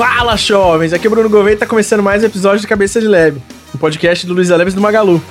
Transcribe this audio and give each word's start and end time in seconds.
Fala, 0.00 0.34
jovens! 0.34 0.94
Aqui 0.94 1.06
é 1.06 1.08
o 1.08 1.10
Bruno 1.10 1.28
Gouveia 1.28 1.52
e 1.52 1.58
tá 1.58 1.66
começando 1.66 2.02
mais 2.02 2.22
um 2.22 2.26
episódio 2.26 2.62
do 2.62 2.66
Cabeça 2.66 3.02
de 3.02 3.06
Leve, 3.06 3.38
um 3.74 3.76
podcast 3.76 4.26
do 4.26 4.32
Luiz 4.32 4.48
Leves 4.48 4.72
do 4.72 4.80
Magalu. 4.80 5.22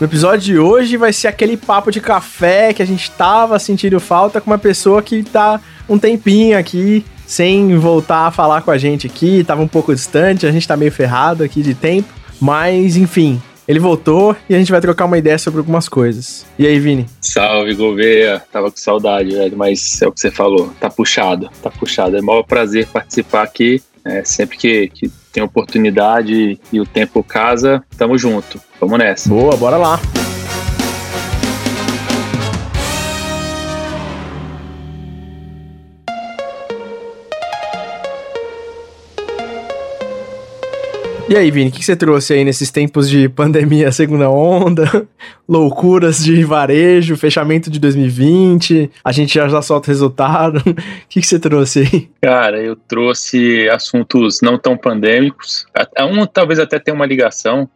No 0.00 0.04
episódio 0.04 0.40
de 0.40 0.58
hoje 0.58 0.96
vai 0.96 1.12
ser 1.12 1.28
aquele 1.28 1.56
papo 1.56 1.92
de 1.92 2.00
café 2.00 2.72
que 2.72 2.82
a 2.82 2.84
gente 2.84 3.08
tava 3.12 3.56
sentindo 3.60 4.00
falta 4.00 4.40
com 4.40 4.50
uma 4.50 4.58
pessoa 4.58 5.00
que 5.00 5.22
tá 5.22 5.60
um 5.88 5.96
tempinho 5.96 6.58
aqui 6.58 7.04
sem 7.24 7.78
voltar 7.78 8.26
a 8.26 8.30
falar 8.32 8.62
com 8.62 8.72
a 8.72 8.78
gente 8.78 9.06
aqui, 9.06 9.44
tava 9.44 9.62
um 9.62 9.68
pouco 9.68 9.94
distante, 9.94 10.44
a 10.44 10.50
gente 10.50 10.66
tá 10.66 10.76
meio 10.76 10.90
ferrado 10.90 11.44
aqui 11.44 11.62
de 11.62 11.72
tempo, 11.72 12.12
mas 12.40 12.96
enfim, 12.96 13.40
ele 13.68 13.78
voltou 13.78 14.34
e 14.48 14.56
a 14.56 14.58
gente 14.58 14.72
vai 14.72 14.80
trocar 14.80 15.04
uma 15.04 15.18
ideia 15.18 15.38
sobre 15.38 15.60
algumas 15.60 15.88
coisas. 15.88 16.44
E 16.58 16.66
aí, 16.66 16.80
Vini? 16.80 17.06
Salve, 17.20 17.72
Gouveia. 17.76 18.42
Tava 18.50 18.72
com 18.72 18.76
saudade, 18.76 19.30
velho, 19.30 19.56
mas 19.56 20.02
é 20.02 20.08
o 20.08 20.10
que 20.10 20.18
você 20.18 20.32
falou. 20.32 20.72
Tá 20.80 20.90
puxado, 20.90 21.48
tá 21.62 21.70
puxado. 21.70 22.16
É 22.16 22.20
um 22.20 22.24
maior 22.24 22.42
prazer 22.42 22.88
participar 22.88 23.44
aqui. 23.44 23.80
É, 24.04 24.24
sempre 24.24 24.56
que, 24.56 24.88
que 24.88 25.10
tem 25.32 25.42
oportunidade 25.42 26.58
e 26.72 26.80
o 26.80 26.86
tempo 26.86 27.22
casa, 27.22 27.82
tamo 27.96 28.16
junto. 28.16 28.60
Vamos 28.80 28.98
nessa. 28.98 29.28
Boa, 29.28 29.56
bora 29.56 29.76
lá. 29.76 30.00
E 41.30 41.36
aí, 41.36 41.48
Vini, 41.48 41.70
o 41.70 41.72
que 41.72 41.84
você 41.84 41.94
trouxe 41.94 42.32
aí 42.32 42.44
nesses 42.44 42.72
tempos 42.72 43.08
de 43.08 43.28
pandemia, 43.28 43.92
segunda 43.94 44.28
onda, 44.28 45.06
loucuras 45.48 46.24
de 46.24 46.42
varejo, 46.42 47.16
fechamento 47.16 47.70
de 47.70 47.78
2020? 47.78 48.90
A 49.04 49.12
gente 49.12 49.34
já, 49.34 49.46
já 49.46 49.62
solta 49.62 49.86
o 49.86 49.92
resultado. 49.92 50.60
O 51.10 51.12
que 51.12 51.22
você 51.22 51.40
trouxe 51.40 51.80
aí? 51.80 52.08
Cara, 52.22 52.62
eu 52.62 52.76
trouxe 52.76 53.68
assuntos 53.68 54.40
não 54.40 54.56
tão 54.56 54.76
pandêmicos. 54.76 55.66
Um 55.98 56.24
talvez 56.24 56.60
até 56.60 56.78
tenha 56.78 56.94
uma 56.94 57.04
ligação, 57.04 57.68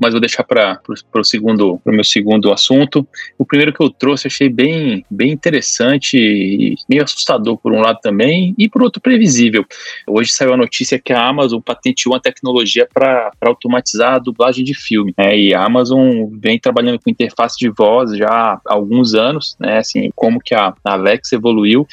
mas 0.00 0.12
vou 0.12 0.20
deixar 0.20 0.44
para 0.44 0.78
o 1.14 1.24
segundo, 1.24 1.78
pro 1.82 1.92
meu 1.92 2.04
segundo 2.04 2.52
assunto. 2.52 3.06
O 3.38 3.46
primeiro 3.46 3.72
que 3.72 3.82
eu 3.82 3.88
trouxe 3.88 4.26
achei 4.26 4.50
bem, 4.50 5.04
bem 5.10 5.32
interessante 5.32 6.18
e 6.18 6.74
meio 6.88 7.02
assustador 7.02 7.56
por 7.56 7.72
um 7.72 7.80
lado 7.80 7.98
também 8.02 8.54
e 8.58 8.68
por 8.68 8.82
outro 8.82 9.00
previsível. 9.00 9.64
Hoje 10.06 10.32
saiu 10.32 10.52
a 10.52 10.56
notícia 10.56 10.98
que 10.98 11.14
a 11.14 11.26
Amazon 11.26 11.60
patenteou 11.60 12.14
uma 12.14 12.20
tecnologia 12.20 12.85
para 12.92 13.30
automatizar 13.40 14.14
a 14.14 14.18
dublagem 14.18 14.64
de 14.64 14.74
filme. 14.74 15.14
Né? 15.16 15.38
E 15.38 15.54
a 15.54 15.64
Amazon 15.64 16.28
vem 16.32 16.58
trabalhando 16.58 16.98
com 16.98 17.10
interface 17.10 17.56
de 17.58 17.68
voz 17.68 18.16
já 18.16 18.28
há 18.28 18.60
alguns 18.66 19.14
anos, 19.14 19.56
né? 19.58 19.78
Assim, 19.78 20.10
como 20.14 20.40
que 20.40 20.54
a 20.54 20.74
Alexa 20.84 21.36
evoluiu. 21.36 21.86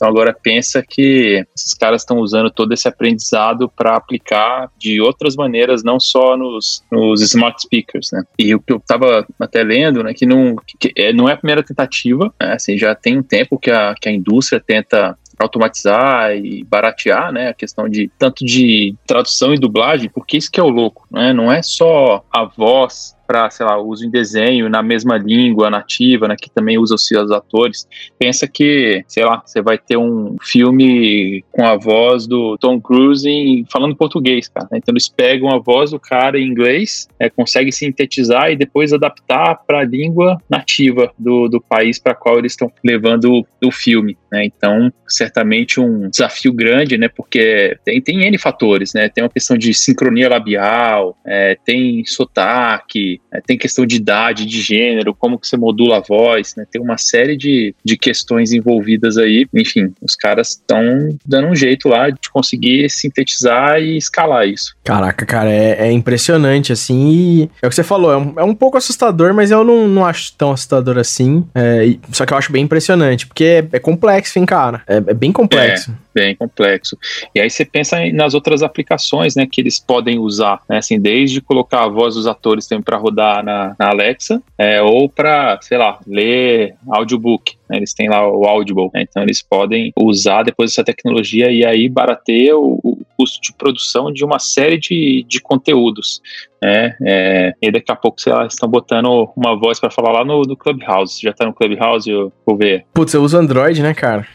Então 0.00 0.08
agora 0.08 0.32
pensa 0.32 0.82
que 0.82 1.44
esses 1.54 1.74
caras 1.74 2.00
estão 2.00 2.20
usando 2.20 2.50
todo 2.50 2.72
esse 2.72 2.88
aprendizado 2.88 3.68
para 3.68 3.96
aplicar 3.96 4.70
de 4.78 4.98
outras 4.98 5.36
maneiras, 5.36 5.84
não 5.84 6.00
só 6.00 6.38
nos, 6.38 6.82
nos 6.90 7.20
smart 7.20 7.60
speakers, 7.60 8.08
né? 8.10 8.24
E 8.38 8.54
o 8.54 8.60
que 8.60 8.72
eu 8.72 8.78
estava 8.78 9.26
até 9.38 9.62
lendo, 9.62 10.02
né, 10.02 10.14
que 10.14 10.24
não, 10.24 10.56
que 10.78 10.90
é, 10.96 11.12
não 11.12 11.28
é 11.28 11.34
a 11.34 11.36
primeira 11.36 11.62
tentativa, 11.62 12.32
né? 12.40 12.54
Assim, 12.54 12.78
já 12.78 12.94
tem 12.94 13.18
um 13.18 13.22
tempo 13.22 13.58
que 13.58 13.70
a, 13.70 13.94
que 13.94 14.08
a 14.08 14.12
indústria 14.12 14.58
tenta 14.58 15.18
automatizar 15.44 16.36
e 16.36 16.64
baratear, 16.64 17.32
né, 17.32 17.48
a 17.48 17.54
questão 17.54 17.88
de 17.88 18.10
tanto 18.18 18.44
de 18.44 18.94
tradução 19.06 19.54
e 19.54 19.58
dublagem, 19.58 20.10
porque 20.10 20.36
isso 20.36 20.50
que 20.50 20.60
é 20.60 20.62
o 20.62 20.68
louco, 20.68 21.06
né, 21.10 21.32
não 21.32 21.50
é 21.50 21.62
só 21.62 22.24
a 22.30 22.44
voz 22.44 23.16
para, 23.30 23.48
sei 23.48 23.64
lá, 23.64 23.80
uso 23.80 24.04
em 24.04 24.10
desenho 24.10 24.68
na 24.68 24.82
mesma 24.82 25.16
língua 25.16 25.70
nativa, 25.70 26.26
né, 26.26 26.34
que 26.36 26.50
também 26.50 26.78
usa 26.78 26.96
os 26.96 27.06
seus 27.06 27.30
atores. 27.30 27.86
Pensa 28.18 28.48
que, 28.48 29.04
sei 29.06 29.24
lá, 29.24 29.40
você 29.46 29.62
vai 29.62 29.78
ter 29.78 29.96
um 29.96 30.34
filme 30.42 31.44
com 31.52 31.64
a 31.64 31.76
voz 31.76 32.26
do 32.26 32.58
Tom 32.58 32.80
Cruise 32.80 33.28
em, 33.28 33.64
falando 33.70 33.94
português, 33.94 34.48
cara. 34.48 34.66
Né? 34.72 34.78
Então 34.78 34.92
eles 34.92 35.08
pegam 35.08 35.48
a 35.48 35.60
voz 35.60 35.92
do 35.92 36.00
cara 36.00 36.40
em 36.40 36.48
inglês, 36.48 37.06
é, 37.20 37.30
conseguem 37.30 37.70
sintetizar 37.70 38.50
e 38.50 38.56
depois 38.56 38.92
adaptar 38.92 39.60
para 39.64 39.78
a 39.78 39.84
língua 39.84 40.36
nativa 40.50 41.12
do, 41.16 41.46
do 41.46 41.60
país 41.60 42.00
para 42.00 42.16
qual 42.16 42.36
eles 42.36 42.54
estão 42.54 42.72
levando 42.82 43.46
o 43.64 43.70
filme. 43.70 44.18
Né? 44.30 44.44
Então, 44.44 44.92
certamente 45.08 45.80
um 45.80 46.08
desafio 46.08 46.52
grande, 46.52 46.96
né? 46.96 47.08
Porque 47.08 47.76
tem, 47.84 48.00
tem 48.00 48.24
N 48.24 48.38
fatores, 48.38 48.92
né? 48.94 49.08
Tem 49.08 49.24
uma 49.24 49.30
questão 49.30 49.56
de 49.56 49.74
sincronia 49.74 50.28
labial, 50.28 51.16
é, 51.26 51.56
tem 51.64 52.04
sotaque, 52.06 53.20
é, 53.32 53.40
tem 53.40 53.58
questão 53.58 53.84
de 53.84 53.96
idade, 53.96 54.46
de 54.46 54.60
gênero, 54.60 55.14
como 55.14 55.38
que 55.38 55.46
você 55.46 55.56
modula 55.56 55.98
a 55.98 56.00
voz, 56.00 56.54
né? 56.56 56.64
Tem 56.70 56.80
uma 56.80 56.96
série 56.96 57.36
de, 57.36 57.74
de 57.84 57.96
questões 57.96 58.52
envolvidas 58.52 59.16
aí. 59.16 59.46
Enfim, 59.54 59.92
os 60.00 60.14
caras 60.14 60.50
estão 60.50 60.82
dando 61.26 61.48
um 61.48 61.56
jeito 61.56 61.88
lá 61.88 62.10
de 62.10 62.30
conseguir 62.32 62.88
sintetizar 62.88 63.80
e 63.80 63.96
escalar 63.96 64.46
isso. 64.46 64.74
Caraca, 64.84 65.26
cara, 65.26 65.50
é, 65.50 65.88
é 65.88 65.92
impressionante, 65.92 66.72
assim, 66.72 67.48
é 67.60 67.66
o 67.66 67.70
que 67.70 67.74
você 67.74 67.82
falou, 67.82 68.12
é 68.12 68.16
um, 68.16 68.34
é 68.38 68.44
um 68.44 68.54
pouco 68.54 68.76
assustador, 68.76 69.34
mas 69.34 69.50
eu 69.50 69.64
não, 69.64 69.88
não 69.88 70.04
acho 70.04 70.32
tão 70.36 70.52
assustador 70.52 70.98
assim, 70.98 71.44
é, 71.54 71.96
só 72.12 72.24
que 72.24 72.32
eu 72.32 72.38
acho 72.38 72.52
bem 72.52 72.64
impressionante, 72.64 73.26
porque 73.26 73.44
é, 73.44 73.68
é 73.72 73.78
complexo, 74.20 74.38
hein, 74.38 74.46
cara, 74.46 74.82
é, 74.86 74.96
é 74.96 75.14
bem 75.14 75.32
complexo. 75.32 75.90
É 75.90 75.94
bem 76.14 76.34
complexo. 76.34 76.96
E 77.34 77.40
aí 77.40 77.48
você 77.48 77.64
pensa 77.64 77.98
nas 78.12 78.34
outras 78.34 78.62
aplicações, 78.62 79.34
né, 79.34 79.46
que 79.50 79.60
eles 79.60 79.78
podem 79.78 80.18
usar, 80.18 80.60
né, 80.68 80.78
assim, 80.78 80.98
desde 80.98 81.40
colocar 81.40 81.84
a 81.84 81.88
voz 81.88 82.14
dos 82.14 82.26
atores 82.26 82.68
para 82.84 82.96
rodar 82.96 83.44
na, 83.44 83.74
na 83.78 83.88
Alexa, 83.88 84.42
é, 84.56 84.80
ou 84.82 85.08
para, 85.08 85.58
sei 85.62 85.78
lá, 85.78 85.98
ler 86.06 86.74
audiobook. 86.88 87.56
Né, 87.68 87.78
eles 87.78 87.94
têm 87.94 88.08
lá 88.08 88.28
o 88.28 88.44
Audible, 88.44 88.90
né, 88.92 89.02
então 89.02 89.22
eles 89.22 89.42
podem 89.42 89.92
usar 89.96 90.42
depois 90.42 90.72
essa 90.72 90.84
tecnologia 90.84 91.50
e 91.50 91.64
aí 91.64 91.88
barater 91.88 92.54
o, 92.54 92.80
o 92.82 92.98
custo 93.16 93.40
de 93.40 93.52
produção 93.52 94.12
de 94.12 94.24
uma 94.24 94.38
série 94.38 94.78
de, 94.78 95.24
de 95.28 95.40
conteúdos. 95.40 96.20
Né, 96.62 96.94
é, 97.06 97.54
e 97.62 97.70
daqui 97.70 97.90
a 97.90 97.96
pouco 97.96 98.20
sei 98.20 98.32
lá, 98.32 98.46
estão 98.46 98.68
botando 98.68 99.30
uma 99.34 99.58
voz 99.58 99.80
para 99.80 99.90
falar 99.90 100.12
lá 100.12 100.24
no, 100.24 100.42
no 100.42 100.56
Clubhouse. 100.56 101.20
Já 101.22 101.32
tá 101.32 101.46
no 101.46 101.54
Clubhouse, 101.54 102.08
eu 102.08 102.32
vou 102.44 102.56
ver. 102.56 102.84
Putz, 102.92 103.14
eu 103.14 103.22
uso 103.22 103.38
Android, 103.38 103.82
né, 103.82 103.94
cara? 103.94 104.26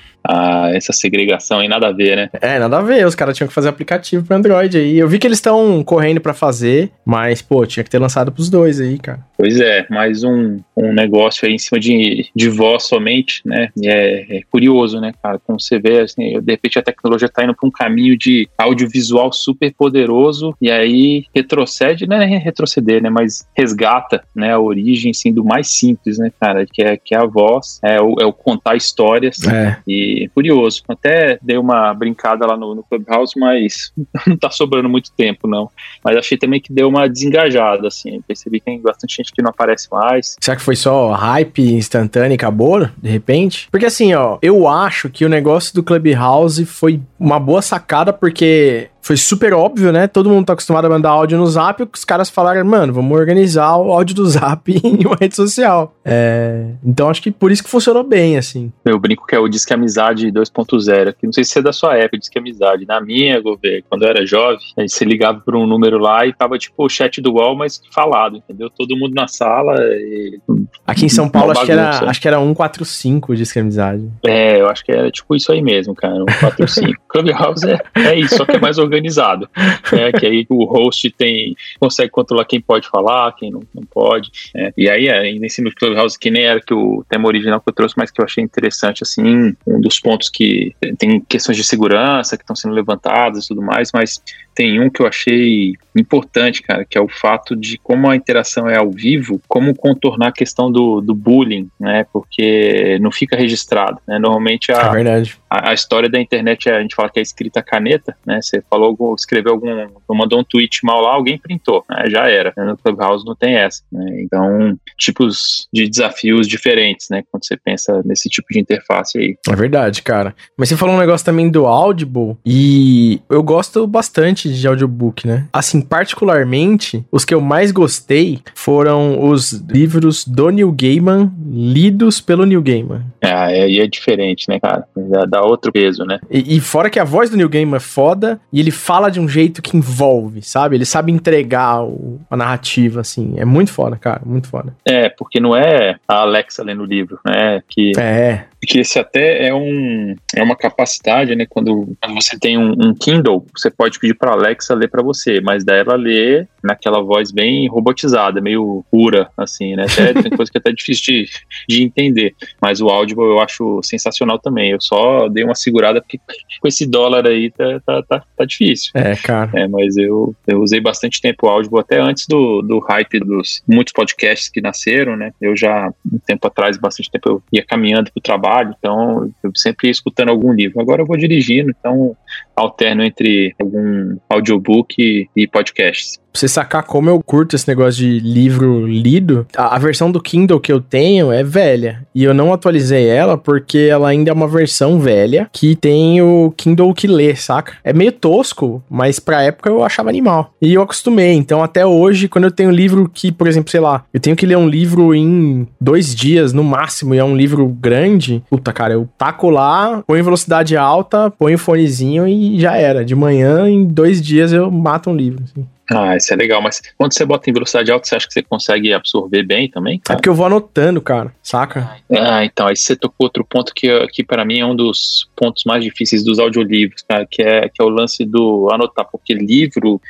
Essa 0.74 0.94
segregação 0.94 1.64
e 1.64 1.68
nada 1.68 1.88
a 1.88 1.92
ver, 1.92 2.16
né? 2.16 2.30
É, 2.42 2.60
nada 2.60 2.78
a 2.78 2.82
ver. 2.82 3.06
Os 3.06 3.16
caras 3.16 3.36
tinham 3.36 3.48
que 3.48 3.54
fazer 3.54 3.70
aplicativo 3.70 4.26
para 4.26 4.38
Android 4.38 4.78
aí. 4.78 4.98
Eu 4.98 5.08
vi 5.08 5.20
que 5.20 5.28
eles 5.28 5.38
estão 5.38 5.84
correndo 5.84 6.20
para 6.20 6.34
fazer, 6.34 6.92
mas, 7.06 7.42
pô, 7.42 7.66
tinha 7.66 7.84
que 7.84 7.90
ter 7.90 8.00
lançado 8.00 8.32
pros 8.32 8.50
dois 8.50 8.80
aí, 8.80 8.98
cara. 8.98 9.20
Pois 9.38 9.60
é, 9.60 9.86
mais 9.90 10.24
um, 10.24 10.60
um 10.76 10.94
negócio 10.94 11.46
aí 11.46 11.54
em 11.54 11.58
cima 11.58 11.80
de, 11.80 12.28
de 12.36 12.50
voz 12.50 12.84
somente, 12.84 13.42
né? 13.46 13.70
E 13.78 13.88
é, 13.88 14.38
é 14.38 14.42
curioso, 14.50 15.00
né, 15.00 15.12
cara? 15.22 15.40
Como 15.40 15.60
você 15.60 15.78
vê, 15.78 16.02
assim, 16.02 16.40
de 16.40 16.52
repente 16.52 16.80
a 16.80 16.84
tecnologia 16.84 17.28
tá 17.28 17.44
indo 17.44 17.54
para 17.54 17.68
um 17.68 17.72
caminho 17.72 18.18
de 18.18 18.48
audiovisual 18.58 19.32
super 19.34 19.74
poderoso 19.74 20.56
e 20.62 20.72
aí 20.72 21.26
retrocede, 21.36 22.08
não 22.08 22.18
é 22.18 22.26
retroceder, 22.38 23.02
né? 23.02 23.10
Mas 23.10 23.48
resgata, 23.56 24.24
né, 24.34 24.54
a 24.54 24.60
origem, 24.60 25.12
assim, 25.12 25.34
do 25.34 25.44
mais 25.44 25.72
simples, 25.72 26.18
né, 26.18 26.32
cara? 26.40 26.66
Que 26.66 26.82
é, 26.82 26.98
que 26.98 27.14
é 27.14 27.18
a 27.18 27.26
voz, 27.26 27.80
é 27.84 28.02
o, 28.02 28.16
é 28.20 28.26
o 28.26 28.34
contar 28.34 28.76
histórias. 28.76 29.44
É. 29.46 29.78
E 29.88 30.15
curioso. 30.34 30.84
Até 30.88 31.38
dei 31.42 31.58
uma 31.58 31.94
brincada 31.94 32.46
lá 32.46 32.58
no, 32.58 32.76
no 32.76 32.84
Clubhouse, 32.84 33.40
mas 33.40 33.92
não 34.26 34.38
tá 34.38 34.50
sobrando 34.50 34.90
muito 34.90 35.12
tempo, 35.12 35.48
não. 35.48 35.70
Mas 36.04 36.18
achei 36.18 36.38
também 36.38 36.60
que 36.60 36.74
deu 36.74 36.88
uma 36.88 37.08
desengajada, 37.08 37.88
assim. 37.88 38.22
Percebi 38.28 38.60
que 38.60 38.66
tem 38.66 38.82
bastante 38.82 39.18
gente 39.18 39.32
que 39.32 39.42
não 39.42 39.50
aparece 39.50 39.88
mais. 39.92 40.36
Será 40.40 40.56
que 40.56 40.64
foi 40.64 40.76
só 40.76 41.12
hype 41.12 41.74
instantâneo 41.74 42.34
e 42.34 42.36
acabou, 42.36 42.86
de 42.98 43.10
repente? 43.10 43.68
Porque 43.72 43.86
assim, 43.86 44.14
ó, 44.14 44.38
eu 44.42 44.68
acho 44.68 45.10
que 45.10 45.26
o 45.26 45.30
negócio 45.30 45.74
do 45.74 45.84
Clubhouse 45.84 46.66
foi 46.66 47.02
uma 47.20 47.40
boa 47.40 47.62
sacada, 47.62 48.12
porque 48.12 48.90
foi 49.06 49.18
super 49.18 49.54
óbvio, 49.54 49.92
né? 49.92 50.08
Todo 50.08 50.32
mundo 50.32 50.48
tá 50.48 50.54
acostumado 50.54 50.86
a 50.86 50.90
mandar 50.90 51.12
áudio 51.12 51.38
no 51.38 51.46
zap, 51.46 51.88
os 51.94 52.04
caras 52.04 52.28
falaram, 52.28 52.66
mano, 52.66 52.92
vamos 52.92 53.16
organizar 53.16 53.78
o 53.78 53.92
áudio 53.92 54.16
do 54.16 54.26
zap 54.26 54.68
em 54.84 55.06
uma 55.06 55.16
rede 55.16 55.36
social. 55.36 55.96
É... 56.04 56.72
Então 56.84 57.08
acho 57.08 57.22
que 57.22 57.30
por 57.30 57.52
isso 57.52 57.64
que 57.64 57.70
funcionou 57.70 58.04
bem, 58.04 58.36
assim. 58.36 58.74
Eu 58.84 58.98
brinco 58.98 59.28
que 59.28 59.36
é 59.36 59.40
o 59.40 59.48
Disque 59.48 59.72
Amizade 59.76 60.32
2.0, 60.32 61.14
que 61.20 61.28
não 61.28 61.32
sei 61.32 61.44
se 61.44 61.60
é 61.60 61.62
da 61.62 61.72
sua 61.72 61.96
época, 61.96 62.18
Disque 62.18 62.40
Amizade. 62.40 62.88
Na 62.88 63.00
minha, 63.00 63.40
governo, 63.40 63.84
quando 63.88 64.02
eu 64.02 64.10
era 64.10 64.26
jovem, 64.26 64.58
aí 64.76 64.90
você 64.90 65.06
ligava 65.06 65.40
por 65.40 65.56
um 65.56 65.68
número 65.68 66.00
lá 66.00 66.26
e 66.26 66.34
tava 66.34 66.58
tipo 66.58 66.84
o 66.84 66.90
chat 66.90 67.22
do 67.22 67.34
UOL, 67.34 67.56
mas 67.56 67.80
falado, 67.94 68.38
entendeu? 68.38 68.72
Todo 68.72 68.98
mundo 68.98 69.14
na 69.14 69.28
sala 69.28 69.76
e... 69.82 70.40
Aqui 70.88 71.06
em 71.06 71.10
São 71.10 71.30
Paulo 71.30 71.52
acho 71.52 71.64
que, 71.64 71.72
era, 71.72 72.10
acho 72.10 72.20
que 72.20 72.28
era 72.28 72.40
145 72.40 73.32
o 73.32 73.36
Disque 73.36 73.60
Amizade. 73.60 74.10
É, 74.26 74.60
eu 74.60 74.68
acho 74.68 74.84
que 74.84 74.92
era 74.92 75.12
tipo 75.12 75.36
isso 75.36 75.52
aí 75.52 75.62
mesmo, 75.62 75.94
cara, 75.94 76.16
145. 76.16 77.02
Clubhouse 77.08 77.70
é, 77.70 77.80
é 77.96 78.20
isso, 78.20 78.36
só 78.38 78.46
que 78.46 78.54
é 78.54 78.60
mais 78.60 78.80
organizado 78.80 78.95
organizado, 78.96 79.50
né? 79.92 80.12
que 80.18 80.26
aí 80.26 80.46
o 80.50 80.66
host 80.66 81.10
tem 81.12 81.56
consegue 81.80 82.10
controlar 82.10 82.46
quem 82.46 82.62
pode 82.62 82.88
falar, 82.88 83.34
quem 83.34 83.52
não, 83.52 83.62
não 83.74 83.84
pode. 83.84 84.32
Né? 84.54 84.72
E 84.78 84.90
aí, 84.90 85.10
ainda 85.10 85.46
em 85.46 85.50
cima 85.50 85.70
do 85.70 85.76
Clubhouse, 85.76 86.18
que 86.18 86.32
nem 86.32 86.44
era 86.44 86.62
que 86.62 86.74
o 86.74 87.06
tema 87.08 87.28
original 87.28 87.60
que 87.60 87.70
eu 87.70 87.74
trouxe, 87.74 87.96
mas 87.98 88.12
que 88.12 88.22
eu 88.22 88.26
achei 88.26 88.44
interessante, 88.44 89.04
assim, 89.04 89.56
um 89.68 89.80
dos 89.80 90.00
pontos 90.00 90.30
que 90.30 90.74
tem 90.98 91.20
questões 91.22 91.58
de 91.58 91.64
segurança 91.64 92.38
que 92.38 92.44
estão 92.44 92.56
sendo 92.56 92.74
levantadas 92.74 93.46
e 93.46 93.48
tudo 93.50 93.62
mais, 93.62 93.92
mas 93.94 94.22
tem 94.56 94.80
um 94.80 94.90
que 94.90 95.02
eu 95.02 95.08
achei 95.08 95.74
importante, 95.96 96.62
cara, 96.62 96.86
que 96.86 96.98
é 96.98 97.02
o 97.02 97.08
fato 97.08 97.56
de 97.56 97.78
como 97.78 98.10
a 98.10 98.16
interação 98.16 98.70
é 98.70 98.78
ao 98.78 98.90
vivo, 98.90 99.42
como 99.48 99.76
contornar 99.76 100.28
a 100.28 100.32
questão 100.32 100.72
do, 100.72 101.02
do 101.02 101.14
bullying, 101.14 101.70
né? 101.80 102.06
Porque 102.12 102.98
não 103.02 103.12
fica 103.12 103.36
registrado, 103.36 104.00
né? 104.08 104.18
Normalmente 104.20 104.72
a, 104.72 104.92
é 104.98 105.24
a, 105.50 105.70
a, 105.70 105.74
história 105.74 106.10
da 106.10 106.20
internet, 106.20 106.70
a 106.70 106.82
gente 106.82 106.96
fala 106.96 107.10
que 107.10 107.20
é 107.20 107.22
escrita 107.22 107.62
caneta, 107.62 108.16
né? 108.26 108.42
Você 108.42 108.62
falou, 108.70 109.16
escreveu 109.18 109.54
algum, 109.54 109.88
mandou 110.10 110.40
um 110.40 110.44
tweet 110.44 110.84
mal 110.84 111.02
lá, 111.02 111.14
alguém 111.14 111.38
printou, 111.38 111.84
né? 111.90 112.10
Já 112.10 112.30
era. 112.30 112.54
No 112.58 112.78
Clubhouse 112.78 113.26
não 113.26 113.36
tem 113.36 113.56
essa, 113.56 113.82
né? 113.92 114.22
Então, 114.22 114.78
tipos 114.98 115.68
de 115.74 115.88
desafios 115.88 116.48
diferentes, 116.48 117.08
né? 117.10 117.24
Quando 117.32 117.46
você 117.46 117.58
pensa 117.58 118.02
nesse 118.06 118.30
tipo 118.30 118.48
de 118.52 118.60
interface 118.60 119.18
aí. 119.18 119.38
É 119.50 119.56
verdade, 119.56 120.02
cara. 120.02 120.36
Mas 120.58 120.70
você 120.70 120.78
falou 120.78 120.96
um 120.96 121.00
negócio 121.00 121.26
também 121.26 121.50
do 121.50 121.66
Audible 121.66 122.38
e 122.46 123.22
eu 123.30 123.42
gosto 123.42 123.86
bastante 123.88 124.45
de 124.50 124.68
audiobook, 124.68 125.28
né? 125.28 125.48
Assim, 125.52 125.82
particularmente, 125.82 127.06
os 127.12 127.26
que 127.26 127.34
eu 127.34 127.42
mais 127.42 127.72
gostei 127.72 128.40
foram 128.54 129.24
os 129.24 129.52
livros 129.52 130.26
do 130.26 130.50
Neil 130.50 130.72
Gaiman, 130.72 131.32
lidos 131.50 132.22
pelo 132.22 132.46
Neil 132.46 132.62
Gaiman. 132.62 133.04
Ah, 133.24 133.46
aí 133.46 133.80
é, 133.80 133.84
é 133.84 133.88
diferente, 133.88 134.48
né, 134.50 134.60
cara? 134.60 134.86
Já 134.96 135.26
dá 135.26 135.42
outro 135.42 135.72
peso, 135.72 136.04
né? 136.06 136.20
E, 136.30 136.58
e, 136.58 136.60
fora 136.60 136.90
que 136.90 137.00
a 137.00 137.04
voz 137.04 137.30
do 137.30 137.38
Neil 137.38 137.50
Gaiman 137.50 137.78
é 137.78 137.80
foda 137.80 138.40
e 138.52 138.60
ele 138.60 138.72
fala 138.72 139.10
de 139.10 139.20
um 139.20 139.28
jeito 139.28 139.62
que 139.62 139.78
envolve, 139.78 140.42
sabe? 140.42 140.76
Ele 140.76 140.86
sabe 140.86 141.12
entregar 141.12 141.84
o, 141.84 142.20
a 142.30 142.38
narrativa, 142.38 143.02
assim. 143.02 143.34
É 143.38 143.46
muito 143.46 143.72
foda, 143.72 143.96
cara, 143.96 144.22
muito 144.26 144.48
foda. 144.48 144.76
É, 144.86 145.10
porque 145.10 145.40
não 145.40 145.56
é 145.56 145.98
a 146.08 146.22
Alexa 146.22 146.64
lendo 146.64 146.84
o 146.84 146.86
livro, 146.86 147.20
né? 147.26 147.62
Que 147.68 147.92
é 147.98 148.46
que 148.66 148.80
esse 148.80 149.00
até 149.00 149.48
é, 149.48 149.54
um, 149.54 150.16
é 150.36 150.44
uma 150.44 150.56
capacidade, 150.56 151.36
né? 151.36 151.46
Quando, 151.48 151.96
quando 152.02 152.16
você 152.16 152.38
tem 152.38 152.58
um, 152.58 152.72
um 152.72 152.94
Kindle, 152.94 153.46
você 153.56 153.70
pode 153.70 154.00
pedir 154.00 154.16
para 154.16 154.35
Alexa 154.36 154.74
ler 154.74 154.90
para 154.90 155.04
você, 155.04 155.42
mas 155.42 155.64
daí 155.64 155.80
ela 155.80 155.96
lê 155.96 156.48
naquela 156.64 157.02
voz 157.02 157.32
bem 157.32 157.68
robotizada, 157.68 158.42
meio 158.42 158.84
pura, 158.92 159.30
assim, 159.38 159.76
né? 159.76 159.86
Até, 159.86 160.14
tem 160.22 160.32
coisa 160.32 160.52
que 160.52 160.58
é 160.58 160.60
até 160.60 160.72
difícil 160.72 161.04
de, 161.06 161.30
de 161.70 161.84
entender. 161.84 162.36
Mas 162.62 162.82
o 162.82 162.90
áudio 162.90 163.22
eu 163.22 163.40
acho 163.40 163.80
sensacional 163.84 164.40
também. 164.40 164.72
Eu 164.72 164.82
só 164.82 165.30
dei 165.30 165.44
uma 165.44 165.56
segurada 165.56 166.02
porque 166.02 166.20
com 166.60 166.68
esse 166.68 166.86
dólar 166.86 167.28
aí 167.28 167.52
tá, 167.52 167.80
tá, 167.86 168.04
tá, 168.04 168.24
tá 168.38 168.46
difícil. 168.46 168.92
É, 168.96 169.16
cara. 169.16 169.52
É, 169.54 169.68
mas 169.68 169.96
eu, 169.96 170.36
eu 170.48 170.62
usei 170.62 170.82
bastante 170.82 171.22
tempo 171.22 171.46
o 171.46 171.50
áudio, 171.50 171.78
até 171.78 172.00
antes 172.00 172.28
do, 172.28 172.62
do 172.62 172.80
hype 172.80 173.20
dos 173.20 173.62
muitos 173.68 173.94
podcasts 173.94 174.50
que 174.50 174.62
nasceram, 174.62 175.16
né? 175.16 175.32
Eu 175.40 175.56
já, 175.56 175.92
um 176.12 176.20
tempo 176.20 176.48
atrás, 176.48 176.78
bastante 176.78 177.12
tempo, 177.12 177.30
eu 177.30 177.44
ia 177.52 177.64
caminhando 177.66 178.12
pro 178.12 178.22
trabalho, 178.22 178.76
então 178.78 179.30
eu 179.44 179.52
sempre 179.56 179.88
ia 179.88 179.92
escutando 179.92 180.30
algum 180.30 180.52
livro. 180.52 180.82
Agora 180.82 181.02
eu 181.02 181.06
vou 181.06 181.18
dirigindo, 181.18 181.70
então 181.70 182.16
alterno 182.56 183.04
entre 183.04 183.54
algum 183.60 184.18
audiobook 184.30 184.98
e 184.98 185.48
podcasts 185.48 186.20
pra 186.36 186.40
você 186.40 186.48
sacar 186.50 186.84
como 186.84 187.10
eu 187.10 187.24
curto 187.24 187.56
esse 187.56 187.68
negócio 187.68 188.02
de 188.02 188.20
livro 188.20 188.86
lido, 188.86 189.48
a, 189.56 189.76
a, 189.76 189.80
versão 189.80 190.12
do 190.12 190.22
Kindle 190.22 190.60
que 190.60 190.72
eu 190.72 190.82
tenho 190.82 191.32
é 191.32 191.44
velha. 191.44 192.06
E 192.14 192.26
eu 192.26 192.34
não 192.34 192.54
atualizei 192.54 193.08
ela 193.08 193.38
porque 193.38 193.88
ela 193.90 194.10
ainda 194.10 194.30
é 194.30 194.34
uma 194.34 194.48
versão 194.48 195.00
velha 195.00 195.50
que 195.52 195.76
tem 195.76 196.22
o 196.22 196.54
Kindle 196.58 196.94
que 196.94 197.08
lê, 197.08 197.36
saca? 197.36 197.78
É 197.84 197.94
meio 197.94 198.12
tosco, 198.12 198.84
mas 198.90 199.18
pra 199.18 199.44
época 199.44 199.70
eu 199.70 199.84
achava 199.84 200.10
animal. 200.10 200.54
E 200.62 200.74
eu 200.74 200.82
acostumei. 200.82 201.34
Então 201.34 201.64
até 201.64 201.86
hoje, 201.86 202.28
quando 202.28 202.46
eu 202.46 202.52
tenho 202.52 202.70
livro 202.70 203.10
que, 203.12 203.32
por 203.32 203.48
exemplo, 203.48 203.72
sei 203.72 203.80
lá, 203.80 204.04
eu 204.14 204.20
tenho 204.20 204.36
que 204.36 204.46
ler 204.46 204.58
um 204.58 204.68
livro 204.68 205.16
em 205.16 205.66
dois 205.80 206.14
dias 206.14 206.52
no 206.52 206.64
máximo 206.64 207.16
e 207.16 207.18
é 207.18 207.24
um 207.24 207.36
livro 207.36 207.66
grande, 207.68 208.44
puta, 208.50 208.74
cara, 208.74 208.94
eu 208.94 209.08
taco 209.18 209.50
lá, 209.50 210.04
ponho 210.06 210.24
velocidade 210.24 210.76
alta, 210.76 211.32
ponho 211.32 211.56
o 211.56 211.60
fonezinho 211.60 212.28
e 212.28 212.60
já 212.60 212.76
era. 212.76 213.06
De 213.06 213.16
manhã, 213.16 213.70
em 213.70 213.86
dois 213.86 214.22
dias 214.22 214.52
eu 214.52 214.70
mato 214.70 215.10
um 215.10 215.16
livro. 215.16 215.44
Assim. 215.44 215.66
Ah, 215.92 216.16
isso 216.16 216.34
é 216.34 216.36
legal, 216.36 216.62
mas 216.62 216.82
quando 216.98 217.14
você 217.14 217.26
bota 217.26 217.50
em 217.50 217.54
velocidade 217.54 217.92
alta, 217.92 218.08
você 218.08 218.16
acha 218.16 218.28
que 218.28 218.34
você 218.34 218.42
consegue 218.42 218.92
absorver 218.94 219.44
bem 219.44 219.70
também? 219.70 220.00
Cara? 220.00 220.16
É 220.16 220.18
porque 220.18 220.30
eu 220.30 220.34
vou 220.34 220.46
anotando, 220.46 221.02
cara, 221.02 221.34
saca? 221.44 221.98
Ah, 222.12 222.44
então, 222.44 222.68
aí 222.68 222.76
você 222.76 222.96
tocou 222.96 223.26
outro 223.26 223.46
ponto 223.46 223.74
que, 223.74 224.08
que 224.08 224.24
para 224.24 224.44
mim 224.44 224.60
é 224.60 224.66
um 224.66 224.76
dos 224.76 225.30
pontos 225.36 225.64
mais 225.66 225.84
difíceis 225.84 226.24
dos 226.24 226.40
audiolivros, 226.40 227.04
cara, 227.08 227.28
que 227.30 227.42
é, 227.42 227.70
que 227.70 227.82
é 227.82 227.84
o 227.84 227.90
lance 227.90 228.26
do 228.26 228.70
anotar, 228.72 229.06
porque 229.12 229.34
livro 229.34 230.02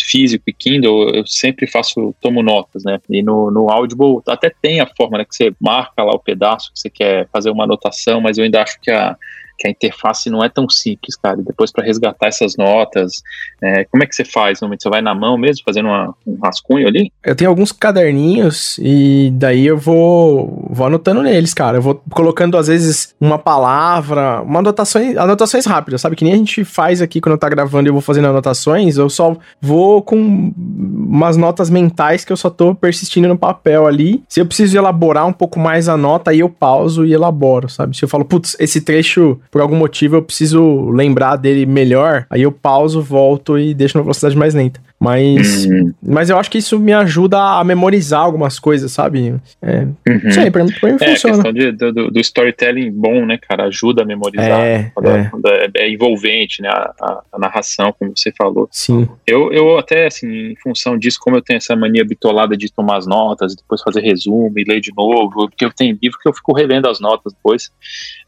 físico 0.00 0.44
e 0.46 0.52
Kindle, 0.52 1.10
eu 1.10 1.26
sempre 1.26 1.66
faço, 1.66 2.14
tomo 2.20 2.42
notas, 2.42 2.84
né? 2.84 3.00
E 3.08 3.22
no, 3.22 3.50
no 3.50 3.70
Audible 3.70 4.20
até 4.26 4.50
tem 4.50 4.80
a 4.80 4.86
forma, 4.86 5.18
né, 5.18 5.24
que 5.24 5.34
você 5.34 5.52
marca 5.60 6.02
lá 6.02 6.12
o 6.12 6.18
pedaço 6.18 6.72
que 6.72 6.80
você 6.80 6.90
quer 6.90 7.28
fazer 7.32 7.50
uma 7.50 7.64
anotação, 7.64 8.20
mas 8.20 8.38
eu 8.38 8.44
ainda 8.44 8.62
acho 8.62 8.80
que 8.80 8.90
a 8.90 9.16
que 9.58 9.68
a 9.68 9.70
interface 9.70 10.28
não 10.28 10.42
é 10.42 10.48
tão 10.48 10.68
simples, 10.68 11.16
cara. 11.16 11.36
Depois 11.36 11.70
para 11.70 11.84
resgatar 11.84 12.26
essas 12.26 12.56
notas, 12.56 13.22
é, 13.62 13.84
como 13.84 14.02
é 14.02 14.06
que 14.06 14.14
você 14.14 14.24
faz? 14.24 14.60
Normalmente 14.60 14.82
você 14.82 14.90
vai 14.90 15.00
na 15.00 15.14
mão 15.14 15.38
mesmo, 15.38 15.62
fazendo 15.64 15.86
uma, 15.86 16.14
um 16.26 16.38
rascunho 16.42 16.86
ali? 16.88 17.12
Eu 17.24 17.36
tenho 17.36 17.50
alguns 17.50 17.70
caderninhos 17.70 18.78
e 18.78 19.30
daí 19.34 19.66
eu 19.66 19.78
vou, 19.78 20.68
vou 20.70 20.86
anotando 20.86 21.22
neles, 21.22 21.54
cara. 21.54 21.78
Eu 21.78 21.82
vou 21.82 22.02
colocando 22.10 22.56
às 22.56 22.66
vezes 22.66 23.14
uma 23.20 23.38
palavra, 23.38 24.42
uma 24.42 24.64
anotações, 24.64 25.16
anotações 25.16 25.66
rápidas, 25.66 26.00
sabe? 26.00 26.16
Que 26.16 26.24
nem 26.24 26.32
a 26.32 26.36
gente 26.36 26.64
faz 26.64 27.02
aqui 27.02 27.20
quando 27.20 27.38
tá 27.38 27.48
gravando 27.48 27.88
e 27.88 27.90
eu 27.90 27.92
vou 27.92 28.02
fazendo 28.02 28.28
anotações, 28.28 28.96
eu 28.96 29.10
só 29.10 29.36
vou 29.60 30.02
com 30.02 30.52
umas 30.56 31.36
notas 31.36 31.68
mentais 31.68 32.24
que 32.24 32.32
eu 32.32 32.36
só 32.36 32.50
tô 32.50 32.74
persistindo 32.74 33.28
no 33.28 33.38
papel 33.38 33.86
ali. 33.86 34.22
Se 34.28 34.40
eu 34.40 34.46
preciso 34.46 34.76
elaborar 34.76 35.26
um 35.26 35.32
pouco 35.32 35.58
mais 35.58 35.88
a 35.88 35.96
nota, 35.96 36.30
aí 36.30 36.40
eu 36.40 36.48
pauso 36.48 37.04
e 37.04 37.12
elaboro, 37.12 37.68
sabe? 37.68 37.96
Se 37.96 38.04
eu 38.04 38.08
falo, 38.08 38.24
putz, 38.24 38.56
esse 38.58 38.80
trecho 38.80 39.40
por 39.54 39.60
algum 39.60 39.76
motivo 39.76 40.16
eu 40.16 40.22
preciso 40.22 40.90
lembrar 40.90 41.36
dele 41.36 41.64
melhor, 41.64 42.26
aí 42.28 42.42
eu 42.42 42.50
pauso, 42.50 43.00
volto 43.00 43.56
e 43.56 43.72
deixo 43.72 43.96
na 43.96 44.02
velocidade 44.02 44.36
mais 44.36 44.52
lenta. 44.52 44.80
Mas, 45.04 45.66
uhum. 45.66 45.92
mas 46.02 46.30
eu 46.30 46.38
acho 46.38 46.50
que 46.50 46.58
isso 46.58 46.78
me 46.78 46.92
ajuda 46.92 47.38
a 47.38 47.62
memorizar 47.62 48.22
algumas 48.22 48.58
coisas, 48.58 48.90
sabe? 48.90 49.34
É, 49.60 49.80
uhum. 49.80 50.20
Não 50.24 50.32
sei, 50.32 50.50
pra 50.50 50.64
mim, 50.64 50.72
pra 50.72 50.88
mim 50.88 50.96
é, 51.00 51.08
funciona. 51.10 51.34
A 51.34 51.36
questão 51.36 51.52
de, 51.52 51.72
do, 51.72 52.10
do, 52.10 52.20
storytelling 52.20 52.90
bom, 52.90 53.26
né, 53.26 53.38
cara? 53.38 53.64
Ajuda 53.64 54.02
a 54.02 54.04
memorizar. 54.06 54.60
É, 54.60 54.90
quando, 54.94 55.08
é. 55.10 55.28
Quando 55.30 55.46
é, 55.46 55.68
é, 55.76 55.90
envolvente, 55.90 56.62
né? 56.62 56.68
A, 56.68 56.94
a, 57.00 57.22
a, 57.32 57.38
narração, 57.38 57.94
como 57.98 58.12
você 58.16 58.32
falou. 58.32 58.66
Sim. 58.70 59.06
Eu, 59.26 59.52
eu 59.52 59.78
até, 59.78 60.06
assim, 60.06 60.52
em 60.52 60.56
função 60.56 60.96
disso, 60.96 61.18
como 61.20 61.36
eu 61.36 61.42
tenho 61.42 61.58
essa 61.58 61.76
mania 61.76 62.04
bitolada 62.04 62.56
de 62.56 62.72
tomar 62.72 62.96
as 62.96 63.06
notas 63.06 63.54
depois 63.54 63.82
fazer 63.82 64.00
resumo 64.00 64.52
e 64.56 64.64
ler 64.64 64.80
de 64.80 64.92
novo, 64.96 65.48
porque 65.48 65.64
eu 65.64 65.72
tenho 65.72 65.98
livro 66.02 66.18
que 66.18 66.28
eu 66.28 66.32
fico 66.32 66.54
revendo 66.54 66.88
as 66.88 66.98
notas 66.98 67.32
depois. 67.32 67.70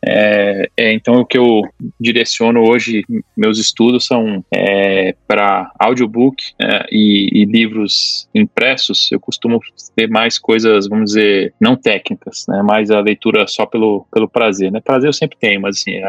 É, 0.05 0.69
é, 0.77 0.93
então, 0.93 1.21
o 1.21 1.27
que 1.27 1.39
eu 1.39 1.63
direciono 1.99 2.69
hoje, 2.69 3.05
meus 3.37 3.59
estudos 3.59 4.07
são 4.07 4.45
é, 4.55 5.15
para 5.27 5.71
audiobook 5.79 6.37
é, 6.67 6.85
e, 6.91 7.43
e, 7.43 7.45
livros 7.45 8.29
impressos. 8.35 9.11
Eu 9.13 9.21
costumo 9.21 9.61
ter 9.95 10.09
mais 10.09 10.37
coisas, 10.37 10.89
vamos 10.89 11.13
dizer, 11.13 11.55
não 11.61 11.77
técnicas, 11.77 12.45
né? 12.49 12.61
mais 12.63 12.91
a 12.91 12.99
leitura 12.99 13.47
só 13.47 13.65
pelo, 13.65 14.05
pelo 14.13 14.29
prazer. 14.29 14.73
Né? 14.73 14.81
Prazer 14.81 15.09
eu 15.09 15.13
sempre 15.13 15.39
tenho, 15.39 15.61
mas 15.61 15.77
assim, 15.77 16.01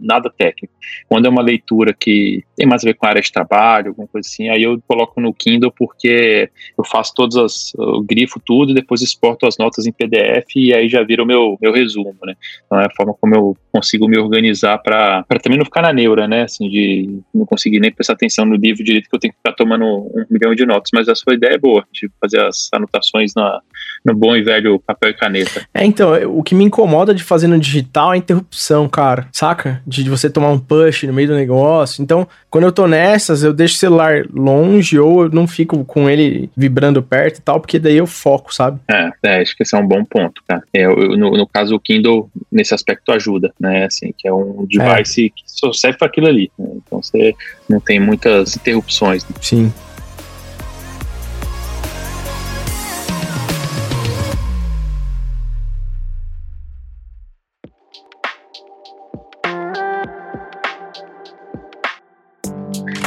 nada 0.00 0.30
técnico. 0.30 0.72
Quando 1.08 1.26
é 1.26 1.28
uma 1.28 1.42
leitura 1.42 1.92
que 1.92 2.42
tem 2.56 2.66
mais 2.66 2.82
a 2.82 2.88
ver 2.88 2.94
com 2.94 3.04
a 3.04 3.10
área 3.10 3.20
de 3.20 3.30
trabalho, 3.30 3.88
alguma 3.88 4.08
coisa 4.08 4.26
assim, 4.26 4.48
aí 4.48 4.62
eu 4.62 4.80
coloco 4.88 5.20
no 5.20 5.34
Kindle 5.34 5.72
porque 5.76 6.50
eu 6.76 6.84
faço 6.84 7.12
todas 7.14 7.36
as. 7.36 7.72
Eu 7.78 8.02
grifo 8.02 8.40
tudo, 8.44 8.72
depois 8.72 9.02
exporto 9.02 9.46
as 9.46 9.58
notas 9.58 9.86
em 9.86 9.92
PDF 9.92 10.56
e 10.56 10.72
aí 10.72 10.88
já 10.88 11.02
vira 11.02 11.22
o 11.22 11.26
meu, 11.26 11.58
meu 11.60 11.72
resumo. 11.72 12.16
Né? 12.24 12.34
Então 12.64 12.80
é 12.80 12.86
a 12.86 12.94
forma 12.96 13.14
como 13.20 13.34
eu 13.34 13.56
consigo 13.70 14.08
me 14.08 14.18
organizar 14.18 14.78
para 14.78 15.24
também 15.42 15.58
não 15.58 15.66
ficar 15.66 15.82
na 15.82 15.92
neura, 15.92 16.26
né? 16.26 16.42
Assim, 16.42 16.68
de 16.68 17.20
não 17.34 17.44
conseguir 17.44 17.80
nem 17.80 17.92
prestar 17.92 18.14
atenção 18.14 18.46
no 18.46 18.56
livro 18.56 18.82
direito 18.82 19.08
que 19.08 19.14
eu 19.14 19.20
tenho 19.20 19.32
que 19.32 19.38
ficar 19.38 19.52
tomando 19.52 19.84
um 19.88 20.26
milhão 20.30 20.54
de 20.54 20.66
notas. 20.66 20.90
Mas 20.92 21.08
a 21.08 21.14
sua 21.14 21.34
ideia 21.34 21.54
é 21.54 21.58
boa, 21.58 21.86
de 21.92 22.10
fazer 22.20 22.40
as 22.40 22.68
anotações 22.72 23.32
na, 23.34 23.60
no 24.04 24.14
bom 24.14 24.36
e 24.36 24.42
velho 24.42 24.78
papel 24.78 25.10
e 25.10 25.14
caneta. 25.14 25.66
É, 25.74 25.84
então, 25.84 26.12
o 26.36 26.42
que 26.42 26.54
me 26.54 26.64
incomoda 26.64 27.14
de 27.14 27.22
fazer 27.22 27.46
no 27.46 27.58
digital 27.58 28.12
é 28.12 28.16
a 28.16 28.18
interrupção, 28.18 28.88
cara. 28.88 29.28
Saca? 29.32 29.82
De 29.86 30.08
você 30.08 30.30
tomar 30.30 30.50
um 30.50 30.58
push 30.58 31.04
no 31.04 31.12
meio 31.12 31.28
do 31.28 31.34
negócio. 31.34 32.02
Então, 32.02 32.26
quando 32.50 32.64
eu 32.64 32.72
tô 32.72 32.86
nessas, 32.86 33.42
eu 33.42 33.52
deixo 33.52 33.74
o 33.74 33.78
celular 33.78 34.24
longe 34.32 34.98
ou 34.98 35.24
eu 35.24 35.30
não 35.30 35.46
fico 35.46 35.84
com 35.84 36.08
ele 36.08 36.50
vibrando 36.56 37.02
perto 37.02 37.38
e 37.38 37.42
tal, 37.42 37.60
porque 37.60 37.78
daí 37.78 37.96
eu 37.96 38.06
foco, 38.06 38.54
sabe? 38.54 38.80
É, 38.88 39.10
é 39.22 39.40
acho 39.40 39.56
que 39.56 39.62
esse 39.62 39.74
é 39.74 39.78
um 39.78 39.86
bom 39.86 40.04
ponto, 40.04 40.42
cara. 40.46 40.62
É, 40.72 40.86
eu, 40.86 40.96
no, 41.16 41.36
no 41.36 41.46
caso, 41.46 41.74
o 41.74 41.80
Kindle, 41.80 42.30
nesse 42.50 42.74
aspecto, 42.74 43.12
ajuda, 43.12 43.52
né? 43.60 43.84
Assim, 43.84 44.12
que 44.16 44.26
é 44.26 44.32
um 44.32 44.66
device 44.66 45.26
é. 45.26 45.28
que 45.28 45.42
só 45.46 45.72
serve 45.72 45.98
para 45.98 46.08
aquilo 46.08 46.26
ali. 46.26 46.50
Né? 46.58 46.68
Então, 46.76 47.02
você 47.02 47.34
não 47.68 47.80
tem 47.80 48.00
muitas 48.00 48.56
interrupções. 48.56 49.24
Né? 49.24 49.36
Sim. 49.40 49.72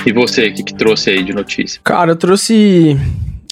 E 0.05 0.11
você, 0.11 0.47
o 0.47 0.53
que, 0.53 0.63
que 0.63 0.73
trouxe 0.73 1.11
aí 1.11 1.23
de 1.23 1.33
notícia? 1.33 1.79
Cara, 1.83 2.11
eu 2.11 2.15
trouxe 2.15 2.97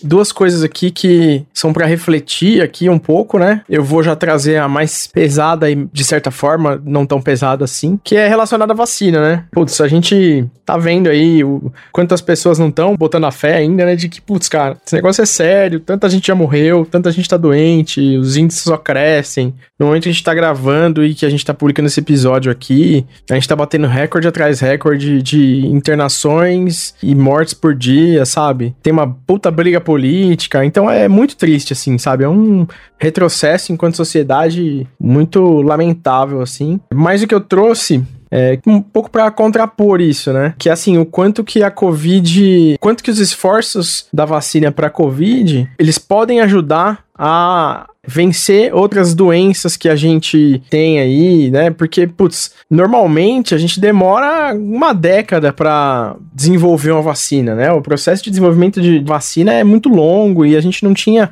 duas 0.03 0.32
coisas 0.32 0.63
aqui 0.63 0.91
que 0.91 1.46
são 1.53 1.74
para 1.74 1.86
refletir 1.86 2.62
aqui 2.62 2.89
um 2.89 3.00
pouco, 3.00 3.38
né? 3.38 3.62
Eu 3.70 3.84
vou 3.84 4.03
já 4.03 4.15
trazer 4.15 4.58
a 4.58 4.68
mais 4.68 5.08
pesada 5.08 5.70
e, 5.70 5.75
de 5.91 6.03
certa 6.03 6.32
forma, 6.32 6.82
não 6.86 7.06
tão 7.06 7.22
pesada 7.22 7.63
assim, 7.65 8.00
que 8.03 8.15
é 8.15 8.27
relacionada 8.27 8.74
à 8.74 8.75
vacina, 8.75 9.22
né? 9.22 9.46
Putz, 9.51 9.82
a 9.82 9.88
gente 9.88 10.46
tá 10.65 10.77
vendo 10.77 11.10
aí 11.10 11.44
o, 11.44 11.72
quantas 11.91 12.22
pessoas 12.22 12.60
não 12.60 12.70
estão 12.70 12.96
botando 12.96 13.25
a 13.25 13.32
fé 13.32 13.56
ainda, 13.56 13.86
né? 13.86 13.96
De 13.96 14.08
que, 14.10 14.22
putz, 14.22 14.48
cara, 14.48 14.77
esse 14.86 14.96
negócio 14.96 15.22
é 15.22 15.25
sério, 15.25 15.79
tanta 15.79 16.10
gente 16.10 16.27
já 16.27 16.36
morreu, 16.36 16.86
tanta 16.86 17.12
gente 17.12 17.27
tá 17.27 17.38
doente, 17.38 18.18
os 18.18 18.38
índices 18.38 18.63
só 18.63 18.77
crescem. 18.77 19.53
No 19.77 19.88
momento 19.88 20.03
que 20.03 20.10
a 20.10 20.12
gente 20.12 20.24
tá 20.24 20.34
gravando 20.34 21.03
e 21.03 21.15
que 21.15 21.25
a 21.25 21.29
gente 21.29 21.46
tá 21.46 21.53
publicando 21.53 21.88
esse 21.88 22.00
episódio 22.00 22.51
aqui, 22.51 23.06
a 23.29 23.34
gente 23.34 23.48
tá 23.48 23.56
batendo 23.56 23.88
recorde 23.88 24.27
atrás 24.27 24.60
recorde 24.60 25.22
de 25.22 25.65
internações 25.68 26.94
e 27.01 27.15
mortes 27.15 27.53
por 27.53 27.74
dia, 27.74 28.25
sabe? 28.25 28.75
Tem 28.84 28.91
uma 28.91 29.08
puta 29.08 29.50
briga 29.50 29.79
política, 29.89 30.63
então 30.63 30.88
é 30.88 31.08
muito 31.08 31.36
triste, 31.36 31.74
assim, 31.74 31.98
sabe? 31.98 32.24
É 32.24 32.29
um 32.29 32.67
retrocesso 33.00 33.74
enquanto 33.74 33.98
sociedade 33.98 34.88
muito 35.00 35.63
lamentável, 35.63 36.43
assim. 36.43 36.79
Mas 36.93 37.24
o 37.24 37.27
que 37.27 37.34
eu 37.34 37.41
trouxe 37.41 38.05
é, 38.29 38.60
um 38.67 38.79
pouco 38.79 39.10
para 39.10 39.31
contrapor 39.31 40.00
isso, 40.00 40.31
né? 40.31 40.53
Que 40.60 40.69
assim, 40.69 41.00
o 41.00 41.08
quanto 41.08 41.43
que 41.43 41.63
a 41.63 41.72
Covid, 41.72 42.77
quanto 42.79 43.03
que 43.03 43.10
os 43.10 43.17
esforços 43.17 44.05
da 44.13 44.25
vacina 44.25 44.72
para 44.72 44.91
Covid, 44.91 45.67
eles 45.79 45.98
podem 45.98 46.39
ajudar 46.41 47.03
a 47.17 47.88
vencer 48.09 48.73
outras 48.73 49.13
doenças 49.13 49.77
que 49.77 49.87
a 49.87 49.95
gente 49.95 50.61
tem 50.67 50.99
aí, 50.99 51.51
né? 51.51 51.69
Porque, 51.69 52.07
putz, 52.07 52.51
normalmente 52.67 53.53
a 53.53 53.57
gente 53.57 53.79
demora 53.79 54.55
uma 54.55 54.93
década 54.93 55.53
para 55.53 56.15
desenvolver 56.33 56.91
uma 56.91 57.03
vacina, 57.03 57.53
né? 57.53 57.71
O 57.71 57.81
processo 57.81 58.23
de 58.23 58.31
desenvolvimento 58.31 58.81
de 58.81 58.99
vacina 58.99 59.53
é 59.53 59.63
muito 59.63 59.89
longo 59.89 60.43
e 60.43 60.57
a 60.57 60.61
gente 60.61 60.83
não 60.83 60.93
tinha 60.93 61.29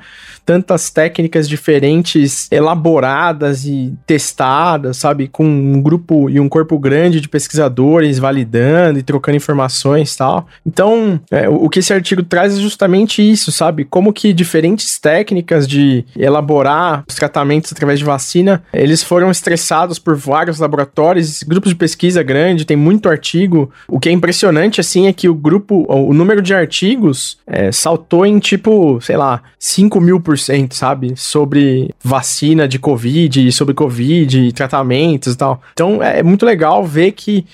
tantas 0.47 0.89
técnicas 0.89 1.49
diferentes 1.49 2.47
elaboradas 2.49 3.65
e 3.65 3.93
testadas, 4.05 4.95
sabe? 4.95 5.27
Com 5.27 5.43
um 5.43 5.81
grupo 5.81 6.29
e 6.29 6.39
um 6.39 6.47
corpo 6.47 6.79
grande 6.79 7.19
de 7.19 7.27
pesquisadores 7.27 8.17
validando 8.17 8.97
e 8.97 9.03
trocando 9.03 9.35
informações 9.35 10.13
e 10.13 10.17
tal. 10.17 10.47
Então, 10.65 11.19
é, 11.29 11.49
o 11.49 11.67
que 11.67 11.79
esse 11.79 11.91
artigo 11.91 12.23
traz 12.23 12.57
é 12.57 12.61
justamente 12.61 13.21
isso, 13.21 13.51
sabe? 13.51 13.83
Como 13.83 14.13
que 14.13 14.31
diferentes 14.31 14.97
técnicas 14.97 15.67
de 15.67 16.05
elaborar 16.15 16.66
os 17.07 17.15
tratamentos 17.15 17.71
através 17.71 17.99
de 17.99 18.05
vacina, 18.05 18.63
eles 18.73 19.03
foram 19.03 19.29
estressados 19.31 19.99
por 19.99 20.15
vários 20.15 20.59
laboratórios, 20.59 21.43
grupos 21.43 21.69
de 21.69 21.75
pesquisa 21.75 22.23
grande, 22.23 22.65
tem 22.65 22.77
muito 22.77 23.09
artigo. 23.09 23.71
O 23.87 23.99
que 23.99 24.09
é 24.09 24.11
impressionante, 24.11 24.81
assim, 24.81 25.07
é 25.07 25.13
que 25.13 25.29
o 25.29 25.35
grupo, 25.35 25.85
o 25.87 26.13
número 26.13 26.41
de 26.41 26.53
artigos 26.53 27.37
é, 27.45 27.71
saltou 27.71 28.25
em 28.25 28.39
tipo, 28.39 28.99
sei 29.01 29.17
lá, 29.17 29.41
5 29.59 29.99
mil 29.99 30.19
por 30.19 30.37
sabe? 30.71 31.13
Sobre 31.15 31.93
vacina 32.03 32.67
de 32.67 32.79
Covid, 32.79 33.51
sobre 33.51 33.73
Covid, 33.73 34.51
tratamentos 34.53 35.33
e 35.33 35.37
tal. 35.37 35.61
Então 35.73 36.01
é 36.01 36.23
muito 36.23 36.45
legal 36.45 36.85
ver 36.85 37.11
que 37.11 37.45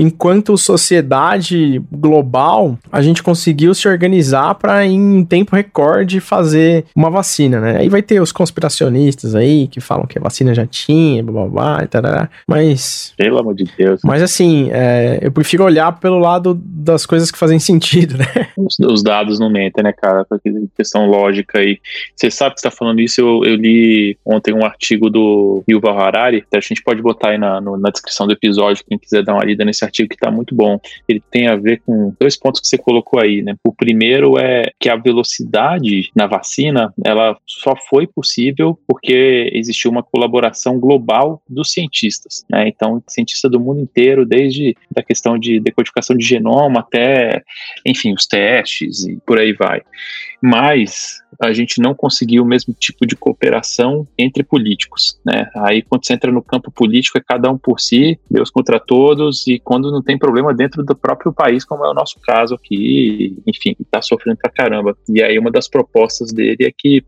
enquanto 0.00 0.56
sociedade 0.56 1.82
global, 1.92 2.78
a 2.90 3.02
gente 3.02 3.22
conseguiu 3.22 3.74
se 3.74 3.86
organizar 3.86 4.54
para 4.54 4.86
em 4.86 5.22
tempo 5.26 5.54
recorde 5.54 6.20
fazer 6.20 6.86
uma 6.96 7.10
vacina, 7.10 7.60
né? 7.60 7.76
Aí 7.80 7.88
vai 7.90 8.00
ter 8.00 8.18
os 8.18 8.32
conspiracionistas 8.32 9.34
aí 9.34 9.68
que 9.68 9.78
falam 9.78 10.06
que 10.06 10.18
a 10.18 10.22
vacina 10.22 10.54
já 10.54 10.66
tinha, 10.66 11.22
blá 11.22 11.46
blá 11.46 11.50
blá, 11.50 11.86
tarará, 11.86 12.30
mas... 12.48 13.12
Pelo 13.18 13.38
amor 13.38 13.54
de 13.54 13.64
Deus. 13.76 14.00
Mas 14.02 14.22
assim, 14.22 14.70
é, 14.72 15.18
eu 15.20 15.30
prefiro 15.30 15.64
olhar 15.64 15.92
pelo 16.00 16.18
lado 16.18 16.58
das 16.64 17.04
coisas 17.04 17.30
que 17.30 17.38
fazem 17.38 17.58
sentido, 17.58 18.16
né? 18.16 18.26
Os, 18.56 18.78
os 18.80 19.02
dados 19.02 19.38
não 19.38 19.50
mentem, 19.50 19.84
né, 19.84 19.92
cara? 19.92 20.26
Questão 20.74 21.06
lógica 21.06 21.58
aí. 21.58 21.78
Você 22.16 22.30
sabe 22.30 22.54
que 22.54 22.62
você 22.62 22.70
tá 22.70 22.74
falando 22.74 23.00
isso, 23.00 23.20
eu, 23.20 23.44
eu 23.44 23.56
li 23.56 24.16
ontem 24.24 24.54
um 24.54 24.64
artigo 24.64 25.10
do 25.10 25.62
Yuval 25.68 25.98
Harari, 25.98 26.42
a 26.54 26.60
gente 26.60 26.82
pode 26.82 27.02
botar 27.02 27.30
aí 27.30 27.38
na, 27.38 27.60
no, 27.60 27.76
na 27.76 27.90
descrição 27.90 28.26
do 28.26 28.32
episódio, 28.32 28.82
quem 28.88 28.98
quiser 28.98 29.22
dar 29.22 29.34
uma 29.34 29.44
lida 29.44 29.62
nesse 29.62 29.84
artigo 29.84 29.89
que 29.90 30.14
está 30.14 30.30
muito 30.30 30.54
bom. 30.54 30.78
Ele 31.08 31.22
tem 31.30 31.46
a 31.46 31.56
ver 31.56 31.82
com 31.84 32.14
dois 32.18 32.36
pontos 32.36 32.60
que 32.60 32.66
você 32.66 32.78
colocou 32.78 33.20
aí, 33.20 33.42
né? 33.42 33.54
O 33.64 33.72
primeiro 33.72 34.38
é 34.38 34.70
que 34.78 34.88
a 34.88 34.96
velocidade 34.96 36.10
na 36.14 36.26
vacina, 36.26 36.92
ela 37.04 37.36
só 37.46 37.74
foi 37.88 38.06
possível 38.06 38.78
porque 38.86 39.50
existiu 39.52 39.90
uma 39.90 40.02
colaboração 40.02 40.78
global 40.78 41.42
dos 41.48 41.72
cientistas, 41.72 42.44
né? 42.50 42.68
Então, 42.68 43.02
cientistas 43.08 43.50
do 43.50 43.60
mundo 43.60 43.80
inteiro, 43.80 44.24
desde 44.24 44.76
a 44.96 45.02
questão 45.02 45.38
de 45.38 45.60
decodificação 45.60 46.16
de 46.16 46.24
genoma 46.24 46.80
até, 46.80 47.42
enfim, 47.86 48.12
os 48.12 48.26
testes 48.26 49.04
e 49.04 49.16
por 49.26 49.38
aí 49.38 49.52
vai. 49.52 49.82
Mas 50.42 51.20
a 51.40 51.52
gente 51.52 51.80
não 51.80 51.94
conseguiu 51.94 52.42
o 52.42 52.46
mesmo 52.46 52.74
tipo 52.74 53.06
de 53.06 53.16
cooperação 53.16 54.06
entre 54.18 54.42
políticos, 54.42 55.18
né? 55.24 55.50
Aí 55.56 55.82
quando 55.82 56.04
você 56.04 56.14
entra 56.14 56.32
no 56.32 56.42
campo 56.42 56.70
político 56.70 57.18
é 57.18 57.20
cada 57.20 57.50
um 57.50 57.58
por 57.58 57.80
si, 57.80 58.18
Deus 58.30 58.50
contra 58.50 58.80
todos 58.80 59.46
e 59.46 59.58
quando 59.58 59.90
não 59.90 60.02
tem 60.02 60.18
problema 60.18 60.52
dentro 60.52 60.82
do 60.84 60.96
próprio 60.96 61.32
país, 61.32 61.64
como 61.64 61.84
é 61.84 61.90
o 61.90 61.94
nosso 61.94 62.18
caso 62.20 62.54
aqui, 62.54 63.36
enfim, 63.46 63.74
está 63.80 64.02
sofrendo 64.02 64.38
pra 64.38 64.50
caramba. 64.50 64.96
E 65.08 65.22
aí 65.22 65.38
uma 65.38 65.50
das 65.50 65.68
propostas 65.68 66.32
dele 66.32 66.64
é 66.64 66.72
que 66.76 67.04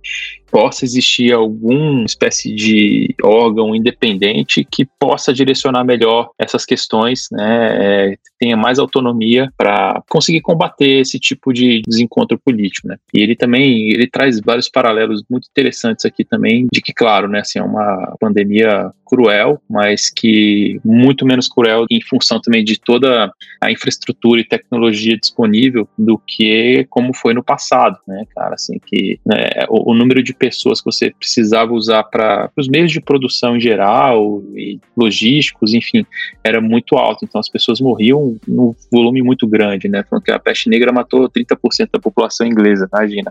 possa 0.52 0.84
existir 0.84 1.32
alguma 1.32 2.04
espécie 2.04 2.54
de 2.54 3.14
órgão 3.24 3.74
independente 3.74 4.66
que 4.70 4.86
possa 5.00 5.32
direcionar 5.32 5.82
melhor 5.82 6.28
essas 6.38 6.66
questões, 6.66 7.26
né, 7.32 8.10
é, 8.10 8.16
tenha 8.38 8.56
mais 8.56 8.78
autonomia 8.78 9.50
para 9.56 10.02
conseguir 10.10 10.42
combater 10.42 11.00
esse 11.00 11.18
tipo 11.18 11.54
de 11.54 11.80
desencontro 11.88 12.38
político, 12.38 12.86
né. 12.86 12.96
E 13.14 13.22
ele 13.22 13.34
também 13.34 13.88
ele 13.88 14.06
traz 14.06 14.38
vários 14.44 14.68
paralelos 14.68 15.24
muito 15.30 15.48
interessantes 15.50 16.04
aqui 16.04 16.22
também 16.22 16.66
de 16.70 16.82
que, 16.82 16.92
claro, 16.92 17.28
né, 17.28 17.40
assim, 17.40 17.58
é 17.58 17.62
uma 17.62 18.14
pandemia 18.20 18.90
cruel, 19.06 19.60
mas 19.68 20.10
que 20.10 20.80
muito 20.84 21.24
menos 21.24 21.48
cruel 21.48 21.86
em 21.90 22.00
função 22.02 22.40
também 22.40 22.62
de 22.64 22.78
toda 22.78 23.30
a 23.60 23.70
infraestrutura 23.70 24.40
e 24.40 24.44
tecnologia 24.44 25.16
disponível 25.16 25.88
do 25.96 26.18
que 26.18 26.86
como 26.90 27.14
foi 27.14 27.32
no 27.32 27.44
passado, 27.44 27.96
né, 28.06 28.24
cara, 28.34 28.54
assim 28.54 28.78
que 28.84 29.18
né, 29.24 29.50
o, 29.68 29.92
o 29.92 29.94
número 29.94 30.22
de 30.22 30.34
pessoas 30.42 30.80
que 30.80 30.86
você 30.86 31.14
precisava 31.16 31.72
usar 31.72 32.02
para 32.02 32.50
os 32.56 32.66
meios 32.66 32.90
de 32.90 33.00
produção 33.00 33.56
em 33.56 33.60
geral 33.60 34.42
e 34.56 34.80
logísticos, 34.96 35.72
enfim, 35.72 36.04
era 36.42 36.60
muito 36.60 36.96
alto. 36.96 37.24
Então 37.24 37.40
as 37.40 37.48
pessoas 37.48 37.80
morriam 37.80 38.36
num 38.48 38.74
volume 38.90 39.22
muito 39.22 39.46
grande, 39.46 39.88
né? 39.88 40.02
Falando 40.10 40.24
que 40.24 40.32
a 40.32 40.40
peste 40.40 40.68
negra 40.68 40.90
matou 40.90 41.30
30% 41.30 41.90
da 41.92 42.00
população 42.00 42.44
inglesa, 42.44 42.88
imagina. 42.92 43.30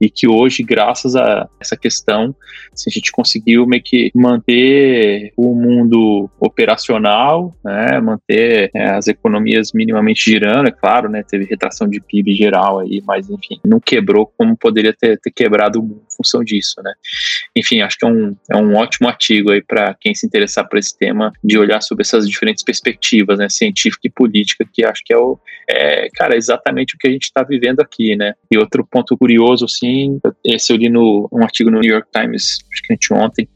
E 0.00 0.08
que 0.08 0.28
hoje, 0.28 0.62
graças 0.62 1.16
a 1.16 1.48
essa 1.60 1.76
questão, 1.76 2.32
a 2.86 2.90
gente 2.90 3.10
conseguiu 3.10 3.66
meio 3.66 3.82
que 3.82 4.12
manter 4.14 5.32
o 5.36 5.56
mundo 5.56 6.30
operacional, 6.38 7.52
né? 7.64 8.00
Manter 8.00 8.70
é, 8.72 8.90
as 8.90 9.08
economias 9.08 9.72
minimamente 9.74 10.30
girando, 10.30 10.68
é 10.68 10.70
claro, 10.70 11.08
né? 11.08 11.24
Teve 11.28 11.44
retração 11.44 11.88
de 11.88 12.00
PIB 12.00 12.34
geral 12.34 12.78
aí, 12.78 13.02
mas 13.04 13.28
enfim, 13.28 13.58
não 13.64 13.80
quebrou 13.80 14.32
como 14.38 14.56
poderia 14.56 14.92
ter, 14.92 15.18
ter 15.18 15.32
quebrado 15.32 15.80
em 15.80 16.16
função 16.16 16.44
disso, 16.44 16.51
né? 16.82 16.92
Enfim, 17.56 17.80
acho 17.80 17.98
que 17.98 18.06
é 18.06 18.08
um, 18.08 18.36
é 18.50 18.56
um 18.56 18.74
ótimo 18.74 19.08
artigo 19.08 19.50
aí 19.50 19.62
para 19.62 19.94
quem 20.00 20.14
se 20.14 20.26
interessar 20.26 20.68
por 20.68 20.78
esse 20.78 20.96
tema, 20.96 21.32
de 21.42 21.58
olhar 21.58 21.80
sobre 21.80 22.02
essas 22.02 22.28
diferentes 22.28 22.64
perspectivas, 22.64 23.38
né, 23.38 23.48
científica 23.48 24.06
e 24.06 24.10
política, 24.10 24.66
que 24.72 24.84
acho 24.84 25.02
que 25.04 25.12
é 25.12 25.16
o, 25.16 25.38
é, 25.68 26.08
cara, 26.14 26.36
exatamente 26.36 26.94
o 26.94 26.98
que 26.98 27.08
a 27.08 27.10
gente 27.10 27.24
está 27.24 27.42
vivendo 27.42 27.80
aqui, 27.80 28.16
né? 28.16 28.34
E 28.50 28.58
outro 28.58 28.86
ponto 28.86 29.16
curioso, 29.16 29.64
assim, 29.64 30.20
esse 30.44 30.72
eu 30.72 30.76
li 30.76 30.88
no, 30.88 31.28
um 31.32 31.42
artigo 31.42 31.70
no 31.70 31.80
New 31.80 31.90
York 31.90 32.08
Times, 32.12 32.58
acho 32.72 32.82
que 32.82 33.14
ontem, 33.14 33.48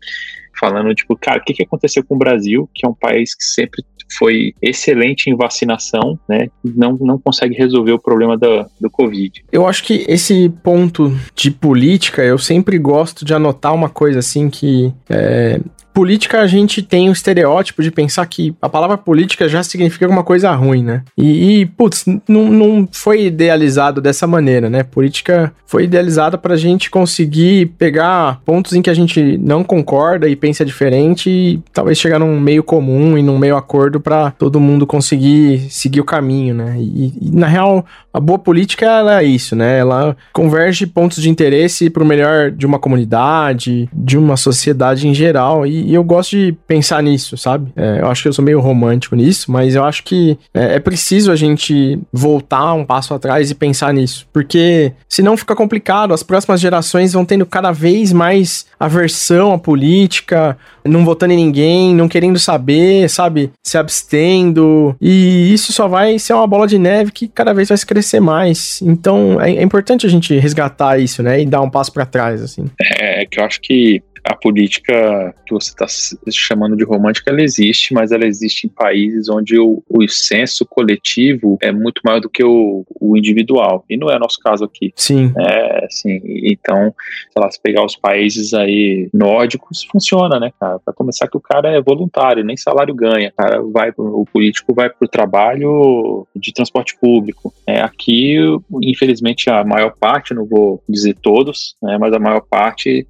falando, 0.58 0.94
tipo, 0.94 1.16
cara, 1.16 1.38
o 1.38 1.44
que, 1.44 1.54
que 1.54 1.62
aconteceu 1.62 2.04
com 2.04 2.14
o 2.14 2.18
Brasil, 2.18 2.68
que 2.75 2.86
é 2.86 2.88
um 2.88 2.94
país 2.94 3.34
que 3.34 3.44
sempre 3.44 3.84
foi 4.16 4.54
excelente 4.62 5.28
em 5.28 5.36
vacinação, 5.36 6.18
né? 6.28 6.48
Não, 6.64 6.96
não 7.00 7.18
consegue 7.18 7.54
resolver 7.54 7.92
o 7.92 7.98
problema 7.98 8.36
da, 8.36 8.66
do 8.80 8.90
Covid. 8.90 9.44
Eu 9.50 9.66
acho 9.66 9.82
que 9.82 10.04
esse 10.08 10.48
ponto 10.62 11.12
de 11.34 11.50
política, 11.50 12.22
eu 12.22 12.38
sempre 12.38 12.78
gosto 12.78 13.25
de 13.25 13.34
anotar 13.34 13.75
uma 13.75 13.88
coisa 13.88 14.20
assim 14.20 14.48
que 14.48 14.92
é, 15.10 15.60
política 15.96 16.42
a 16.42 16.46
gente 16.46 16.82
tem 16.82 17.08
o 17.08 17.12
estereótipo 17.12 17.82
de 17.82 17.90
pensar 17.90 18.26
que 18.26 18.54
a 18.60 18.68
palavra 18.68 18.98
política 18.98 19.48
já 19.48 19.62
significa 19.62 20.04
alguma 20.04 20.22
coisa 20.22 20.50
ruim, 20.52 20.84
né? 20.84 21.02
E, 21.16 21.60
e 21.60 21.64
putz, 21.64 22.04
não, 22.28 22.50
não 22.50 22.86
foi 22.92 23.24
idealizado 23.24 23.98
dessa 23.98 24.26
maneira, 24.26 24.68
né? 24.68 24.82
Política 24.82 25.54
foi 25.64 25.84
idealizada 25.84 26.36
pra 26.36 26.54
gente 26.54 26.90
conseguir 26.90 27.72
pegar 27.78 28.42
pontos 28.44 28.74
em 28.74 28.82
que 28.82 28.90
a 28.90 28.94
gente 28.94 29.38
não 29.38 29.64
concorda 29.64 30.28
e 30.28 30.36
pensa 30.36 30.66
diferente 30.66 31.30
e 31.30 31.60
talvez 31.72 31.96
chegar 31.96 32.18
num 32.18 32.38
meio 32.38 32.62
comum 32.62 33.16
e 33.16 33.22
num 33.22 33.38
meio 33.38 33.56
acordo 33.56 33.98
para 33.98 34.32
todo 34.32 34.60
mundo 34.60 34.86
conseguir 34.86 35.60
seguir 35.70 36.02
o 36.02 36.04
caminho, 36.04 36.54
né? 36.54 36.76
E, 36.78 37.14
e, 37.22 37.30
na 37.32 37.46
real, 37.46 37.86
a 38.12 38.20
boa 38.20 38.38
política 38.38 38.84
ela 38.84 39.22
é 39.22 39.24
isso, 39.24 39.56
né? 39.56 39.78
Ela 39.78 40.14
converge 40.34 40.86
pontos 40.86 41.22
de 41.22 41.30
interesse 41.30 41.88
pro 41.88 42.04
melhor 42.04 42.50
de 42.50 42.66
uma 42.66 42.78
comunidade, 42.78 43.88
de 43.94 44.18
uma 44.18 44.36
sociedade 44.36 45.08
em 45.08 45.14
geral 45.14 45.66
e 45.66 45.85
e 45.86 45.94
eu 45.94 46.02
gosto 46.02 46.30
de 46.30 46.52
pensar 46.66 47.02
nisso, 47.02 47.36
sabe? 47.36 47.72
É, 47.76 48.00
eu 48.00 48.08
acho 48.08 48.22
que 48.22 48.28
eu 48.28 48.32
sou 48.32 48.44
meio 48.44 48.60
romântico 48.60 49.14
nisso, 49.14 49.50
mas 49.52 49.74
eu 49.74 49.84
acho 49.84 50.02
que 50.02 50.36
é, 50.52 50.74
é 50.74 50.80
preciso 50.80 51.30
a 51.30 51.36
gente 51.36 51.98
voltar 52.12 52.74
um 52.74 52.84
passo 52.84 53.14
atrás 53.14 53.50
e 53.50 53.54
pensar 53.54 53.94
nisso, 53.94 54.26
porque 54.32 54.92
senão 55.08 55.36
fica 55.36 55.54
complicado, 55.54 56.12
as 56.12 56.22
próximas 56.22 56.60
gerações 56.60 57.12
vão 57.12 57.24
tendo 57.24 57.46
cada 57.46 57.70
vez 57.70 58.12
mais 58.12 58.66
aversão 58.80 59.52
à 59.52 59.58
política, 59.58 60.58
não 60.84 61.04
votando 61.04 61.32
em 61.32 61.36
ninguém, 61.36 61.94
não 61.94 62.08
querendo 62.08 62.38
saber, 62.38 63.08
sabe? 63.08 63.52
Se 63.64 63.78
abstendo. 63.78 64.96
E 65.00 65.52
isso 65.52 65.72
só 65.72 65.88
vai 65.88 66.18
ser 66.18 66.32
uma 66.32 66.46
bola 66.46 66.66
de 66.66 66.78
neve 66.78 67.12
que 67.12 67.28
cada 67.28 67.52
vez 67.52 67.68
vai 67.68 67.78
se 67.78 67.86
crescer 67.86 68.20
mais. 68.20 68.80
Então 68.82 69.40
é, 69.40 69.54
é 69.54 69.62
importante 69.62 70.06
a 70.06 70.10
gente 70.10 70.36
resgatar 70.38 70.98
isso, 70.98 71.22
né? 71.22 71.40
E 71.40 71.46
dar 71.46 71.60
um 71.60 71.70
passo 71.70 71.92
para 71.92 72.06
trás, 72.06 72.42
assim. 72.42 72.64
É, 72.80 73.22
é 73.22 73.26
que 73.26 73.40
eu 73.40 73.44
acho 73.44 73.60
que 73.60 74.02
a 74.26 74.35
política 74.35 75.35
que 75.47 75.54
você 75.54 75.71
está 75.71 75.87
chamando 76.33 76.76
de 76.76 76.85
romântica, 76.85 77.30
ela 77.30 77.40
existe, 77.40 77.95
mas 77.95 78.11
ela 78.11 78.26
existe 78.26 78.66
em 78.66 78.71
países 78.71 79.28
onde 79.28 79.56
o, 79.56 79.83
o 79.88 80.09
senso 80.09 80.66
coletivo 80.66 81.56
é 81.62 81.71
muito 81.71 82.00
maior 82.04 82.21
do 82.21 82.28
que 82.28 82.42
o, 82.42 82.85
o 83.00 83.16
individual. 83.16 83.85
E 83.88 83.97
não 83.97 84.11
é 84.11 84.16
o 84.16 84.18
nosso 84.18 84.38
caso 84.40 84.64
aqui. 84.64 84.92
Sim. 84.97 85.33
É, 85.38 85.85
assim, 85.85 86.21
então, 86.25 86.92
sei 87.33 87.42
lá, 87.42 87.50
se 87.50 87.61
pegar 87.62 87.85
os 87.85 87.95
países 87.95 88.52
aí 88.52 89.09
nórdicos, 89.14 89.87
funciona, 89.90 90.40
né, 90.40 90.52
cara? 90.59 90.80
Para 90.80 90.92
começar 90.92 91.28
que 91.28 91.37
o 91.37 91.40
cara 91.40 91.71
é 91.71 91.80
voluntário, 91.80 92.45
nem 92.45 92.56
salário 92.56 92.95
ganha. 92.95 93.28
O 93.28 93.37
cara 93.37 93.62
vai, 93.62 93.92
o 93.97 94.25
político 94.25 94.75
vai 94.75 94.90
para 94.90 95.04
o 95.04 95.09
trabalho 95.09 96.26
de 96.35 96.52
transporte 96.52 96.99
público. 97.00 97.54
É, 97.64 97.80
aqui, 97.80 98.38
infelizmente, 98.83 99.49
a 99.49 99.62
maior 99.62 99.95
parte, 100.00 100.35
não 100.35 100.45
vou 100.45 100.83
dizer 100.88 101.16
todos, 101.23 101.76
né, 101.80 101.97
mas 101.99 102.12
a 102.12 102.18
maior 102.18 102.40
parte 102.40 103.06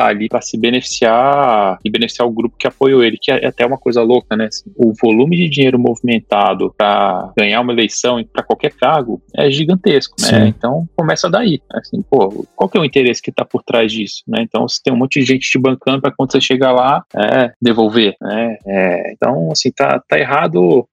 tá 0.00 0.06
ali 0.06 0.28
para 0.28 0.40
se 0.40 0.56
beneficiar 0.56 1.78
e 1.84 1.90
beneficiar 1.90 2.26
o 2.26 2.32
grupo 2.32 2.56
que 2.58 2.66
apoiou 2.66 3.04
ele, 3.04 3.18
que 3.20 3.30
é 3.30 3.46
até 3.46 3.66
uma 3.66 3.76
coisa 3.76 4.02
louca, 4.02 4.34
né? 4.34 4.46
Assim, 4.46 4.70
o 4.74 4.92
volume 5.00 5.36
de 5.36 5.48
dinheiro 5.48 5.78
movimentado 5.78 6.74
para 6.76 7.30
ganhar 7.36 7.60
uma 7.60 7.72
eleição 7.72 8.24
para 8.24 8.42
qualquer 8.42 8.72
cargo 8.72 9.20
é 9.36 9.50
gigantesco, 9.50 10.16
né? 10.20 10.28
Sim. 10.28 10.46
Então 10.48 10.88
começa 10.96 11.28
daí. 11.28 11.60
Assim, 11.72 12.02
pô, 12.02 12.46
qual 12.56 12.68
que 12.68 12.78
é 12.78 12.80
o 12.80 12.84
interesse 12.84 13.20
que 13.20 13.30
tá 13.30 13.44
por 13.44 13.62
trás 13.62 13.92
disso, 13.92 14.22
né? 14.26 14.42
Então 14.42 14.66
você 14.66 14.80
tem 14.82 14.92
um 14.92 14.96
monte 14.96 15.20
de 15.20 15.26
gente 15.26 15.50
te 15.50 15.58
bancando 15.58 16.00
para 16.00 16.12
quando 16.12 16.32
você 16.32 16.40
chegar 16.40 16.72
lá, 16.72 17.04
é, 17.14 17.52
devolver, 17.60 18.16
né? 18.20 18.56
É, 18.66 19.12
então, 19.12 19.50
assim, 19.52 19.70
tá, 19.70 20.02
tá 20.08 20.18
errado 20.18 20.88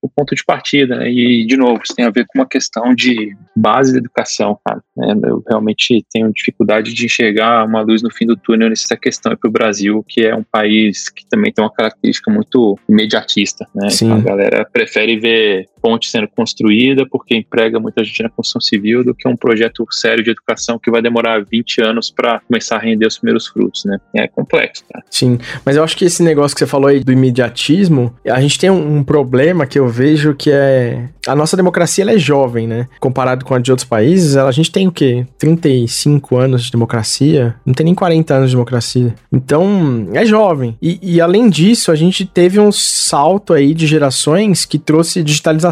o 0.00 0.08
ponto 0.08 0.34
de 0.34 0.44
partida. 0.44 0.96
Né? 0.96 1.10
E, 1.10 1.46
de 1.46 1.56
novo, 1.56 1.80
isso 1.82 1.94
tem 1.94 2.04
a 2.04 2.10
ver 2.10 2.24
com 2.26 2.38
uma 2.38 2.48
questão 2.48 2.94
de 2.94 3.36
base 3.56 3.92
da 3.92 3.98
educação, 3.98 4.58
cara. 4.64 4.82
Né? 4.96 5.14
Eu 5.24 5.42
realmente 5.48 6.04
tenho 6.10 6.32
dificuldade 6.32 6.92
de 6.94 7.04
enxergar 7.04 7.64
uma 7.64 7.80
luz 7.80 8.02
no 8.02 8.12
fim 8.12 8.26
do 8.26 8.36
túnel 8.36 8.68
nessa 8.68 8.96
questão 8.96 9.36
para 9.36 9.48
o 9.48 9.52
Brasil, 9.52 10.04
que 10.06 10.22
é 10.24 10.34
um 10.34 10.44
país 10.44 11.08
que 11.08 11.26
também 11.28 11.52
tem 11.52 11.64
uma 11.64 11.72
característica 11.72 12.30
muito 12.30 12.78
imediatista. 12.88 13.66
Né? 13.74 13.90
Sim. 13.90 14.12
A 14.12 14.18
galera 14.18 14.68
prefere 14.72 15.18
ver 15.18 15.66
ponte 15.80 16.08
sendo 16.10 16.28
construída 16.28 17.06
porque 17.10 17.36
emprega 17.36 17.80
muita 17.80 18.04
gente 18.04 18.22
na 18.22 18.28
construção 18.28 18.60
civil 18.60 19.04
do 19.04 19.14
que 19.14 19.28
um 19.28 19.36
projeto 19.36 19.86
sério 19.90 20.22
de 20.22 20.30
educação 20.30 20.78
que 20.78 20.90
vai 20.90 21.02
demorar 21.02 21.44
20 21.44 21.82
anos 21.82 22.10
para 22.10 22.40
começar 22.40 22.76
a 22.76 22.80
render 22.80 23.06
os 23.06 23.18
primeiros 23.18 23.46
frutos, 23.46 23.84
né? 23.84 23.98
É 24.14 24.28
complexo, 24.28 24.84
cara. 24.90 25.04
Sim, 25.10 25.38
mas 25.64 25.76
eu 25.76 25.82
acho 25.82 25.96
que 25.96 26.04
esse 26.04 26.22
negócio 26.22 26.54
que 26.54 26.60
você 26.60 26.66
falou 26.66 26.88
aí 26.88 27.00
do 27.02 27.12
imediatismo, 27.12 28.14
a 28.26 28.40
gente 28.40 28.58
tem 28.58 28.70
um, 28.70 29.02
problema 29.02 29.66
que 29.66 29.78
eu 29.78 29.88
eu 29.88 29.92
vejo 29.92 30.34
que 30.34 30.50
é. 30.50 31.08
A 31.26 31.34
nossa 31.34 31.56
democracia 31.56 32.02
ela 32.02 32.12
é 32.12 32.18
jovem, 32.18 32.66
né? 32.66 32.88
Comparado 33.00 33.44
com 33.44 33.54
a 33.54 33.58
de 33.58 33.70
outros 33.70 33.88
países, 33.88 34.36
a 34.36 34.50
gente 34.50 34.70
tem 34.70 34.86
o 34.86 34.92
quê? 34.92 35.26
35 35.38 36.36
anos 36.36 36.64
de 36.64 36.70
democracia? 36.70 37.54
Não 37.66 37.74
tem 37.74 37.84
nem 37.84 37.94
40 37.94 38.34
anos 38.34 38.50
de 38.50 38.56
democracia. 38.56 39.14
Então, 39.32 40.08
é 40.12 40.24
jovem. 40.24 40.76
E, 40.80 40.98
e 41.02 41.20
além 41.20 41.50
disso, 41.50 41.90
a 41.90 41.94
gente 41.94 42.24
teve 42.24 42.58
um 42.58 42.72
salto 42.72 43.52
aí 43.52 43.74
de 43.74 43.86
gerações 43.86 44.64
que 44.64 44.78
trouxe 44.78 45.22
digitalização 45.22 45.67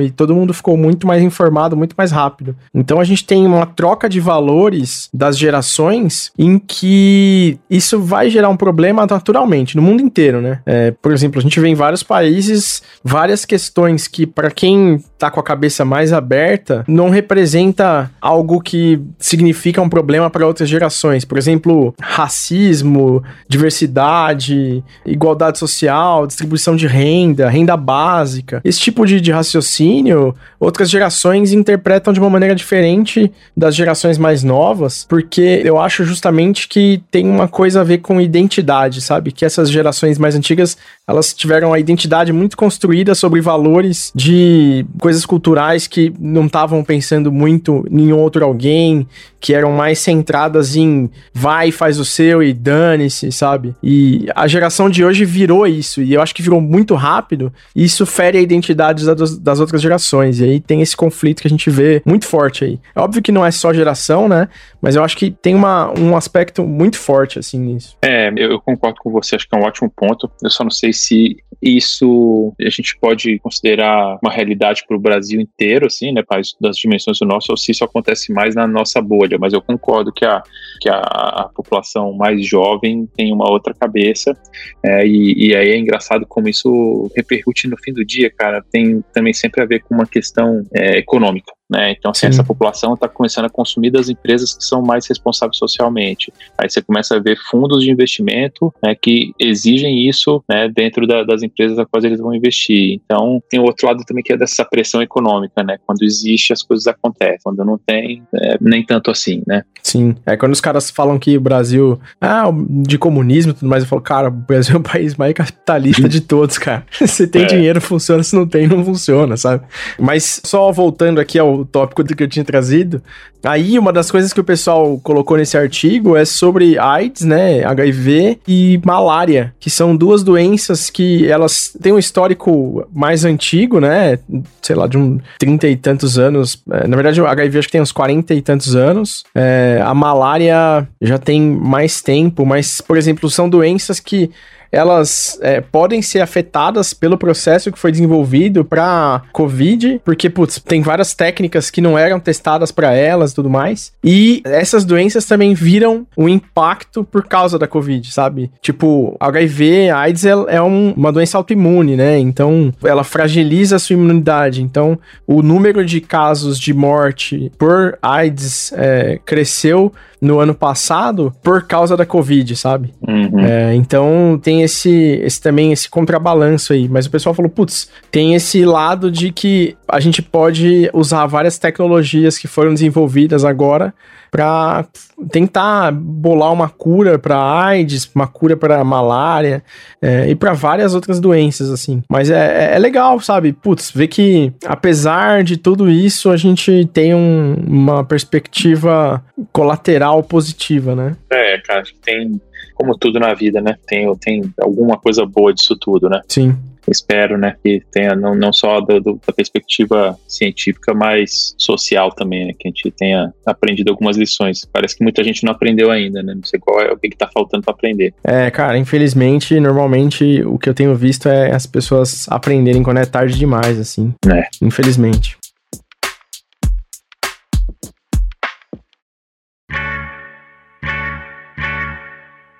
e 0.00 0.10
todo 0.10 0.34
mundo 0.34 0.52
ficou 0.54 0.76
muito 0.76 1.06
mais 1.06 1.22
informado, 1.22 1.76
muito 1.76 1.94
mais 1.96 2.10
rápido. 2.10 2.56
Então, 2.74 3.00
a 3.00 3.04
gente 3.04 3.24
tem 3.24 3.46
uma 3.46 3.66
troca 3.66 4.08
de 4.08 4.20
valores 4.20 5.08
das 5.12 5.38
gerações 5.38 6.30
em 6.38 6.58
que 6.58 7.58
isso 7.70 8.00
vai 8.00 8.30
gerar 8.30 8.48
um 8.48 8.56
problema 8.56 9.06
naturalmente 9.06 9.76
no 9.76 9.82
mundo 9.82 10.02
inteiro, 10.02 10.40
né? 10.40 10.60
É, 10.66 10.90
por 10.90 11.12
exemplo, 11.12 11.38
a 11.38 11.42
gente 11.42 11.58
vê 11.60 11.68
em 11.68 11.74
vários 11.74 12.02
países 12.02 12.82
várias 13.02 13.44
questões 13.44 14.08
que, 14.08 14.26
para 14.26 14.50
quem 14.50 15.02
tá 15.18 15.30
com 15.30 15.40
a 15.40 15.42
cabeça 15.42 15.84
mais 15.84 16.12
aberta, 16.12 16.84
não 16.86 17.08
representa 17.10 18.10
algo 18.20 18.60
que 18.60 19.00
significa 19.18 19.80
um 19.80 19.88
problema 19.88 20.28
para 20.28 20.46
outras 20.46 20.68
gerações. 20.68 21.24
Por 21.24 21.38
exemplo, 21.38 21.94
racismo, 22.00 23.22
diversidade, 23.48 24.82
igualdade 25.04 25.58
social, 25.58 26.26
distribuição 26.26 26.76
de 26.76 26.86
renda, 26.86 27.48
renda 27.48 27.76
básica. 27.76 28.60
Esse 28.64 28.80
tipo 28.80 29.06
de, 29.06 29.25
de 29.26 29.32
raciocínio, 29.32 30.34
outras 30.58 30.88
gerações 30.88 31.52
interpretam 31.52 32.12
de 32.12 32.20
uma 32.20 32.30
maneira 32.30 32.54
diferente 32.54 33.30
das 33.56 33.74
gerações 33.74 34.16
mais 34.16 34.42
novas, 34.42 35.04
porque 35.08 35.62
eu 35.64 35.78
acho 35.78 36.04
justamente 36.04 36.68
que 36.68 37.02
tem 37.10 37.28
uma 37.28 37.48
coisa 37.48 37.80
a 37.80 37.84
ver 37.84 37.98
com 37.98 38.20
identidade, 38.20 39.00
sabe? 39.00 39.32
Que 39.32 39.44
essas 39.44 39.70
gerações 39.70 40.16
mais 40.18 40.34
antigas, 40.34 40.76
elas 41.06 41.34
tiveram 41.34 41.72
a 41.72 41.78
identidade 41.78 42.32
muito 42.32 42.56
construída 42.56 43.14
sobre 43.14 43.40
valores 43.40 44.12
de 44.14 44.86
coisas 44.98 45.26
culturais 45.26 45.86
que 45.86 46.12
não 46.18 46.46
estavam 46.46 46.82
pensando 46.84 47.32
muito 47.32 47.84
em 47.90 48.12
outro 48.12 48.44
alguém, 48.44 49.06
que 49.40 49.54
eram 49.54 49.72
mais 49.72 49.98
centradas 49.98 50.76
em 50.76 51.10
vai, 51.32 51.70
faz 51.70 51.98
o 51.98 52.04
seu 52.04 52.42
e 52.42 52.52
dane-se, 52.52 53.30
sabe? 53.32 53.74
E 53.82 54.26
a 54.34 54.46
geração 54.46 54.88
de 54.88 55.04
hoje 55.04 55.24
virou 55.24 55.66
isso, 55.66 56.00
e 56.00 56.14
eu 56.14 56.22
acho 56.22 56.34
que 56.34 56.42
virou 56.42 56.60
muito 56.60 56.94
rápido, 56.94 57.52
e 57.74 57.84
isso 57.84 58.06
fere 58.06 58.38
a 58.38 58.40
identidade 58.40 59.04
das, 59.16 59.38
das 59.38 59.60
outras 59.60 59.82
gerações, 59.82 60.40
e 60.40 60.44
aí 60.44 60.60
tem 60.60 60.80
esse 60.80 60.96
conflito 60.96 61.42
que 61.42 61.48
a 61.48 61.50
gente 61.50 61.70
vê 61.70 62.02
muito 62.04 62.26
forte 62.26 62.64
aí. 62.64 62.80
É 62.94 63.00
óbvio 63.00 63.22
que 63.22 63.32
não 63.32 63.44
é 63.44 63.50
só 63.50 63.72
geração, 63.72 64.28
né? 64.28 64.48
Mas 64.80 64.94
eu 64.94 65.02
acho 65.02 65.16
que 65.16 65.30
tem 65.30 65.54
uma, 65.54 65.92
um 65.98 66.16
aspecto 66.16 66.64
muito 66.64 66.98
forte, 66.98 67.38
assim, 67.38 67.58
nisso. 67.58 67.96
É, 68.02 68.28
eu, 68.36 68.52
eu 68.52 68.60
concordo 68.60 68.98
com 69.00 69.10
você, 69.10 69.36
acho 69.36 69.48
que 69.48 69.56
é 69.56 69.58
um 69.58 69.64
ótimo 69.64 69.90
ponto. 69.94 70.30
Eu 70.42 70.50
só 70.50 70.62
não 70.62 70.70
sei 70.70 70.92
se 70.92 71.36
isso 71.60 72.54
a 72.60 72.70
gente 72.70 72.96
pode 72.98 73.38
considerar 73.38 74.18
uma 74.22 74.32
realidade 74.32 74.84
para 74.86 74.96
o 74.96 75.00
Brasil 75.00 75.40
inteiro, 75.40 75.86
assim, 75.86 76.12
né, 76.12 76.22
das 76.60 76.76
dimensões 76.76 77.18
do 77.18 77.26
nosso, 77.26 77.50
ou 77.50 77.56
se 77.56 77.72
isso 77.72 77.84
acontece 77.84 78.32
mais 78.32 78.54
na 78.54 78.66
nossa 78.66 79.00
bolha. 79.00 79.38
Mas 79.38 79.52
eu 79.52 79.62
concordo 79.62 80.12
que 80.12 80.24
a, 80.24 80.42
que 80.80 80.88
a, 80.88 81.00
a 81.00 81.50
população 81.54 82.12
mais 82.12 82.46
jovem 82.46 83.08
tem 83.16 83.32
uma 83.32 83.50
outra 83.50 83.74
cabeça, 83.74 84.36
é, 84.82 85.06
e, 85.06 85.48
e 85.48 85.56
aí 85.56 85.70
é 85.70 85.78
engraçado 85.78 86.26
como 86.26 86.48
isso 86.48 87.10
repercute 87.16 87.68
no 87.68 87.76
fim 87.78 87.92
do 87.92 88.04
dia, 88.04 88.30
cara. 88.30 88.64
Tem 88.70 89.02
também 89.12 89.32
sempre 89.32 89.62
a 89.62 89.66
ver 89.66 89.82
com 89.82 89.94
uma 89.94 90.06
questão 90.06 90.62
é, 90.74 90.98
econômica. 90.98 91.55
Né? 91.68 91.92
Então, 91.92 92.12
assim, 92.12 92.20
Sim. 92.20 92.26
essa 92.28 92.44
população 92.44 92.94
está 92.94 93.08
começando 93.08 93.46
a 93.46 93.50
consumir 93.50 93.90
das 93.90 94.08
empresas 94.08 94.54
que 94.54 94.64
são 94.64 94.82
mais 94.82 95.06
responsáveis 95.06 95.58
socialmente. 95.58 96.32
Aí 96.56 96.70
você 96.70 96.80
começa 96.80 97.16
a 97.16 97.18
ver 97.18 97.36
fundos 97.50 97.82
de 97.82 97.90
investimento 97.90 98.72
né, 98.82 98.94
que 98.94 99.32
exigem 99.38 100.08
isso 100.08 100.42
né, 100.48 100.68
dentro 100.68 101.06
da, 101.06 101.24
das 101.24 101.42
empresas 101.42 101.78
a 101.78 101.84
quais 101.84 102.04
eles 102.04 102.20
vão 102.20 102.34
investir. 102.34 103.00
Então, 103.04 103.42
tem 103.50 103.58
o 103.58 103.64
outro 103.64 103.86
lado 103.86 104.04
também 104.04 104.22
que 104.22 104.32
é 104.32 104.36
dessa 104.36 104.64
pressão 104.64 105.02
econômica, 105.02 105.62
né? 105.62 105.78
Quando 105.84 106.02
existe, 106.02 106.52
as 106.52 106.62
coisas 106.62 106.86
acontecem. 106.86 107.38
Quando 107.42 107.64
não 107.64 107.78
tem, 107.78 108.22
é, 108.34 108.56
nem 108.60 108.84
tanto 108.84 109.10
assim, 109.10 109.42
né? 109.46 109.64
Sim. 109.82 110.16
É 110.24 110.36
quando 110.36 110.52
os 110.52 110.60
caras 110.60 110.90
falam 110.90 111.18
que 111.18 111.36
o 111.36 111.40
Brasil, 111.40 112.00
ah, 112.20 112.44
de 112.82 112.98
comunismo 112.98 113.52
e 113.52 113.54
tudo 113.54 113.68
mais, 113.68 113.82
eu 113.82 113.88
falo, 113.88 114.02
cara, 114.02 114.28
o 114.28 114.32
Brasil 114.32 114.76
é 114.76 114.78
o 114.78 114.82
país 114.82 115.16
mais 115.16 115.32
capitalista 115.32 116.08
de 116.08 116.20
todos, 116.20 116.58
cara. 116.58 116.84
Se 117.06 117.26
tem 117.26 117.42
é. 117.42 117.46
dinheiro, 117.46 117.80
funciona, 117.80 118.22
se 118.22 118.34
não 118.34 118.46
tem, 118.46 118.66
não 118.66 118.84
funciona, 118.84 119.36
sabe? 119.36 119.64
Mas 119.98 120.40
só 120.44 120.70
voltando 120.72 121.20
aqui 121.20 121.38
ao 121.38 121.55
o 121.60 121.64
tópico 121.64 122.02
do 122.02 122.14
que 122.14 122.22
eu 122.22 122.28
tinha 122.28 122.44
trazido. 122.44 123.02
Aí, 123.44 123.78
uma 123.78 123.92
das 123.92 124.10
coisas 124.10 124.32
que 124.32 124.40
o 124.40 124.44
pessoal 124.44 124.98
colocou 125.02 125.36
nesse 125.36 125.56
artigo 125.56 126.16
é 126.16 126.24
sobre 126.24 126.78
AIDS, 126.78 127.22
né, 127.22 127.64
HIV 127.64 128.40
e 128.46 128.80
malária, 128.84 129.54
que 129.60 129.70
são 129.70 129.96
duas 129.96 130.22
doenças 130.24 130.90
que 130.90 131.26
elas 131.30 131.76
têm 131.80 131.92
um 131.92 131.98
histórico 131.98 132.86
mais 132.92 133.24
antigo, 133.24 133.78
né, 133.78 134.18
sei 134.60 134.74
lá, 134.74 134.86
de 134.86 134.98
um 134.98 135.20
30 135.38 135.68
e 135.68 135.76
tantos 135.76 136.18
anos. 136.18 136.62
É, 136.70 136.86
na 136.88 136.96
verdade, 136.96 137.20
o 137.20 137.26
HIV 137.26 137.58
acho 137.58 137.68
que 137.68 137.72
tem 137.72 137.80
uns 137.80 137.92
40 137.92 138.34
e 138.34 138.42
tantos 138.42 138.74
anos. 138.74 139.24
É, 139.34 139.80
a 139.84 139.94
malária 139.94 140.86
já 141.00 141.18
tem 141.18 141.40
mais 141.40 142.00
tempo, 142.00 142.44
mas, 142.44 142.80
por 142.80 142.96
exemplo, 142.96 143.30
são 143.30 143.48
doenças 143.48 144.00
que 144.00 144.30
elas 144.70 145.38
é, 145.42 145.60
podem 145.60 146.02
ser 146.02 146.20
afetadas 146.20 146.92
pelo 146.92 147.18
processo 147.18 147.72
que 147.72 147.78
foi 147.78 147.90
desenvolvido 147.90 148.64
para 148.64 149.22
COVID, 149.32 150.00
porque, 150.04 150.28
putz, 150.28 150.60
tem 150.60 150.82
várias 150.82 151.14
técnicas 151.14 151.70
que 151.70 151.80
não 151.80 151.98
eram 151.98 152.20
testadas 152.20 152.70
para 152.70 152.92
elas 152.92 153.32
tudo 153.32 153.50
mais. 153.50 153.92
E 154.02 154.42
essas 154.44 154.84
doenças 154.84 155.24
também 155.24 155.54
viram 155.54 156.06
um 156.16 156.28
impacto 156.28 157.04
por 157.04 157.26
causa 157.26 157.58
da 157.58 157.66
COVID, 157.66 158.10
sabe? 158.12 158.50
Tipo, 158.60 159.16
HIV, 159.20 159.90
AIDS 159.90 160.24
é, 160.24 160.30
é 160.48 160.62
um, 160.62 160.92
uma 160.92 161.12
doença 161.12 161.38
autoimune, 161.38 161.96
né? 161.96 162.18
Então, 162.18 162.72
ela 162.84 163.04
fragiliza 163.04 163.76
a 163.76 163.78
sua 163.78 163.94
imunidade. 163.94 164.62
Então, 164.62 164.98
o 165.26 165.42
número 165.42 165.84
de 165.84 166.00
casos 166.00 166.58
de 166.58 166.72
morte 166.72 167.50
por 167.58 167.98
AIDS 168.02 168.72
é, 168.76 169.18
cresceu 169.24 169.92
no 170.20 170.40
ano 170.40 170.54
passado 170.54 171.34
por 171.42 171.66
causa 171.66 171.96
da 171.96 172.06
Covid, 172.06 172.56
sabe? 172.56 172.94
Uhum. 173.06 173.40
É, 173.40 173.74
então 173.74 174.38
tem 174.42 174.62
esse, 174.62 175.20
esse 175.22 175.40
também 175.40 175.72
esse 175.72 175.88
contrabalanço 175.88 176.72
aí. 176.72 176.88
Mas 176.88 177.06
o 177.06 177.10
pessoal 177.10 177.34
falou, 177.34 177.50
putz, 177.50 177.90
tem 178.10 178.34
esse 178.34 178.64
lado 178.64 179.10
de 179.10 179.30
que 179.30 179.76
a 179.88 180.00
gente 180.00 180.20
pode 180.22 180.90
usar 180.92 181.26
várias 181.26 181.58
tecnologias 181.58 182.38
que 182.38 182.48
foram 182.48 182.74
desenvolvidas 182.74 183.44
agora 183.44 183.94
para 184.30 184.84
tentar 185.30 185.92
bolar 185.92 186.52
uma 186.52 186.68
cura 186.68 187.18
para 187.18 187.36
AIDS, 187.36 188.10
uma 188.14 188.26
cura 188.26 188.56
para 188.56 188.82
malária 188.84 189.62
é, 190.02 190.28
e 190.28 190.34
para 190.34 190.52
várias 190.52 190.94
outras 190.94 191.20
doenças, 191.20 191.70
assim. 191.70 192.02
Mas 192.10 192.30
é, 192.30 192.72
é, 192.72 192.76
é, 192.76 192.78
legal, 192.78 193.18
sabe? 193.20 193.52
Putz, 193.52 193.90
ver 193.90 194.08
que 194.08 194.52
apesar 194.64 195.42
de 195.42 195.56
tudo 195.56 195.88
isso, 195.88 196.30
a 196.30 196.36
gente 196.36 196.84
tem 196.92 197.14
um, 197.14 197.54
uma 197.66 198.04
perspectiva 198.04 199.24
colateral 199.52 200.22
positiva, 200.22 200.94
né? 200.94 201.16
É, 201.30 201.58
cara, 201.58 201.84
tem, 202.04 202.40
como 202.74 202.96
tudo 202.98 203.18
na 203.18 203.32
vida, 203.32 203.60
né? 203.60 203.76
Tem, 203.86 204.12
tem 204.16 204.42
alguma 204.60 204.98
coisa 204.98 205.24
boa 205.24 205.54
disso 205.54 205.76
tudo, 205.76 206.08
né? 206.08 206.20
Sim 206.28 206.56
espero, 206.90 207.36
né, 207.36 207.56
que 207.62 207.82
tenha 207.90 208.14
não, 208.14 208.34
não 208.34 208.52
só 208.52 208.80
do, 208.80 209.00
do, 209.00 209.20
da 209.26 209.32
perspectiva 209.32 210.18
científica, 210.26 210.94
mas 210.94 211.54
social 211.58 212.10
também, 212.10 212.46
né, 212.46 212.52
que 212.58 212.68
a 212.68 212.70
gente 212.70 212.90
tenha 212.90 213.32
aprendido 213.44 213.90
algumas 213.90 214.16
lições. 214.16 214.64
Parece 214.72 214.96
que 214.96 215.02
muita 215.02 215.22
gente 215.22 215.44
não 215.44 215.52
aprendeu 215.52 215.90
ainda, 215.90 216.22
né, 216.22 216.34
não 216.34 216.44
sei 216.44 216.58
qual 216.60 216.80
é 216.80 216.92
o 216.92 216.96
que, 216.96 217.06
está 217.08 217.28
faltando 217.28 217.64
para 217.64 217.72
aprender. 217.72 218.12
É, 218.22 218.50
cara, 218.50 218.76
infelizmente, 218.76 219.58
normalmente 219.58 220.42
o 220.44 220.58
que 220.58 220.68
eu 220.68 220.74
tenho 220.74 220.94
visto 220.94 221.28
é 221.28 221.54
as 221.54 221.66
pessoas 221.66 222.26
aprenderem 222.28 222.82
quando 222.82 222.98
é 222.98 223.06
tarde 223.06 223.38
demais, 223.38 223.78
assim. 223.78 224.12
É. 224.30 224.46
Infelizmente. 224.62 225.36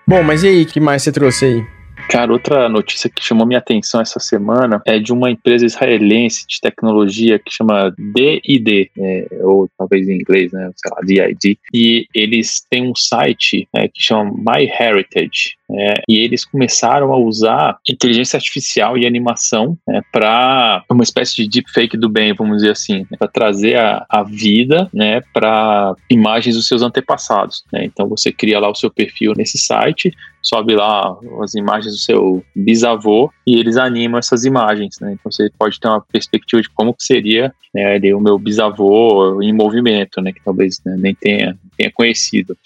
Bom, 0.08 0.22
mas 0.22 0.44
e 0.44 0.48
aí, 0.48 0.62
o 0.62 0.66
que 0.66 0.78
mais 0.78 1.02
você 1.02 1.10
trouxe 1.10 1.44
aí? 1.44 1.75
Cara, 2.08 2.32
outra 2.32 2.68
notícia 2.68 3.10
que 3.10 3.22
chamou 3.22 3.46
minha 3.46 3.58
atenção 3.58 4.00
essa 4.00 4.20
semana 4.20 4.80
é 4.86 4.98
de 4.98 5.12
uma 5.12 5.30
empresa 5.30 5.66
israelense 5.66 6.46
de 6.46 6.60
tecnologia 6.60 7.38
que 7.38 7.52
chama 7.52 7.92
DID, 7.98 8.90
né, 8.96 9.26
ou 9.42 9.68
talvez 9.76 10.08
em 10.08 10.14
inglês, 10.14 10.52
né, 10.52 10.70
sei 10.76 10.90
lá, 10.90 11.00
DID, 11.02 11.58
e 11.74 12.06
eles 12.14 12.64
têm 12.70 12.88
um 12.88 12.94
site 12.94 13.68
né, 13.74 13.88
que 13.88 14.00
chama 14.02 14.32
MyHeritage, 14.32 15.56
é, 15.70 15.94
e 16.08 16.18
eles 16.18 16.44
começaram 16.44 17.12
a 17.12 17.16
usar 17.16 17.78
inteligência 17.88 18.36
artificial 18.36 18.96
e 18.96 19.06
animação 19.06 19.76
né, 19.86 20.00
para 20.12 20.84
uma 20.90 21.02
espécie 21.02 21.36
de 21.36 21.48
deepfake 21.48 21.96
do 21.96 22.08
bem, 22.08 22.34
vamos 22.34 22.58
dizer 22.58 22.70
assim, 22.70 22.98
né, 23.10 23.16
para 23.18 23.28
trazer 23.28 23.76
a, 23.76 24.06
a 24.08 24.22
vida 24.22 24.88
né, 24.92 25.20
para 25.32 25.94
imagens 26.08 26.54
dos 26.54 26.68
seus 26.68 26.82
antepassados. 26.82 27.64
Né. 27.72 27.84
Então 27.84 28.08
você 28.08 28.30
cria 28.30 28.60
lá 28.60 28.70
o 28.70 28.74
seu 28.74 28.90
perfil 28.90 29.32
nesse 29.36 29.58
site, 29.58 30.12
sobe 30.46 30.76
lá 30.76 31.16
as 31.42 31.54
imagens 31.54 31.92
do 31.92 32.00
seu 32.00 32.44
bisavô 32.54 33.32
e 33.44 33.58
eles 33.58 33.76
animam 33.76 34.18
essas 34.18 34.44
imagens, 34.44 34.96
né? 35.00 35.14
Então 35.14 35.32
você 35.32 35.50
pode 35.58 35.80
ter 35.80 35.88
uma 35.88 36.00
perspectiva 36.00 36.62
de 36.62 36.70
como 36.70 36.94
seria 36.98 37.52
né, 37.74 37.98
o 38.14 38.20
meu 38.20 38.38
bisavô 38.38 39.42
em 39.42 39.52
movimento, 39.52 40.20
né? 40.20 40.32
Que 40.32 40.40
talvez 40.44 40.80
né, 40.84 40.94
nem 40.96 41.14
tenha, 41.16 41.58
tenha 41.76 41.90
conhecido. 41.90 42.56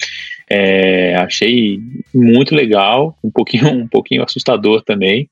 É, 0.50 1.14
achei 1.16 1.80
muito 2.12 2.54
legal, 2.54 3.16
um 3.22 3.30
pouquinho, 3.30 3.68
um 3.70 3.88
pouquinho 3.88 4.24
assustador 4.24 4.82
também, 4.82 5.28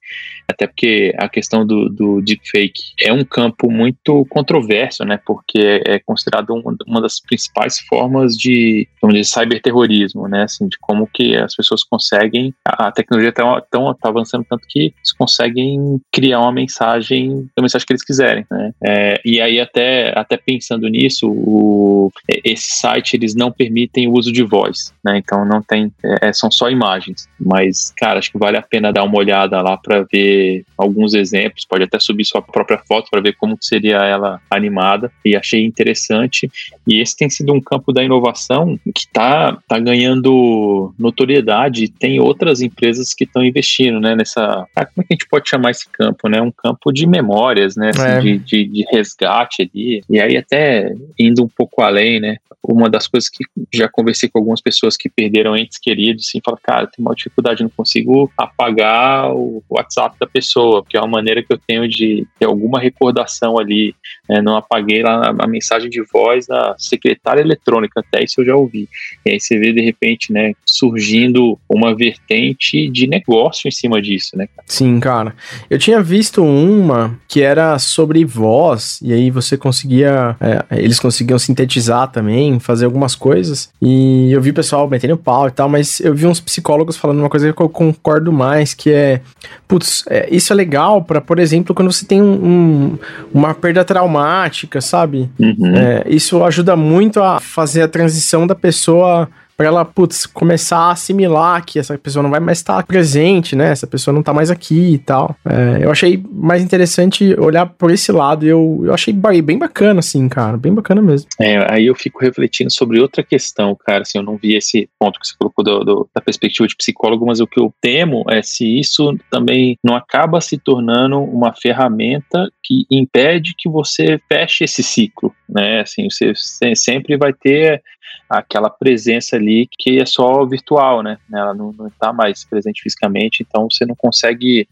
até 0.50 0.66
porque 0.66 1.12
a 1.18 1.28
questão 1.28 1.66
do, 1.66 1.88
do 1.88 2.22
deepfake 2.22 2.92
é 3.00 3.12
um 3.12 3.24
campo 3.24 3.70
muito 3.70 4.24
controverso, 4.30 5.04
né? 5.04 5.18
Porque 5.26 5.82
é, 5.84 5.98
considerado 5.98 6.54
um, 6.54 6.62
uma 6.86 7.02
das 7.02 7.20
principais 7.20 7.78
formas 7.80 8.34
de, 8.36 8.88
vamos 9.02 9.16
dizer, 9.16 9.28
cyberterrorismo, 9.28 10.26
né? 10.28 10.44
Assim, 10.44 10.68
de 10.68 10.78
como 10.78 11.06
que 11.06 11.36
as 11.36 11.54
pessoas 11.54 11.84
conseguem, 11.84 12.54
a, 12.64 12.88
a 12.88 12.92
tecnologia 12.92 13.30
está 13.30 13.60
tá 13.60 14.08
avançando 14.08 14.46
tanto 14.48 14.66
que 14.68 14.94
eles 14.96 15.12
conseguem 15.18 16.00
criar 16.12 16.40
uma 16.40 16.52
mensagem, 16.52 17.48
a 17.56 17.62
mensagem 17.62 17.86
que 17.86 17.92
eles 17.92 18.04
quiserem, 18.04 18.46
né? 18.50 18.72
É, 18.84 19.20
e 19.24 19.40
aí 19.40 19.60
até, 19.60 20.18
até 20.18 20.36
pensando 20.36 20.88
nisso, 20.88 21.30
o, 21.30 22.10
esse 22.44 22.78
site 22.78 23.14
eles 23.14 23.34
não 23.34 23.52
permitem 23.52 24.08
o 24.08 24.12
uso 24.12 24.32
de 24.32 24.42
voz, 24.42 24.94
né? 25.08 25.18
Então 25.18 25.44
não 25.44 25.62
tem, 25.62 25.92
é, 26.04 26.28
é, 26.28 26.32
são 26.32 26.50
só 26.50 26.70
imagens. 26.70 27.28
Mas, 27.40 27.92
cara, 27.96 28.18
acho 28.18 28.30
que 28.30 28.38
vale 28.38 28.56
a 28.56 28.62
pena 28.62 28.92
dar 28.92 29.04
uma 29.04 29.16
olhada 29.16 29.60
lá 29.62 29.76
para 29.76 30.02
ver 30.12 30.64
alguns 30.76 31.14
exemplos. 31.14 31.64
Pode 31.64 31.84
até 31.84 31.98
subir 31.98 32.24
sua 32.24 32.42
própria 32.42 32.78
foto 32.86 33.08
para 33.10 33.20
ver 33.20 33.34
como 33.34 33.56
seria 33.60 33.96
ela 33.96 34.40
animada. 34.50 35.10
E 35.24 35.36
achei 35.36 35.64
interessante. 35.64 36.50
E 36.86 37.00
esse 37.00 37.16
tem 37.16 37.30
sido 37.30 37.52
um 37.52 37.60
campo 37.60 37.92
da 37.92 38.04
inovação 38.04 38.78
que 38.94 39.00
está 39.00 39.56
tá 39.66 39.78
ganhando 39.78 40.92
notoriedade. 40.98 41.88
Tem 41.88 42.20
outras 42.20 42.60
empresas 42.60 43.14
que 43.14 43.24
estão 43.24 43.44
investindo, 43.44 43.98
né? 44.00 44.14
Nessa, 44.14 44.66
ah, 44.76 44.84
como 44.84 45.02
é 45.02 45.04
que 45.04 45.12
a 45.12 45.14
gente 45.14 45.28
pode 45.28 45.48
chamar 45.48 45.70
esse 45.70 45.88
campo, 45.88 46.28
né? 46.28 46.40
Um 46.42 46.50
campo 46.50 46.92
de 46.92 47.06
memórias, 47.06 47.76
né? 47.76 47.90
Assim, 47.90 48.02
é. 48.02 48.20
de, 48.20 48.38
de, 48.38 48.64
de 48.64 48.86
resgate 48.90 49.62
ali. 49.62 50.02
E 50.10 50.20
aí 50.20 50.36
até 50.36 50.92
indo 51.18 51.42
um 51.42 51.48
pouco 51.48 51.82
além, 51.82 52.20
né? 52.20 52.36
Uma 52.62 52.90
das 52.90 53.06
coisas 53.06 53.30
que 53.30 53.44
já 53.72 53.88
conversei 53.88 54.28
com 54.28 54.38
algumas 54.38 54.60
pessoas 54.60 54.96
que 54.98 55.08
perderam 55.08 55.56
entes 55.56 55.78
queridos, 55.78 56.26
assim, 56.28 56.40
fala, 56.44 56.58
cara, 56.62 56.86
tem 56.86 57.04
uma 57.04 57.14
dificuldade, 57.14 57.62
não 57.62 57.70
consigo 57.70 58.30
apagar 58.36 59.32
o 59.32 59.62
WhatsApp 59.70 60.16
da 60.20 60.26
pessoa, 60.26 60.82
porque 60.82 60.96
é 60.96 61.00
uma 61.00 61.08
maneira 61.08 61.42
que 61.42 61.52
eu 61.52 61.58
tenho 61.58 61.88
de 61.88 62.26
ter 62.38 62.46
alguma 62.46 62.80
recordação 62.80 63.58
ali, 63.58 63.94
né? 64.28 64.42
não 64.42 64.56
apaguei 64.56 65.02
lá 65.02 65.34
a 65.38 65.46
mensagem 65.46 65.88
de 65.88 66.02
voz 66.02 66.46
da 66.46 66.74
secretária 66.78 67.40
eletrônica, 67.40 68.00
até 68.00 68.24
isso 68.24 68.40
eu 68.40 68.46
já 68.46 68.56
ouvi. 68.56 68.88
E 69.24 69.30
aí 69.30 69.40
você 69.40 69.58
vê, 69.58 69.72
de 69.72 69.80
repente, 69.80 70.32
né, 70.32 70.52
surgindo 70.66 71.58
uma 71.68 71.94
vertente 71.94 72.88
de 72.90 73.06
negócio 73.06 73.68
em 73.68 73.70
cima 73.70 74.00
disso, 74.02 74.36
né? 74.36 74.48
Sim, 74.66 74.98
cara. 74.98 75.34
Eu 75.70 75.78
tinha 75.78 76.02
visto 76.02 76.42
uma 76.42 77.18
que 77.28 77.42
era 77.42 77.78
sobre 77.78 78.24
voz, 78.24 79.00
e 79.02 79.12
aí 79.12 79.30
você 79.30 79.56
conseguia, 79.56 80.36
é, 80.40 80.82
eles 80.82 80.98
conseguiam 80.98 81.38
sintetizar 81.38 82.10
também, 82.10 82.58
fazer 82.58 82.84
algumas 82.84 83.14
coisas, 83.14 83.70
e 83.80 84.32
eu 84.32 84.40
vi 84.40 84.50
o 84.50 84.54
pessoal 84.54 84.87
metendo 84.88 85.16
pau 85.16 85.48
e 85.48 85.50
tal, 85.50 85.68
mas 85.68 86.00
eu 86.00 86.14
vi 86.14 86.26
uns 86.26 86.40
psicólogos 86.40 86.96
falando 86.96 87.20
uma 87.20 87.28
coisa 87.28 87.52
que 87.52 87.62
eu 87.62 87.68
concordo 87.68 88.32
mais, 88.32 88.74
que 88.74 88.90
é, 88.90 89.20
putz, 89.66 90.04
é, 90.08 90.28
isso 90.30 90.52
é 90.52 90.56
legal 90.56 91.02
para, 91.02 91.20
por 91.20 91.38
exemplo, 91.38 91.74
quando 91.74 91.92
você 91.92 92.06
tem 92.06 92.22
um, 92.22 92.32
um, 92.32 92.98
uma 93.32 93.54
perda 93.54 93.84
traumática, 93.84 94.80
sabe? 94.80 95.30
Uhum. 95.38 95.76
É, 95.76 96.04
isso 96.06 96.42
ajuda 96.44 96.76
muito 96.76 97.22
a 97.22 97.40
fazer 97.40 97.82
a 97.82 97.88
transição 97.88 98.46
da 98.46 98.54
pessoa 98.54 99.28
para 99.58 99.66
ela, 99.66 99.84
putz, 99.84 100.24
começar 100.24 100.78
a 100.78 100.92
assimilar 100.92 101.66
que 101.66 101.80
essa 101.80 101.98
pessoa 101.98 102.22
não 102.22 102.30
vai 102.30 102.38
mais 102.38 102.58
estar 102.58 102.86
presente, 102.86 103.56
né? 103.56 103.72
Essa 103.72 103.88
pessoa 103.88 104.14
não 104.14 104.22
tá 104.22 104.32
mais 104.32 104.52
aqui 104.52 104.94
e 104.94 104.98
tal. 104.98 105.34
É, 105.44 105.84
eu 105.84 105.90
achei 105.90 106.22
mais 106.30 106.62
interessante 106.62 107.34
olhar 107.40 107.66
por 107.66 107.90
esse 107.90 108.12
lado 108.12 108.46
eu, 108.46 108.82
eu 108.84 108.94
achei 108.94 109.12
bem 109.12 109.58
bacana, 109.58 109.98
assim, 109.98 110.28
cara. 110.28 110.56
Bem 110.56 110.72
bacana 110.72 111.02
mesmo. 111.02 111.28
É, 111.40 111.74
aí 111.74 111.86
eu 111.86 111.94
fico 111.96 112.20
refletindo 112.20 112.70
sobre 112.72 113.00
outra 113.00 113.24
questão, 113.24 113.76
cara. 113.84 114.02
Assim, 114.02 114.18
eu 114.18 114.22
não 114.22 114.36
vi 114.36 114.54
esse 114.54 114.88
ponto 114.96 115.18
que 115.18 115.26
você 115.26 115.34
colocou 115.36 115.64
do, 115.64 115.80
do, 115.80 116.10
da 116.14 116.20
perspectiva 116.20 116.68
de 116.68 116.76
psicólogo, 116.76 117.26
mas 117.26 117.40
o 117.40 117.46
que 117.46 117.58
eu 117.58 117.74
temo 117.80 118.24
é 118.30 118.40
se 118.42 118.78
isso 118.78 119.18
também 119.28 119.76
não 119.82 119.96
acaba 119.96 120.40
se 120.40 120.56
tornando 120.56 121.18
uma 121.18 121.52
ferramenta 121.52 122.48
que 122.62 122.86
impede 122.88 123.56
que 123.58 123.68
você 123.68 124.20
feche 124.28 124.62
esse 124.62 124.84
ciclo, 124.84 125.34
né? 125.48 125.80
Assim, 125.80 126.06
você 126.08 126.76
sempre 126.76 127.16
vai 127.16 127.32
ter 127.32 127.82
aquela 128.28 128.68
presença 128.68 129.36
ali 129.36 129.47
que 129.78 129.98
é 129.98 130.06
só 130.06 130.44
virtual, 130.44 131.02
né? 131.02 131.18
Ela 131.32 131.54
não 131.54 131.74
está 131.86 132.12
mais 132.12 132.44
presente 132.44 132.82
fisicamente, 132.82 133.44
então 133.46 133.68
você 133.70 133.84
não 133.84 133.94
consegue 133.94 134.68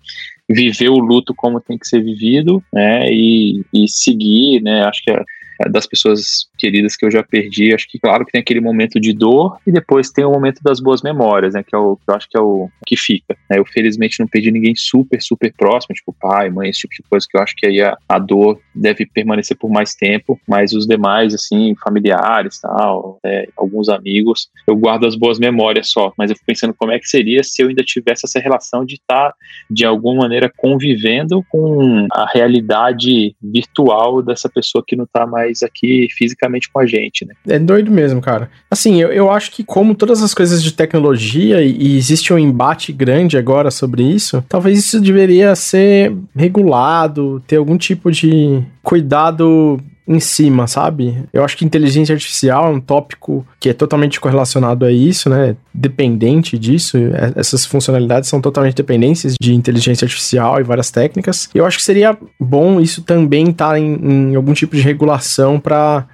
viver 0.48 0.88
o 0.88 0.98
luto 0.98 1.34
como 1.34 1.60
tem 1.60 1.76
que 1.76 1.88
ser 1.88 2.02
vivido, 2.02 2.62
né? 2.72 3.10
E, 3.12 3.64
e 3.72 3.88
seguir, 3.88 4.62
né? 4.62 4.84
Acho 4.84 5.02
que 5.02 5.10
é, 5.10 5.22
das 5.70 5.86
pessoas 5.86 6.46
queridas 6.58 6.96
que 6.96 7.06
eu 7.06 7.10
já 7.10 7.22
perdi. 7.22 7.74
Acho 7.74 7.88
que, 7.88 7.98
claro, 7.98 8.24
que 8.24 8.32
tem 8.32 8.40
aquele 8.40 8.60
momento 8.60 9.00
de 9.00 9.12
dor 9.12 9.58
e 9.66 9.72
depois 9.72 10.10
tem 10.10 10.24
o 10.24 10.30
momento 10.30 10.62
das 10.62 10.80
boas 10.80 11.02
memórias, 11.02 11.54
né? 11.54 11.62
Que 11.62 11.74
é 11.74 11.78
o 11.78 11.96
que 11.96 12.10
eu 12.10 12.14
acho 12.14 12.28
que 12.28 12.36
é 12.36 12.40
o 12.40 12.68
que 12.86 12.96
fica. 12.96 13.36
Né? 13.50 13.58
Eu, 13.58 13.64
felizmente, 13.64 14.20
não 14.20 14.26
perdi 14.26 14.50
ninguém 14.50 14.74
super, 14.74 15.20
super 15.20 15.52
próximo, 15.56 15.94
tipo 15.94 16.14
pai, 16.20 16.50
mãe, 16.50 16.70
esse 16.70 16.80
tipo 16.80 16.94
de 16.94 17.02
coisa 17.08 17.26
que 17.28 17.36
eu 17.36 17.42
acho 17.42 17.54
que 17.56 17.66
aí 17.66 17.80
a, 17.80 17.96
a 18.08 18.18
dor 18.18 18.60
deve 18.74 19.06
permanecer 19.06 19.56
por 19.56 19.70
mais 19.70 19.94
tempo, 19.94 20.38
mas 20.46 20.72
os 20.72 20.86
demais, 20.86 21.34
assim, 21.34 21.74
familiares, 21.82 22.60
tal, 22.60 23.18
é, 23.24 23.48
alguns 23.56 23.88
amigos, 23.88 24.48
eu 24.66 24.76
guardo 24.76 25.06
as 25.06 25.14
boas 25.14 25.38
memórias 25.38 25.90
só, 25.90 26.12
mas 26.16 26.30
eu 26.30 26.36
fico 26.36 26.46
pensando 26.46 26.74
como 26.74 26.92
é 26.92 26.98
que 26.98 27.08
seria 27.08 27.42
se 27.42 27.62
eu 27.62 27.68
ainda 27.68 27.82
tivesse 27.82 28.26
essa 28.26 28.38
relação 28.40 28.84
de 28.84 28.94
estar, 28.94 29.30
tá, 29.30 29.34
de 29.70 29.84
alguma 29.84 30.22
maneira, 30.22 30.52
convivendo 30.56 31.44
com 31.48 32.06
a 32.12 32.26
realidade 32.32 33.34
virtual 33.42 34.22
dessa 34.22 34.48
pessoa 34.48 34.84
que 34.86 34.96
não 34.96 35.04
está 35.04 35.26
mais 35.26 35.45
aqui 35.62 36.08
fisicamente 36.10 36.70
com 36.70 36.80
a 36.80 36.86
gente, 36.86 37.24
né? 37.24 37.34
É 37.48 37.58
doido 37.58 37.90
mesmo, 37.90 38.20
cara. 38.20 38.50
Assim, 38.70 39.00
eu, 39.00 39.12
eu 39.12 39.30
acho 39.30 39.50
que 39.50 39.64
como 39.64 39.94
todas 39.94 40.22
as 40.22 40.34
coisas 40.34 40.62
de 40.62 40.72
tecnologia, 40.72 41.62
e, 41.62 41.76
e 41.76 41.96
existe 41.96 42.32
um 42.32 42.38
embate 42.38 42.92
grande 42.92 43.36
agora 43.36 43.70
sobre 43.70 44.02
isso, 44.02 44.44
talvez 44.48 44.78
isso 44.78 45.00
deveria 45.00 45.54
ser 45.54 46.14
regulado, 46.34 47.42
ter 47.46 47.56
algum 47.56 47.76
tipo 47.76 48.10
de 48.10 48.62
cuidado 48.82 49.80
em 50.06 50.20
cima, 50.20 50.66
sabe? 50.66 51.24
Eu 51.32 51.44
acho 51.44 51.56
que 51.56 51.64
inteligência 51.64 52.12
artificial 52.12 52.66
é 52.66 52.70
um 52.70 52.80
tópico 52.80 53.46
que 53.58 53.70
é 53.70 53.72
totalmente 53.72 54.20
correlacionado 54.20 54.84
a 54.84 54.92
isso, 54.92 55.28
né? 55.28 55.56
Dependente 55.74 56.58
disso. 56.58 56.96
É, 56.96 57.32
essas 57.36 57.66
funcionalidades 57.66 58.28
são 58.28 58.40
totalmente 58.40 58.76
dependentes 58.76 59.34
de 59.40 59.54
inteligência 59.54 60.04
artificial 60.04 60.60
e 60.60 60.62
várias 60.62 60.90
técnicas. 60.90 61.48
Eu 61.54 61.66
acho 61.66 61.78
que 61.78 61.84
seria 61.84 62.16
bom 62.38 62.80
isso 62.80 63.02
também 63.02 63.50
estar 63.50 63.70
tá 63.70 63.78
em, 63.78 63.94
em, 63.94 64.34
algum 64.36 64.52
tipo 64.52 64.76
de 64.76 64.82
regulação 64.82 65.58
para 65.58 66.06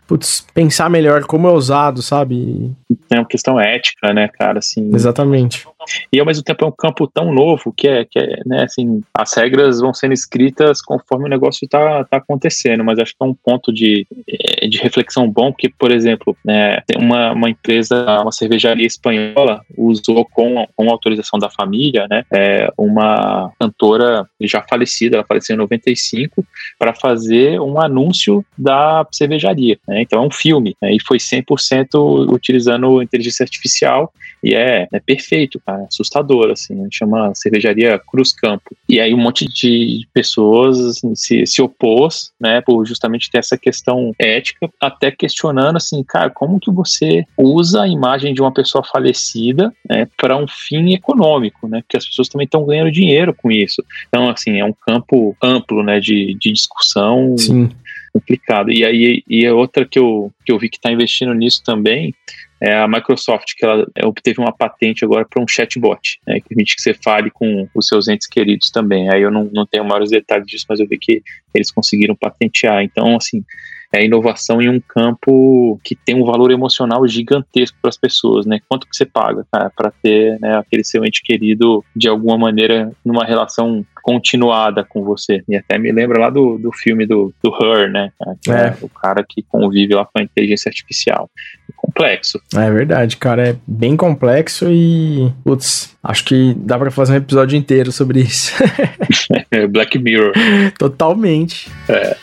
pensar 0.54 0.88
melhor 0.88 1.24
como 1.24 1.46
é 1.46 1.52
usado, 1.52 2.00
sabe? 2.00 2.72
É 3.10 3.16
uma 3.16 3.26
questão 3.26 3.60
ética, 3.60 4.12
né, 4.14 4.28
cara? 4.28 4.58
Assim, 4.58 4.90
Exatamente. 4.94 5.66
E 6.12 6.20
ao 6.20 6.26
mesmo 6.26 6.42
tempo 6.42 6.64
é 6.64 6.68
um 6.68 6.72
campo 6.72 7.06
tão 7.06 7.32
novo 7.32 7.72
que 7.76 7.88
é, 7.88 8.04
que 8.04 8.18
é 8.18 8.40
né, 8.46 8.64
assim, 8.64 9.02
as 9.14 9.34
regras 9.34 9.80
vão 9.80 9.92
sendo 9.92 10.12
escritas 10.12 10.80
conforme 10.80 11.26
o 11.26 11.28
negócio 11.28 11.64
está 11.64 12.04
tá 12.04 12.18
acontecendo, 12.18 12.84
mas 12.84 12.98
acho 12.98 13.12
que 13.12 13.22
é 13.22 13.26
um 13.26 13.34
ponto 13.34 13.72
de, 13.72 14.06
eh, 14.28 14.68
de 14.68 14.78
reflexão 14.78 15.28
bom, 15.28 15.52
porque, 15.52 15.68
por 15.68 15.90
exemplo, 15.90 16.36
né, 16.44 16.80
uma, 16.96 17.32
uma 17.32 17.50
empresa, 17.50 18.20
uma 18.20 18.32
cervejaria 18.32 18.86
espanhola 18.86 19.62
usou 19.76 20.24
com, 20.24 20.66
com 20.76 20.90
autorização 20.90 21.38
da 21.38 21.50
família, 21.50 22.06
né, 22.08 22.24
é, 22.32 22.70
uma 22.76 23.50
cantora 23.58 24.26
já 24.40 24.62
falecida, 24.62 25.16
ela 25.16 25.26
faleceu 25.26 25.54
em 25.54 25.58
95, 25.58 26.44
para 26.78 26.94
fazer 26.94 27.60
um 27.60 27.80
anúncio 27.80 28.44
da 28.56 29.06
cervejaria. 29.10 29.78
Né, 29.86 30.02
então 30.02 30.22
é 30.22 30.26
um 30.26 30.30
filme, 30.30 30.76
né, 30.80 30.92
e 30.94 30.98
foi 31.00 31.18
100% 31.18 32.32
utilizando 32.32 33.02
inteligência 33.02 33.44
artificial, 33.44 34.12
e 34.42 34.54
é, 34.54 34.86
é 34.92 35.00
perfeito, 35.00 35.60
cara 35.64 35.71
cara, 35.72 35.86
assustador, 35.86 36.50
assim, 36.50 36.78
a 36.80 36.84
gente 36.84 36.98
chama 36.98 37.32
cervejaria 37.34 37.98
Cruz 37.98 38.32
Campo. 38.32 38.76
E 38.88 39.00
aí 39.00 39.14
um 39.14 39.18
monte 39.18 39.46
de 39.46 40.06
pessoas 40.12 40.78
assim, 40.80 41.14
se, 41.14 41.46
se 41.46 41.62
opôs, 41.62 42.32
né, 42.40 42.60
por 42.60 42.84
justamente 42.86 43.30
ter 43.30 43.38
essa 43.38 43.56
questão 43.56 44.12
ética, 44.18 44.68
até 44.80 45.10
questionando, 45.10 45.76
assim, 45.76 46.02
cara, 46.04 46.30
como 46.30 46.60
que 46.60 46.70
você 46.70 47.24
usa 47.36 47.82
a 47.82 47.88
imagem 47.88 48.34
de 48.34 48.40
uma 48.40 48.52
pessoa 48.52 48.84
falecida, 48.84 49.72
né, 49.88 50.06
para 50.16 50.36
um 50.36 50.46
fim 50.46 50.92
econômico, 50.92 51.66
né, 51.66 51.80
porque 51.82 51.96
as 51.96 52.06
pessoas 52.06 52.28
também 52.28 52.44
estão 52.44 52.64
ganhando 52.64 52.90
dinheiro 52.90 53.34
com 53.34 53.50
isso. 53.50 53.82
Então, 54.08 54.28
assim, 54.28 54.58
é 54.58 54.64
um 54.64 54.74
campo 54.74 55.36
amplo, 55.42 55.82
né, 55.82 56.00
de, 56.00 56.36
de 56.38 56.52
discussão. 56.52 57.36
Sim 57.38 57.70
complicado. 58.12 58.70
E 58.70 58.84
aí 58.84 59.22
e 59.26 59.46
a 59.46 59.54
outra 59.54 59.86
que 59.86 59.98
eu, 59.98 60.30
que 60.44 60.52
eu 60.52 60.58
vi 60.58 60.68
que 60.68 60.76
está 60.76 60.92
investindo 60.92 61.32
nisso 61.32 61.62
também 61.64 62.14
é 62.62 62.76
a 62.76 62.86
Microsoft, 62.86 63.54
que 63.56 63.64
ela 63.64 63.84
obteve 64.04 64.40
uma 64.40 64.52
patente 64.52 65.04
agora 65.04 65.26
para 65.28 65.42
um 65.42 65.48
chatbot, 65.48 66.20
né, 66.24 66.38
que 66.38 66.48
permite 66.48 66.76
que 66.76 66.82
você 66.82 66.94
fale 66.94 67.28
com 67.28 67.68
os 67.74 67.88
seus 67.88 68.06
entes 68.06 68.28
queridos 68.28 68.70
também. 68.70 69.10
Aí 69.10 69.20
eu 69.20 69.32
não, 69.32 69.50
não 69.52 69.66
tenho 69.66 69.84
maiores 69.84 70.10
detalhes 70.10 70.46
disso, 70.46 70.66
mas 70.68 70.78
eu 70.78 70.86
vi 70.86 70.96
que 70.96 71.22
eles 71.52 71.72
conseguiram 71.72 72.14
patentear. 72.14 72.84
Então, 72.84 73.16
assim, 73.16 73.44
é 73.92 74.04
inovação 74.04 74.60
em 74.60 74.68
um 74.68 74.80
campo 74.80 75.78
que 75.84 75.94
tem 75.94 76.14
um 76.14 76.24
valor 76.24 76.50
emocional 76.50 77.06
gigantesco 77.06 77.76
para 77.80 77.90
as 77.90 77.96
pessoas, 77.96 78.46
né? 78.46 78.58
Quanto 78.68 78.86
que 78.86 78.96
você 78.96 79.04
paga 79.04 79.44
para 79.50 79.92
ter 80.02 80.38
né, 80.40 80.56
aquele 80.56 80.82
seu 80.82 81.04
ente 81.04 81.22
querido 81.22 81.84
de 81.94 82.08
alguma 82.08 82.38
maneira 82.38 82.90
numa 83.04 83.24
relação 83.24 83.84
continuada 84.02 84.84
com 84.84 85.04
você. 85.04 85.44
E 85.48 85.54
até 85.54 85.78
me 85.78 85.92
lembra 85.92 86.20
lá 86.20 86.30
do, 86.30 86.58
do 86.58 86.72
filme 86.72 87.06
do, 87.06 87.32
do 87.42 87.50
Her, 87.54 87.90
né? 87.90 88.10
É. 88.48 88.50
é 88.50 88.76
o 88.80 88.88
cara 88.88 89.24
que 89.26 89.42
convive 89.42 89.94
lá 89.94 90.04
com 90.04 90.20
a 90.20 90.22
inteligência 90.22 90.68
artificial. 90.68 91.30
É 91.68 91.72
complexo. 91.76 92.40
É 92.54 92.70
verdade, 92.70 93.16
cara. 93.16 93.50
É 93.50 93.56
bem 93.66 93.96
complexo 93.96 94.66
e. 94.70 95.32
Putz, 95.44 95.96
acho 96.02 96.24
que 96.24 96.54
dá 96.56 96.78
para 96.78 96.90
fazer 96.90 97.12
um 97.12 97.16
episódio 97.16 97.56
inteiro 97.56 97.92
sobre 97.92 98.20
isso. 98.20 98.52
Black 99.70 99.98
Mirror. 99.98 100.32
Totalmente. 100.78 101.70
É. 101.88 102.16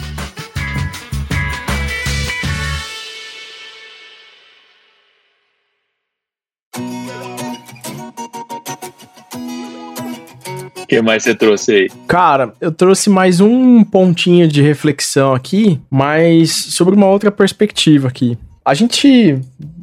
que 10.89 11.01
mais 11.01 11.23
você 11.23 11.35
trouxe 11.35 11.71
aí? 11.71 11.89
Cara, 12.07 12.51
eu 12.59 12.71
trouxe 12.71 13.09
mais 13.09 13.39
um 13.39 13.83
pontinho 13.83 14.47
de 14.47 14.61
reflexão 14.61 15.33
aqui, 15.33 15.79
mas 15.89 16.51
sobre 16.51 16.95
uma 16.95 17.05
outra 17.05 17.31
perspectiva 17.31 18.07
aqui. 18.07 18.37
A 18.65 18.73
gente 18.73 19.39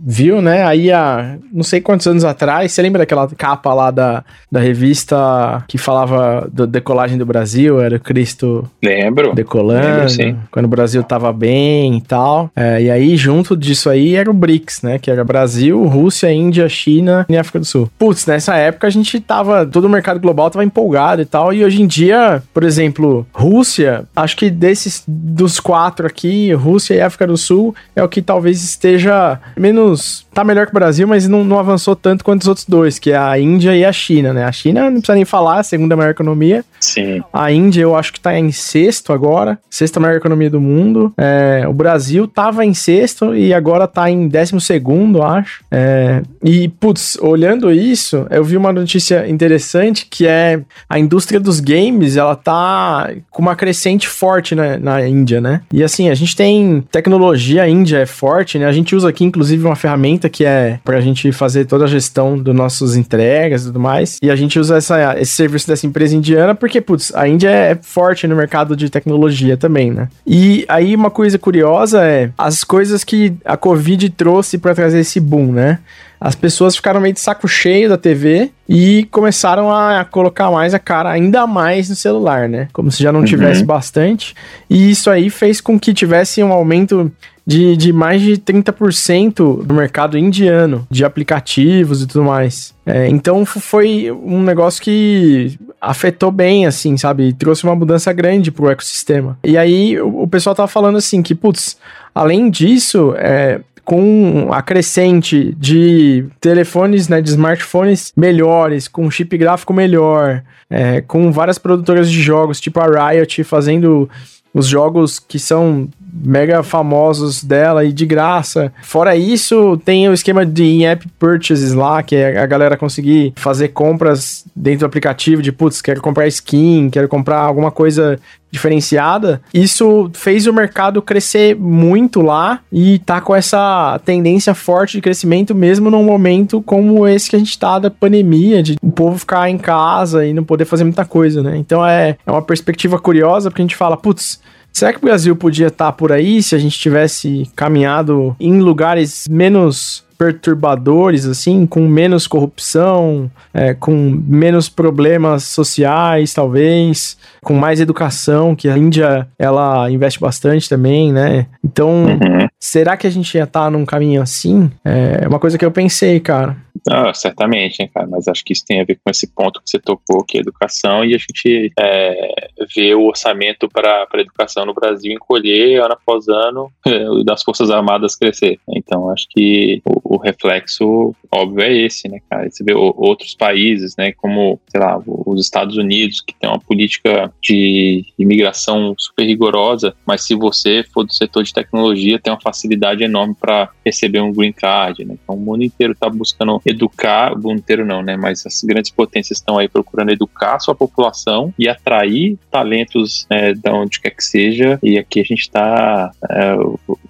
viu, 0.07 0.41
né? 0.41 0.63
Aí 0.65 0.93
há 0.93 1.37
não 1.53 1.65
sei 1.65 1.81
quantos 1.81 2.07
anos 2.07 2.25
atrás, 2.25 2.71
você 2.71 2.81
lembra 2.81 3.01
daquela 3.01 3.27
capa 3.37 3.75
lá 3.75 3.91
da, 3.91 4.23
da 4.51 4.61
revista 4.61 5.65
que 5.67 5.77
falava 5.77 6.49
da 6.53 6.65
decolagem 6.65 7.19
do 7.19 7.27
Brasil? 7.27 7.81
Era 7.81 7.97
o 7.97 8.01
Cristo 8.01 8.71
Lembro. 8.83 9.35
decolando, 9.35 9.87
Lembro, 9.87 10.09
sim. 10.11 10.37
quando 10.53 10.67
o 10.67 10.69
Brasil 10.69 11.03
tava 11.03 11.33
bem 11.33 11.97
e 11.97 12.01
tal. 12.01 12.51
É, 12.55 12.83
e 12.83 12.91
aí, 12.91 13.17
junto 13.17 13.57
disso 13.57 13.91
aí, 13.91 14.15
era 14.15 14.31
o 14.31 14.35
BRICS, 14.35 14.83
né? 14.83 14.99
Que 14.99 15.11
era 15.11 15.25
Brasil, 15.25 15.83
Rússia, 15.85 16.33
Índia, 16.33 16.69
China 16.69 17.27
e 17.29 17.37
África 17.37 17.59
do 17.59 17.65
Sul. 17.65 17.91
Putz, 17.99 18.27
nessa 18.27 18.55
época 18.55 18.87
a 18.87 18.91
gente 18.91 19.19
tava, 19.19 19.67
todo 19.67 19.87
o 19.87 19.91
mercado 19.91 20.21
global 20.21 20.51
tava 20.51 20.65
empolgado 20.65 21.21
e 21.21 21.25
tal, 21.25 21.53
e 21.53 21.65
hoje 21.65 21.83
em 21.83 21.87
dia, 21.87 22.43
por 22.55 22.63
exemplo, 22.63 23.27
Rússia, 23.33 24.05
acho 24.15 24.37
que 24.37 24.51
desses, 24.51 25.03
dos 25.09 25.59
quatro 25.59 26.07
aqui, 26.07 26.53
Rússia 26.53 26.95
e 26.95 27.01
África 27.01 27.27
do 27.27 27.37
Sul, 27.37 27.75
é 27.95 28.03
o 28.05 28.09
que 28.09 28.23
talvez 28.23 28.63
esteja 28.63 29.41
menos 29.57 29.96
menos. 29.97 30.27
Tá 30.33 30.45
melhor 30.45 30.67
que 30.67 30.73
o 30.73 30.75
Brasil, 30.75 31.09
mas 31.09 31.27
não, 31.27 31.43
não 31.43 31.59
avançou 31.59 31.97
tanto 31.97 32.23
quanto 32.23 32.43
os 32.43 32.49
outros 32.49 32.67
dois, 32.67 32.99
que 32.99 33.11
é 33.11 33.17
a 33.17 33.39
Índia 33.39 33.75
e 33.75 33.85
a 33.85 33.93
China, 33.93 34.33
né? 34.33 34.45
A 34.45 34.53
China 34.53 34.85
não 34.85 34.99
precisa 34.99 35.15
nem 35.15 35.25
falar, 35.25 35.61
a 35.61 35.63
segunda 35.63 35.97
maior 35.97 36.11
economia. 36.11 36.65
Sim. 36.79 37.23
A 37.33 37.51
Índia 37.51 37.83
eu 37.83 37.97
acho 37.97 38.13
que 38.13 38.21
tá 38.21 38.39
em 38.39 38.53
sexto 38.53 39.13
agora, 39.13 39.59
sexta 39.71 39.99
maior 39.99 40.17
economia 40.17 40.51
do 40.51 40.61
mundo. 40.61 41.13
É, 41.17 41.65
o 41.67 41.73
Brasil 41.73 42.29
tava 42.29 42.65
em 42.65 42.75
sexto 42.75 43.35
e 43.35 43.55
agora 43.55 43.89
tá 43.89 44.11
em 44.11 44.29
décimo 44.29 44.61
segundo, 44.61 45.23
acho. 45.23 45.65
É, 45.71 46.23
e, 46.45 46.69
putz, 46.69 47.17
olhando 47.21 47.73
isso, 47.73 48.27
eu 48.31 48.45
vi 48.45 48.57
uma 48.57 48.73
notícia 48.73 49.27
interessante 49.27 50.07
que 50.09 50.27
é 50.27 50.61
a 50.89 50.99
indústria 50.99 51.41
dos 51.41 51.61
games, 51.61 52.17
ela 52.17 52.37
tá 52.37 53.11
com 53.31 53.41
uma 53.41 53.57
crescente 53.57 54.07
forte 54.07 54.55
na, 54.55 54.77
na 54.77 55.09
Índia, 55.09 55.41
né? 55.41 55.63
E 55.73 55.83
assim, 55.83 56.11
a 56.11 56.15
gente 56.15 56.37
tem 56.37 56.85
tecnologia, 56.93 57.63
a 57.63 57.69
Índia 57.69 57.99
é 57.99 58.07
forte, 58.07 58.59
né? 58.59 58.67
A 58.67 58.73
gente 58.73 58.95
usa 58.95 59.09
aqui, 59.09 59.25
inclusive, 59.25 59.65
uma 59.65 59.77
ferramenta 59.87 60.29
que 60.29 60.45
é 60.45 60.81
pra 60.85 61.01
gente 61.01 61.31
fazer 61.31 61.65
toda 61.65 61.85
a 61.85 61.89
gestão 61.89 62.37
das 62.37 62.55
nossas 62.55 62.97
entregas 62.97 63.63
e 63.63 63.67
tudo 63.67 63.79
mais. 63.79 64.19
E 64.21 64.31
a 64.31 64.35
gente 64.35 64.59
usa 64.59 64.77
essa, 64.77 65.19
esse 65.19 65.33
serviço 65.33 65.69
dessa 65.69 65.87
empresa 65.87 66.17
indiana 66.17 66.55
porque, 66.55 66.81
putz, 66.81 67.15
a 67.15 67.29
Índia 67.29 67.49
é 67.49 67.79
forte 67.81 68.27
no 68.27 68.35
mercado 68.35 68.75
de 68.75 68.91
tecnologia 68.91 69.57
também, 69.57 69.93
né? 69.93 70.09
E 70.27 70.65
aí 70.69 70.95
uma 70.95 71.11
coisa 71.11 71.39
curiosa 71.39 72.05
é 72.05 72.31
as 72.37 72.65
coisas 72.65 73.05
que 73.05 73.35
a 73.45 73.57
Covid 73.57 74.11
trouxe 74.11 74.59
para 74.59 74.75
trazer 74.75 74.99
esse 74.99 75.21
boom, 75.21 75.53
né? 75.53 75.79
as 76.19 76.35
pessoas 76.35 76.75
ficaram 76.75 76.99
meio 76.99 77.13
de 77.13 77.21
saco 77.21 77.47
cheio 77.47 77.91
da 77.91 77.99
TV 77.99 78.51
e 78.67 79.07
começaram 79.11 79.71
a 79.71 80.03
colocar 80.03 80.51
mais 80.51 80.73
a 80.73 80.79
cara 80.79 81.11
ainda 81.11 81.47
mais 81.47 81.91
no 81.91 81.95
celular, 81.95 82.49
né? 82.49 82.69
Como 82.73 82.91
se 82.91 83.03
já 83.03 83.13
não 83.13 83.23
tivesse 83.23 83.61
uhum. 83.61 83.67
bastante. 83.67 84.35
E 84.69 84.91
isso 84.91 85.11
aí 85.11 85.29
fez 85.29 85.61
com 85.61 85.79
que 85.79 85.93
tivesse 85.93 86.43
um 86.43 86.53
aumento 86.53 87.13
de, 87.47 87.77
de 87.77 87.93
mais 87.93 88.21
de 88.21 88.37
30% 88.37 89.65
do 89.65 89.75
mercado 89.75 90.19
indiano, 90.19 90.87
de 90.91 91.05
aplicativos 91.05 92.03
e 92.03 92.07
tudo 92.07 92.25
mais. 92.25 92.75
É, 92.85 93.09
então 93.09 93.47
foi 93.47 94.11
um 94.11 94.43
negócio 94.43 94.83
que 94.83 95.57
afetou 95.81 96.31
bem, 96.31 96.67
assim, 96.67 96.97
sabe? 96.97 97.33
Trouxe 97.33 97.65
uma 97.65 97.77
mudança 97.77 98.13
grande 98.13 98.51
pro 98.51 98.71
ecossistema. 98.71 99.39
E 99.45 99.57
aí 99.57 100.01
o, 100.01 100.23
o 100.23 100.29
pessoal 100.29 100.55
tava 100.55 100.69
falando 100.69 100.99
assim 100.99 101.23
que, 101.23 101.35
putz, 101.35 101.77
além 102.13 102.51
disso, 102.51 103.15
é, 103.17 103.61
com 103.85 104.49
a 104.51 104.61
crescente 104.61 105.55
de 105.57 106.27
telefones, 106.41 107.09
né, 107.09 107.23
de 107.23 107.31
smartphones 107.31 108.13
melhores, 108.17 108.89
com 108.89 109.09
chip 109.09 109.39
gráfico 109.39 109.73
melhor, 109.73 110.43
é, 110.69 111.01
com 111.03 111.31
várias 111.31 111.57
produtoras 111.57 112.11
de 112.11 112.21
jogos, 112.21 112.61
tipo 112.61 112.81
a 112.81 113.11
Riot, 113.11 113.45
fazendo 113.45 114.11
os 114.57 114.67
jogos 114.67 115.19
que 115.19 115.39
são 115.39 115.87
mega 116.25 116.63
famosos 116.63 117.45
dela 117.45 117.85
e 117.85 117.93
de 117.93 118.07
graça. 118.07 118.73
Fora 118.83 119.15
isso, 119.15 119.77
tem 119.85 120.09
o 120.09 120.15
esquema 120.15 120.47
de 120.47 120.65
in-app 120.65 121.07
purchases 121.19 121.75
lá, 121.75 122.03
que 122.03 122.17
é 122.17 122.39
a 122.41 122.47
galera 122.47 122.75
conseguir 122.75 123.35
fazer 123.37 123.69
compras 123.69 124.47
dentro 124.57 124.81
do 124.81 124.87
aplicativo 124.87 125.43
de, 125.43 125.53
putz, 125.53 125.83
quero 125.83 126.01
comprar 126.01 126.27
skin, 126.29 126.89
quero 126.89 127.07
comprar 127.07 127.41
alguma 127.41 127.71
coisa 127.71 128.19
diferenciada. 128.51 129.43
Isso 129.53 130.11
fez 130.15 130.47
o 130.47 130.53
mercado 130.53 131.03
crescer 131.03 131.55
muito 131.55 132.23
lá 132.23 132.61
e 132.73 132.99
tá 133.01 133.21
com 133.21 133.35
essa 133.35 134.01
tendência 134.05 134.55
forte 134.55 134.97
de 134.97 135.03
crescimento 135.03 135.55
mesmo 135.55 135.91
num 135.91 136.05
momento 136.05 136.63
como 136.63 137.07
esse 137.07 137.29
que 137.29 137.37
a 137.37 137.39
gente 137.39 137.59
tá 137.59 137.79
da 137.79 137.91
pandemia, 137.91 138.63
de 138.63 138.77
o 138.81 138.91
povo 138.91 139.19
ficar 139.19 139.51
em 139.51 139.59
casa 139.59 140.25
e 140.25 140.33
não 140.33 140.45
poder 140.45 140.65
fazer 140.65 140.85
muita 140.85 141.05
coisa, 141.05 141.43
né? 141.43 141.59
Então 141.59 141.87
é, 141.87 142.17
é 142.27 142.31
uma 142.31 142.41
perspectiva 142.41 142.99
curiosa 142.99 143.51
porque 143.51 143.61
a 143.61 143.65
gente 143.65 143.77
fala, 143.77 143.97
putz, 143.97 144.41
Será 144.77 144.93
que 144.93 144.99
o 144.99 145.07
Brasil 145.07 145.35
podia 145.35 145.69
estar 145.69 145.87
tá 145.87 145.93
por 145.93 146.13
aí 146.13 146.43
se 146.43 146.55
a 146.55 146.59
gente 146.59 146.79
tivesse 146.79 147.51
caminhado 147.57 148.37
em 148.39 148.61
lugares 148.61 149.27
menos 149.27 150.05
perturbadores, 150.19 151.25
assim, 151.25 151.65
com 151.65 151.89
menos 151.89 152.27
corrupção, 152.27 153.31
é, 153.55 153.73
com 153.73 153.95
menos 154.27 154.69
problemas 154.69 155.45
sociais, 155.45 156.35
talvez, 156.35 157.17
com 157.43 157.55
mais 157.55 157.81
educação, 157.81 158.55
que 158.55 158.69
a 158.69 158.77
Índia, 158.77 159.27
ela 159.39 159.91
investe 159.91 160.21
bastante 160.21 160.69
também, 160.69 161.11
né? 161.11 161.47
Então, 161.65 162.05
uhum. 162.05 162.47
será 162.61 162.99
que 162.99 163.07
a 163.07 163.11
gente 163.11 163.35
ia 163.35 163.45
estar 163.45 163.65
tá 163.65 163.71
num 163.71 163.87
caminho 163.87 164.21
assim? 164.21 164.71
É 164.85 165.27
uma 165.27 165.39
coisa 165.39 165.57
que 165.57 165.65
eu 165.65 165.71
pensei, 165.71 166.21
cara. 166.21 166.55
Ah, 166.89 167.13
certamente, 167.13 167.83
hein, 167.83 167.91
cara, 167.93 168.07
mas 168.07 168.29
acho 168.29 168.45
que 168.45 168.53
isso 168.53 168.65
tem 168.65 168.81
a 168.81 168.85
ver 168.85 168.99
com 169.03 169.11
esse 169.11 169.27
ponto 169.27 169.61
que 169.61 169.69
você 169.69 169.79
tocou, 169.79 170.25
que 170.25 170.37
é 170.37 170.41
a 170.41 170.43
educação, 170.43 171.05
e 171.05 171.15
a 171.15 171.19
gente 171.19 171.73
é, 171.79 172.35
vê 172.75 172.95
o 172.95 173.07
orçamento 173.07 173.69
para 173.69 174.07
a 174.13 174.21
educação 174.21 174.65
no 174.65 174.75
Brasil 174.75 175.13
encolher 175.13 175.83
ano 175.83 175.95
após 175.95 176.29
ano, 176.29 176.71
é, 176.87 177.25
das 177.25 177.43
Forças 177.43 177.71
Armadas 177.71 178.15
crescer. 178.15 178.59
Então, 178.69 179.11
acho 179.11 179.27
que 179.31 179.83
o, 179.85 180.17
o, 180.17 180.19
reflexo 180.19 181.15
óbvio 181.33 181.63
é 181.63 181.73
esse, 181.73 182.09
né, 182.09 182.21
cara? 182.31 182.49
Você 182.49 182.63
vê 182.63 182.73
outros 182.75 183.35
países, 183.35 183.95
né, 183.97 184.13
como, 184.13 184.61
sei 184.69 184.81
lá, 184.81 185.01
os 185.07 185.41
Estados 185.41 185.77
Unidos, 185.77 186.21
que 186.21 186.35
tem 186.35 186.49
uma 186.49 186.61
política 186.61 187.33
de 187.43 188.05
imigração 188.19 188.95
super 188.97 189.25
rigorosa, 189.25 189.95
mas 190.07 190.23
se 190.23 190.35
você 190.35 190.85
for 190.93 191.05
do 191.05 191.13
setor 191.13 191.43
de 191.43 191.53
tecnologia, 191.53 192.19
tem 192.19 192.33
uma 192.33 192.41
facilidade 192.41 193.03
enorme 193.03 193.35
para 193.39 193.71
receber 193.85 194.21
um 194.21 194.33
green 194.33 194.53
card, 194.53 195.05
né? 195.05 195.17
Então, 195.23 195.35
o 195.35 195.41
mundo 195.41 195.65
inteiro 195.65 195.93
está 195.93 196.09
buscando 196.09 196.61
educar, 196.77 197.33
o 197.33 197.37
mundo 197.37 197.59
inteiro 197.59 197.85
não, 197.85 198.03
né? 198.03 198.17
Mas 198.17 198.45
as 198.47 198.63
grandes 198.63 198.91
potências 198.91 199.39
estão 199.39 199.59
aí 199.59 199.69
procurando 199.69 200.11
educar 200.11 200.57
a 200.57 200.61
sua 200.61 200.75
população 200.75 201.53
e 201.59 201.69
atrair 201.69 202.39
talentos 202.51 203.27
é, 203.31 203.53
de 203.53 203.71
onde 203.71 204.01
quer 204.01 204.11
que 204.11 204.25
seja. 204.25 204.79
E 204.83 204.99
aqui 204.99 205.21
a 205.21 205.25
gente 205.25 205.41
está 205.41 206.11
é, 206.31 206.57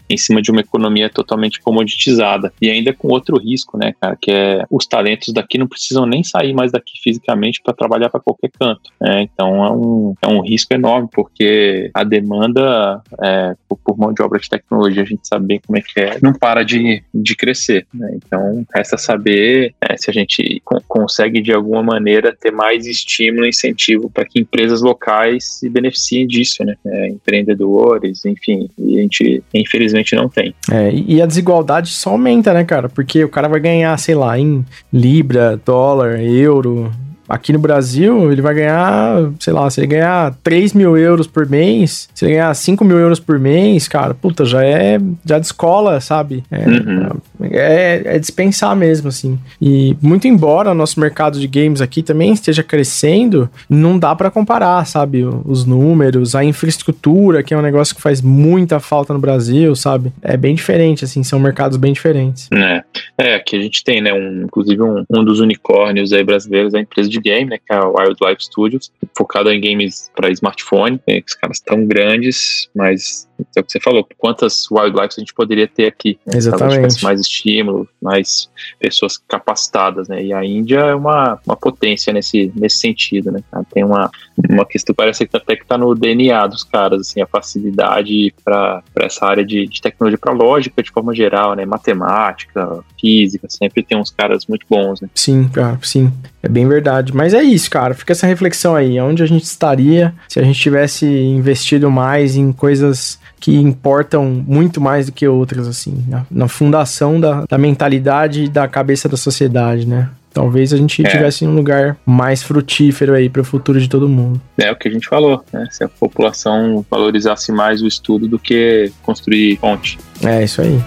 em 0.09 0.17
cima 0.17 0.41
de 0.41 0.51
uma 0.51 0.61
economia 0.61 1.11
totalmente 1.11 1.61
comoditizada. 1.61 2.53
E 2.61 2.71
ainda 2.71 2.93
com 2.93 3.09
outro 3.09 3.39
risco, 3.39 3.77
né, 3.77 3.93
cara? 4.01 4.17
Que 4.21 4.31
é 4.31 4.65
os 4.71 4.87
talentos 4.87 5.33
daqui 5.33 5.59
não 5.59 5.67
precisam 5.67 6.07
nem 6.07 6.23
sair 6.23 6.53
mais 6.53 6.73
daqui 6.73 6.93
fisicamente 7.03 7.61
para 7.63 7.75
trabalhar 7.75 8.11
para 8.11 8.21
qualquer 8.21 8.51
canto. 8.59 8.91
Né? 9.01 9.23
Então 9.23 9.65
é 9.65 9.71
um, 9.71 10.15
é 10.23 10.29
um 10.29 10.41
risco 10.41 10.75
enorme, 10.75 11.09
porque 11.13 11.91
a 11.93 12.05
demanda 12.05 13.03
é, 13.23 13.55
por, 13.69 13.79
por, 13.79 13.99
mão 13.99 14.13
de 14.13 14.23
obra 14.23 14.39
de 14.39 14.49
tecnologia, 14.49 15.03
a 15.03 15.07
gente 15.07 15.27
sabe 15.27 15.47
bem 15.47 15.61
como 15.65 15.79
é 15.79 15.83
que 15.83 16.01
é, 16.01 16.19
não 16.23 16.33
para 16.33 16.63
de, 16.63 17.03
de 17.13 17.37
crescer. 17.37 17.87
Né? 17.93 18.11
Então 18.15 18.65
resta 18.75 18.97
saber 18.97 19.56
é, 19.81 19.97
se 19.97 20.11
a 20.11 20.13
gente 20.13 20.63
consegue 20.89 21.41
de 21.41 21.53
alguma 21.53 21.83
maneira 21.83 22.37
ter 22.39 22.51
mais 22.51 22.87
estímulo 22.87 23.47
e 23.47 23.51
incentivo 23.51 24.11
para 24.11 24.25
que 24.25 24.41
empresas 24.41 24.83
locais 24.83 25.59
se 25.59 25.69
beneficiem 25.69 26.27
disso, 26.27 26.65
né? 26.65 26.75
É, 26.87 27.09
empreendedores, 27.09 28.25
enfim, 28.25 28.69
e 28.79 28.99
a 28.99 29.03
gente 29.03 29.43
infelizmente 29.55 30.15
não 30.15 30.29
tem. 30.29 30.55
É, 30.71 30.93
e 30.93 31.21
a 31.21 31.27
desigualdade 31.27 31.89
só 31.89 32.11
aumenta, 32.11 32.53
né, 32.53 32.65
cara? 32.65 32.89
Porque 32.89 33.25
o 33.25 33.29
cara 33.29 33.49
vai 33.49 33.61
ganhar, 33.61 33.97
sei 33.99 34.15
lá, 34.15 34.39
em 34.39 34.65
libra, 34.93 35.61
dólar, 35.65 36.21
euro, 36.21 36.91
Aqui 37.29 37.53
no 37.53 37.59
Brasil, 37.59 38.31
ele 38.31 38.41
vai 38.41 38.55
ganhar, 38.55 39.31
sei 39.41 39.53
lá, 39.53 39.69
se 39.69 39.81
ele 39.81 39.89
ganhar 39.89 40.35
3 40.43 40.73
mil 40.73 40.97
euros 40.97 41.27
por 41.27 41.49
mês, 41.49 42.09
se 42.15 42.25
ele 42.25 42.35
ganhar 42.35 42.55
5 42.55 42.85
mil 42.85 42.99
euros 42.99 43.19
por 43.19 43.39
mês, 43.39 43.89
cara, 43.89 44.15
puta, 44.15 44.45
já 44.45 44.65
é, 44.65 45.01
já 45.25 45.39
descola, 45.39 46.01
sabe? 46.01 46.45
É, 46.51 46.69
uhum. 46.69 47.09
é, 47.43 48.03
é, 48.05 48.19
dispensar 48.19 48.75
mesmo, 48.77 49.09
assim. 49.09 49.39
E 49.61 49.97
muito 50.01 50.29
embora 50.29 50.71
o 50.71 50.75
nosso 50.75 51.01
mercado 51.01 51.39
de 51.41 51.47
games 51.47 51.81
aqui 51.81 52.03
também 52.03 52.33
esteja 52.33 52.63
crescendo, 52.63 53.51
não 53.69 53.99
dá 53.99 54.15
para 54.15 54.31
comparar, 54.31 54.87
sabe? 54.87 55.25
Os 55.45 55.65
números, 55.65 56.35
a 56.35 56.45
infraestrutura, 56.45 57.43
que 57.43 57.53
é 57.53 57.57
um 57.57 57.63
negócio 57.63 57.95
que 57.95 58.03
faz 58.03 58.23
muita 58.23 58.79
falta 58.79 59.13
no 59.13 59.19
Brasil, 59.19 59.75
sabe? 59.75 60.13
É 60.23 60.37
bem 60.37 60.55
diferente, 60.55 61.05
assim, 61.05 61.23
são 61.23 61.39
mercados 61.39 61.77
bem 61.77 61.93
diferentes. 61.93 62.49
É, 62.53 62.83
é 63.19 63.35
aqui 63.35 63.57
a 63.57 63.61
gente 63.61 63.83
tem, 63.83 64.01
né, 64.01 64.13
um, 64.13 64.45
inclusive 64.45 64.83
um, 64.83 65.05
um 65.11 65.25
dos 65.25 65.41
unicórnios 65.41 66.13
aí 66.13 66.23
brasileiros, 66.23 66.75
a 66.75 66.81
empresa 66.81 67.09
de 67.09 67.16
de 67.17 67.31
game, 67.31 67.51
né, 67.51 67.59
que 67.59 67.73
é 67.73 67.77
a 67.77 67.87
Wildlife 67.87 68.45
Studios, 68.45 68.93
focada 69.17 69.55
em 69.55 69.61
games 69.61 70.11
para 70.15 70.31
smartphone. 70.31 71.01
Né, 71.09 71.23
os 71.27 71.35
caras 71.35 71.61
tão 71.61 71.87
grandes, 71.87 72.69
mas 72.75 73.29
é 73.57 73.61
o 73.61 73.65
que 73.65 73.73
você 73.73 73.81
falou, 73.81 74.07
quantas 74.17 74.71
wildlife 74.71 75.15
a 75.17 75.21
gente 75.21 75.35
poderia 75.35 75.69
ter 75.69 75.87
aqui. 75.87 76.19
Né, 76.27 76.37
Exatamente. 76.37 77.03
Mais 77.03 77.21
estímulo, 77.21 77.89
mais 78.01 78.49
pessoas 78.79 79.19
capacitadas, 79.19 80.09
né? 80.09 80.23
E 80.25 80.33
a 80.33 80.45
Índia 80.45 80.79
é 80.79 80.95
uma, 80.95 81.39
uma 81.47 81.57
potência 81.57 82.13
nesse, 82.13 82.53
nesse 82.55 82.79
sentido, 82.79 83.31
né? 83.31 83.41
Tem 83.73 83.85
uma, 83.85 84.11
uma 84.49 84.65
questão, 84.65 84.95
parece 84.95 85.27
que 85.27 85.37
até 85.37 85.57
que 85.57 85.67
tá 85.67 85.77
no 85.77 85.95
DNA 85.95 86.47
dos 86.47 86.63
caras, 86.63 87.01
assim, 87.03 87.21
a 87.21 87.27
facilidade 87.27 88.35
para 88.45 88.83
essa 89.01 89.27
área 89.27 89.45
de, 89.45 89.67
de 89.67 89.81
tecnologia, 89.81 90.19
para 90.19 90.33
lógica 90.33 90.83
de 90.83 90.91
forma 90.91 91.15
geral, 91.15 91.55
né? 91.55 91.65
Matemática, 91.65 92.85
física, 93.01 93.47
sempre 93.51 93.83
tem 93.83 93.99
uns 93.99 94.11
caras 94.11 94.47
muito 94.47 94.67
bons, 94.69 95.01
né? 95.01 95.09
Sim, 95.15 95.49
cara, 95.49 95.79
sim. 95.83 96.13
É 96.43 96.49
bem 96.49 96.69
verdade. 96.69 97.15
Mas 97.15 97.35
é 97.35 97.43
isso, 97.43 97.69
cara. 97.69 97.93
Fica 97.93 98.13
essa 98.13 98.27
reflexão 98.27 98.77
aí. 98.77 99.01
Onde 99.01 99.23
a 99.23 99.27
gente 99.27 99.43
estaria 99.43 100.15
se 100.29 100.39
a 100.39 100.43
gente 100.43 100.61
tivesse 100.61 101.07
investido 101.07 101.91
mais 101.91 102.37
em 102.37 102.53
coisas 102.53 103.19
que 103.41 103.55
importam 103.57 104.25
muito 104.25 104.81
mais 104.81 105.07
do 105.07 105.13
que 105.13 105.27
outras, 105.27 105.69
assim, 105.69 106.05
na, 106.09 106.27
na 106.31 106.49
fundação 106.49 107.21
da, 107.21 107.45
da 107.49 107.59
mentalidade 107.59 108.45
e 108.45 108.49
da 108.49 108.67
cabeça 108.67 109.09
da 109.09 109.17
sociedade, 109.17 109.87
né? 109.87 110.09
Talvez 110.37 110.71
a 110.75 110.77
gente 110.77 111.03
é. 111.07 111.29
em 111.43 111.49
um 111.49 111.55
lugar 111.55 111.97
mais 112.05 112.43
frutífero 112.43 113.15
aí 113.15 113.27
para 113.31 113.41
o 113.41 113.45
futuro 113.45 113.81
de 113.81 113.89
todo 113.89 114.07
mundo. 114.07 114.39
É 114.59 114.71
o 114.71 114.77
que 114.77 114.87
a 114.87 114.91
gente 114.91 115.09
falou, 115.09 115.43
né? 115.51 115.67
Se 115.71 115.83
a 115.83 115.89
população 115.89 116.85
valorizasse 116.91 117.51
mais 117.51 117.81
o 117.81 117.87
estudo 117.87 118.29
do 118.29 118.39
que 118.39 118.93
construir 119.03 119.57
ponte. 119.57 119.99
É 120.23 120.45
isso 120.45 120.61
aí. 120.61 120.79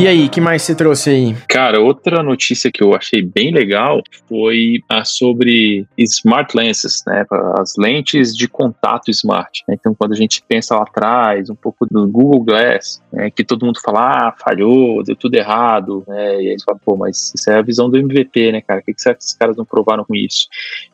E 0.00 0.08
aí, 0.08 0.30
que 0.30 0.40
mais 0.40 0.62
você 0.62 0.74
trouxe 0.74 1.10
aí? 1.10 1.36
Cara, 1.46 1.78
outra 1.78 2.22
notícia 2.22 2.72
que 2.72 2.82
eu 2.82 2.94
achei 2.94 3.20
bem 3.20 3.52
legal 3.52 4.02
foi 4.26 4.82
a 4.88 5.04
sobre 5.04 5.86
smart 5.98 6.56
lenses, 6.56 7.04
né? 7.06 7.26
As 7.58 7.74
lentes 7.76 8.34
de 8.34 8.48
contato 8.48 9.10
smart. 9.10 9.62
Então, 9.68 9.94
quando 9.94 10.12
a 10.12 10.16
gente 10.16 10.42
pensa 10.48 10.74
lá 10.74 10.84
atrás, 10.84 11.50
um 11.50 11.54
pouco 11.54 11.84
do 11.84 12.08
Google 12.08 12.42
Glass, 12.42 13.02
né, 13.12 13.30
que 13.30 13.44
todo 13.44 13.66
mundo 13.66 13.78
fala, 13.84 14.28
ah, 14.28 14.34
falhou, 14.42 15.02
deu 15.02 15.14
tudo 15.14 15.34
errado, 15.34 16.02
né? 16.08 16.44
E 16.44 16.48
aí 16.48 16.58
você 16.58 16.64
fala, 16.64 16.80
pô, 16.82 16.96
mas 16.96 17.34
isso 17.34 17.50
é 17.50 17.58
a 17.58 17.62
visão 17.62 17.90
do 17.90 17.98
MVP, 17.98 18.52
né, 18.52 18.62
cara? 18.62 18.80
O 18.80 18.82
que, 18.82 18.94
que 18.94 19.02
esses 19.02 19.34
caras 19.34 19.54
não 19.54 19.66
provaram 19.66 20.06
com 20.06 20.16
isso? 20.16 20.48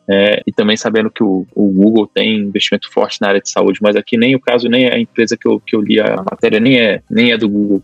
É, 0.09 0.41
e 0.45 0.51
também 0.51 0.75
sabendo 0.75 1.09
que 1.09 1.23
o, 1.23 1.47
o, 1.55 1.69
Google 1.69 2.07
tem 2.07 2.39
investimento 2.39 2.91
forte 2.91 3.21
na 3.21 3.29
área 3.29 3.41
de 3.41 3.49
saúde, 3.49 3.79
mas 3.81 3.95
aqui 3.95 4.17
nem 4.17 4.35
o 4.35 4.39
caso, 4.39 4.67
nem 4.67 4.89
a 4.89 4.99
empresa 4.99 5.37
que 5.37 5.47
eu, 5.47 5.61
que 5.65 5.77
eu 5.77 5.81
li 5.81 5.97
a 5.97 6.17
matéria, 6.29 6.59
nem 6.59 6.77
é, 6.77 7.01
nem 7.09 7.31
é 7.31 7.37
do 7.37 7.47
Google 7.47 7.81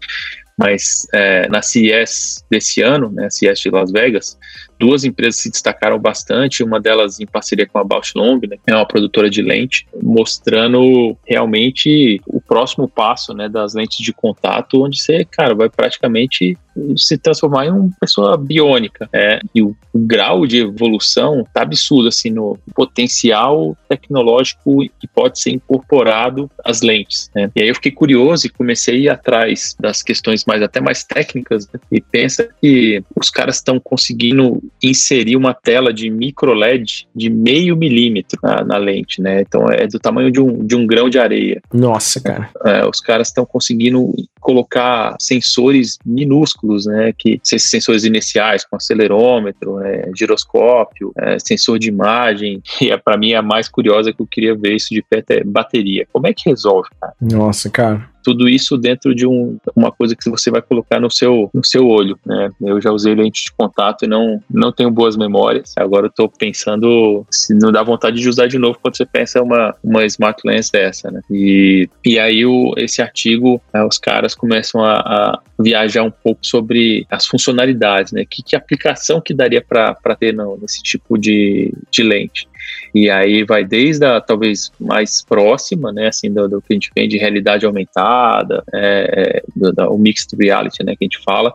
mas 0.57 1.07
é, 1.13 1.47
na 1.49 1.61
CES 1.61 2.43
desse 2.49 2.81
ano, 2.81 3.11
né, 3.11 3.29
CES 3.29 3.59
de 3.59 3.69
Las 3.69 3.91
Vegas, 3.91 4.37
duas 4.83 5.05
empresas 5.05 5.41
se 5.41 5.49
destacaram 5.49 5.97
bastante, 5.97 6.61
uma 6.61 6.77
delas 6.77 7.17
em 7.17 7.25
parceria 7.25 7.65
com 7.65 7.79
a 7.79 7.85
Bausch 7.85 8.11
Lomb, 8.13 8.45
né, 8.45 8.57
é 8.67 8.75
uma 8.75 8.85
produtora 8.85 9.29
de 9.29 9.41
lente, 9.41 9.87
mostrando 10.01 11.17
realmente 11.25 12.21
o 12.27 12.41
próximo 12.41 12.85
passo, 12.85 13.33
né, 13.33 13.47
das 13.47 13.73
lentes 13.73 13.99
de 13.99 14.11
contato, 14.11 14.83
onde 14.83 15.01
você, 15.01 15.23
cara, 15.23 15.55
vai 15.55 15.69
praticamente 15.69 16.57
se 16.97 17.17
transformar 17.17 17.67
em 17.67 17.71
uma 17.71 17.89
pessoa 17.99 18.37
biônica. 18.37 19.07
É, 19.13 19.39
e 19.53 19.61
o, 19.61 19.75
o, 19.93 19.99
grau 19.99 20.45
de 20.45 20.59
evolução 20.59 21.45
tá 21.53 21.61
absurdo, 21.61 22.07
assim, 22.07 22.29
no 22.29 22.57
potencial 22.73 23.77
tecnológico 23.87 24.83
que 24.99 25.07
pode 25.07 25.39
ser 25.39 25.51
incorporado 25.51 26.49
às 26.63 26.81
lentes. 26.81 27.29
Né? 27.35 27.51
E 27.55 27.61
aí 27.61 27.67
eu 27.67 27.75
fiquei 27.75 27.91
curioso 27.91 28.47
e 28.47 28.49
comecei 28.49 28.95
a 28.95 28.99
ir 28.99 29.09
atrás 29.09 29.75
das 29.79 30.01
questões 30.01 30.45
mais 30.45 30.61
até 30.61 30.81
mais 30.81 31.03
técnicas 31.03 31.67
né? 31.71 31.79
e 31.91 32.01
pensa 32.01 32.49
que 32.59 33.03
os 33.15 33.29
caras 33.29 33.57
estão 33.57 33.79
conseguindo 33.79 34.61
inserir 34.81 35.35
uma 35.35 35.53
tela 35.53 35.93
de 35.93 36.09
micro 36.09 36.53
LED 36.53 37.07
de 37.15 37.29
meio 37.29 37.75
milímetro 37.75 38.37
na, 38.43 38.63
na 38.63 38.77
lente, 38.77 39.21
né? 39.21 39.41
Então 39.41 39.69
é 39.69 39.87
do 39.87 39.99
tamanho 39.99 40.31
de 40.31 40.41
um, 40.41 40.65
de 40.65 40.75
um 40.75 40.85
grão 40.85 41.09
de 41.09 41.19
areia. 41.19 41.61
Nossa, 41.73 42.19
cara. 42.19 42.49
É, 42.65 42.85
os 42.85 42.99
caras 42.99 43.27
estão 43.27 43.45
conseguindo 43.45 44.13
colocar 44.39 45.15
sensores 45.19 45.97
minúsculos, 46.05 46.85
né? 46.85 47.13
Que 47.17 47.39
esses 47.45 47.69
sensores 47.69 48.03
iniciais 48.03 48.65
com 48.65 48.75
acelerômetro, 48.75 49.79
é, 49.79 50.09
giroscópio, 50.15 51.13
é, 51.17 51.37
sensor 51.39 51.79
de 51.79 51.87
imagem. 51.87 52.61
E 52.81 52.91
é, 52.91 52.97
para 52.97 53.17
mim 53.17 53.31
é 53.31 53.37
a 53.37 53.41
mais 53.41 53.69
curiosa 53.69 54.11
que 54.11 54.21
eu 54.21 54.27
queria 54.27 54.55
ver 54.55 54.75
isso 54.75 54.93
de 54.93 55.01
perto 55.01 55.31
é 55.31 55.43
bateria. 55.43 56.05
Como 56.11 56.27
é 56.27 56.33
que 56.33 56.49
resolve, 56.49 56.89
cara? 56.99 57.13
Nossa, 57.21 57.69
cara 57.69 58.12
tudo 58.23 58.47
isso 58.47 58.77
dentro 58.77 59.13
de 59.13 59.27
um, 59.27 59.57
uma 59.75 59.91
coisa 59.91 60.15
que 60.15 60.29
você 60.29 60.49
vai 60.49 60.61
colocar 60.61 60.99
no 60.99 61.11
seu, 61.11 61.49
no 61.53 61.63
seu 61.63 61.87
olho, 61.87 62.17
né? 62.25 62.49
Eu 62.61 62.81
já 62.81 62.91
usei 62.91 63.13
lente 63.13 63.45
de 63.45 63.51
contato 63.51 64.05
e 64.05 64.07
não, 64.07 64.41
não 64.49 64.71
tenho 64.71 64.89
boas 64.89 65.17
memórias. 65.17 65.73
Agora 65.77 66.07
eu 66.07 66.11
tô 66.11 66.29
pensando 66.29 67.25
se 67.29 67.53
não 67.53 67.71
dá 67.71 67.83
vontade 67.83 68.19
de 68.19 68.29
usar 68.29 68.47
de 68.47 68.57
novo 68.57 68.79
quando 68.81 68.95
você 68.95 69.05
pensa 69.05 69.41
uma, 69.41 69.75
uma 69.83 70.05
smart 70.05 70.41
lens 70.45 70.69
dessa, 70.69 71.11
né? 71.11 71.21
E, 71.29 71.89
e 72.05 72.17
aí 72.17 72.45
o, 72.45 72.73
esse 72.77 73.01
artigo, 73.01 73.61
né, 73.73 73.83
os 73.83 73.97
caras 73.97 74.33
começam 74.33 74.83
a, 74.83 74.99
a, 74.99 75.39
viajar 75.59 76.03
um 76.03 76.11
pouco 76.11 76.39
sobre 76.45 77.05
as 77.09 77.25
funcionalidades, 77.27 78.11
né? 78.11 78.25
Que, 78.29 78.41
que 78.41 78.55
aplicação 78.55 79.21
que 79.21 79.33
daria 79.33 79.61
para 79.61 80.15
ter 80.17 80.33
não, 80.33 80.57
nesse 80.57 80.81
tipo 80.81 81.17
de, 81.17 81.71
de 81.91 82.03
lente. 82.03 82.47
E 82.93 83.09
aí 83.09 83.43
vai 83.43 83.63
desde 83.63 84.05
a 84.05 84.21
talvez 84.21 84.71
mais 84.79 85.23
próxima, 85.23 85.91
né, 85.91 86.07
assim, 86.07 86.31
do, 86.31 86.47
do 86.47 86.61
que 86.61 86.73
a 86.73 86.75
gente 86.75 86.91
vem 86.95 87.07
de 87.07 87.17
realidade 87.17 87.65
aumentada, 87.65 88.63
é, 88.73 89.41
é 89.41 89.43
do, 89.55 89.71
do, 89.71 89.93
o 89.93 89.97
mixed 89.97 90.35
reality, 90.39 90.83
né, 90.83 90.95
que 90.95 91.03
a 91.03 91.05
gente 91.05 91.23
fala, 91.23 91.53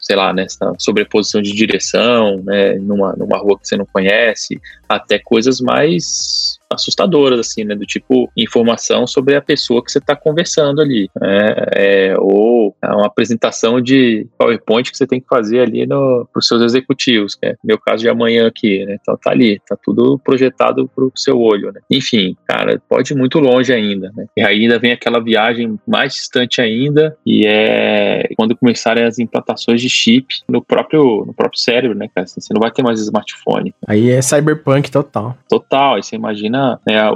sei 0.00 0.16
lá, 0.16 0.32
nessa 0.32 0.72
sobreposição 0.78 1.40
de 1.40 1.52
direção, 1.52 2.42
né, 2.44 2.74
numa, 2.74 3.14
numa 3.14 3.38
rua 3.38 3.58
que 3.58 3.66
você 3.66 3.76
não 3.76 3.86
conhece, 3.86 4.60
até 4.88 5.18
coisas 5.18 5.60
mais 5.60 6.58
assustadoras, 6.70 7.38
assim, 7.38 7.64
né? 7.64 7.74
Do 7.74 7.86
tipo 7.86 8.30
informação 8.36 9.06
sobre 9.06 9.34
a 9.34 9.40
pessoa 9.40 9.84
que 9.84 9.90
você 9.90 9.98
está 9.98 10.16
conversando 10.16 10.80
ali, 10.80 11.08
né? 11.20 11.54
É, 11.74 12.14
ou 12.18 12.74
uma 12.84 13.06
apresentação 13.06 13.80
de 13.80 14.26
PowerPoint 14.38 14.90
que 14.90 14.96
você 14.96 15.06
tem 15.06 15.20
que 15.20 15.26
fazer 15.28 15.60
ali 15.60 15.86
para 15.86 16.38
os 16.38 16.46
seus 16.46 16.62
executivos, 16.62 17.34
que 17.34 17.46
é 17.46 17.54
meu 17.62 17.78
caso 17.78 18.02
de 18.02 18.08
amanhã 18.08 18.46
aqui, 18.46 18.84
né? 18.84 18.98
Então 19.00 19.16
tá 19.16 19.30
ali, 19.30 19.60
tá 19.68 19.76
tudo 19.82 20.18
projetado 20.18 20.88
para 20.94 21.04
o 21.04 21.12
seu 21.14 21.40
olho, 21.40 21.72
né? 21.72 21.80
Enfim, 21.90 22.36
cara, 22.46 22.80
pode 22.88 23.12
ir 23.12 23.16
muito 23.16 23.38
longe 23.38 23.72
ainda, 23.72 24.12
né? 24.16 24.26
E 24.36 24.42
ainda 24.42 24.78
vem 24.78 24.92
aquela 24.92 25.20
viagem 25.22 25.78
mais 25.86 26.14
distante 26.14 26.60
ainda, 26.60 27.16
e 27.24 27.46
é 27.46 28.28
quando 28.36 28.56
começarem 28.56 29.04
as 29.04 29.18
implantações 29.18 29.80
de 29.80 29.88
chip 29.88 30.26
no 30.48 30.62
próprio, 30.62 31.24
no 31.26 31.34
próprio 31.34 31.60
cérebro, 31.60 31.96
né, 31.96 32.08
cara? 32.14 32.24
Assim, 32.24 32.40
você 32.40 32.52
não 32.52 32.60
vai 32.60 32.70
ter 32.70 32.82
mais 32.82 33.00
smartphone. 33.00 33.74
Aí 33.86 34.10
é 34.10 34.20
cyberpunk 34.20 34.90
total. 34.90 35.36
Total, 35.48 35.94
aí 35.94 36.02
você 36.02 36.16
imagina 36.16 36.55
imagina 36.56 36.80
né, 36.86 37.10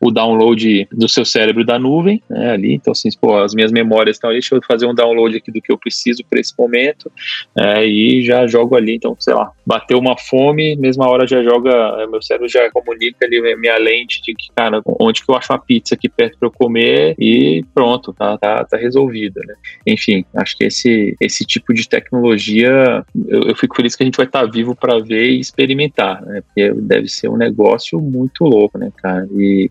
o, 0.00 0.10
download 0.10 0.88
do 0.92 1.08
seu 1.08 1.24
cérebro 1.24 1.64
da 1.64 1.78
nuvem, 1.78 2.22
né, 2.28 2.52
ali, 2.52 2.74
então 2.74 2.92
assim, 2.92 3.08
pô, 3.20 3.38
as 3.38 3.54
minhas 3.54 3.72
memórias 3.72 4.16
estão 4.16 4.30
ali, 4.30 4.38
deixa 4.38 4.54
eu 4.54 4.60
fazer 4.66 4.86
um 4.86 4.94
download 4.94 5.36
aqui 5.36 5.50
do 5.50 5.60
que 5.60 5.72
eu 5.72 5.78
preciso 5.78 6.24
para 6.28 6.40
esse 6.40 6.52
momento, 6.58 7.10
é, 7.56 7.86
e 7.86 8.22
já 8.24 8.46
jogo 8.46 8.76
ali, 8.76 8.94
então, 8.94 9.16
sei 9.18 9.34
lá, 9.34 9.50
bateu 9.66 9.98
uma 9.98 10.16
fome, 10.18 10.76
mesma 10.76 11.08
hora 11.08 11.26
já 11.26 11.42
joga, 11.42 11.70
é, 11.70 12.06
meu 12.06 12.22
cérebro 12.22 12.48
já 12.48 12.70
comunica 12.70 13.26
ali 13.26 13.56
minha 13.56 13.76
lente 13.78 14.22
de 14.22 14.34
que, 14.34 14.48
cara, 14.54 14.80
onde 15.00 15.24
que 15.24 15.30
eu 15.30 15.36
acho 15.36 15.52
uma 15.52 15.58
pizza 15.58 15.94
aqui 15.94 16.08
perto 16.08 16.38
para 16.38 16.48
eu 16.48 16.52
comer 16.52 17.14
e 17.18 17.64
pronto, 17.74 18.12
tá, 18.12 18.36
tá, 18.38 18.64
tá 18.64 18.76
resolvido, 18.76 19.40
né. 19.46 19.54
Enfim, 19.86 20.24
acho 20.34 20.56
que 20.56 20.64
esse, 20.64 21.16
esse 21.20 21.44
tipo 21.44 21.72
de 21.74 21.88
tecnologia, 21.88 23.04
eu, 23.26 23.42
eu 23.42 23.56
fico 23.56 23.76
feliz 23.76 23.94
que 23.94 24.02
a 24.02 24.06
gente 24.06 24.16
vai 24.16 24.26
estar 24.26 24.44
tá 24.44 24.50
vivo 24.50 24.74
para 24.74 24.98
ver 24.98 25.30
e 25.30 25.40
experimentar, 25.40 26.22
né, 26.22 26.42
porque 26.42 26.72
deve 26.74 27.08
ser 27.08 27.28
um 27.28 27.36
negócio 27.36 28.00
muito 28.00 28.44
louco, 28.44 28.78
né, 28.78 28.90
cara? 28.96 29.28
E 29.36 29.70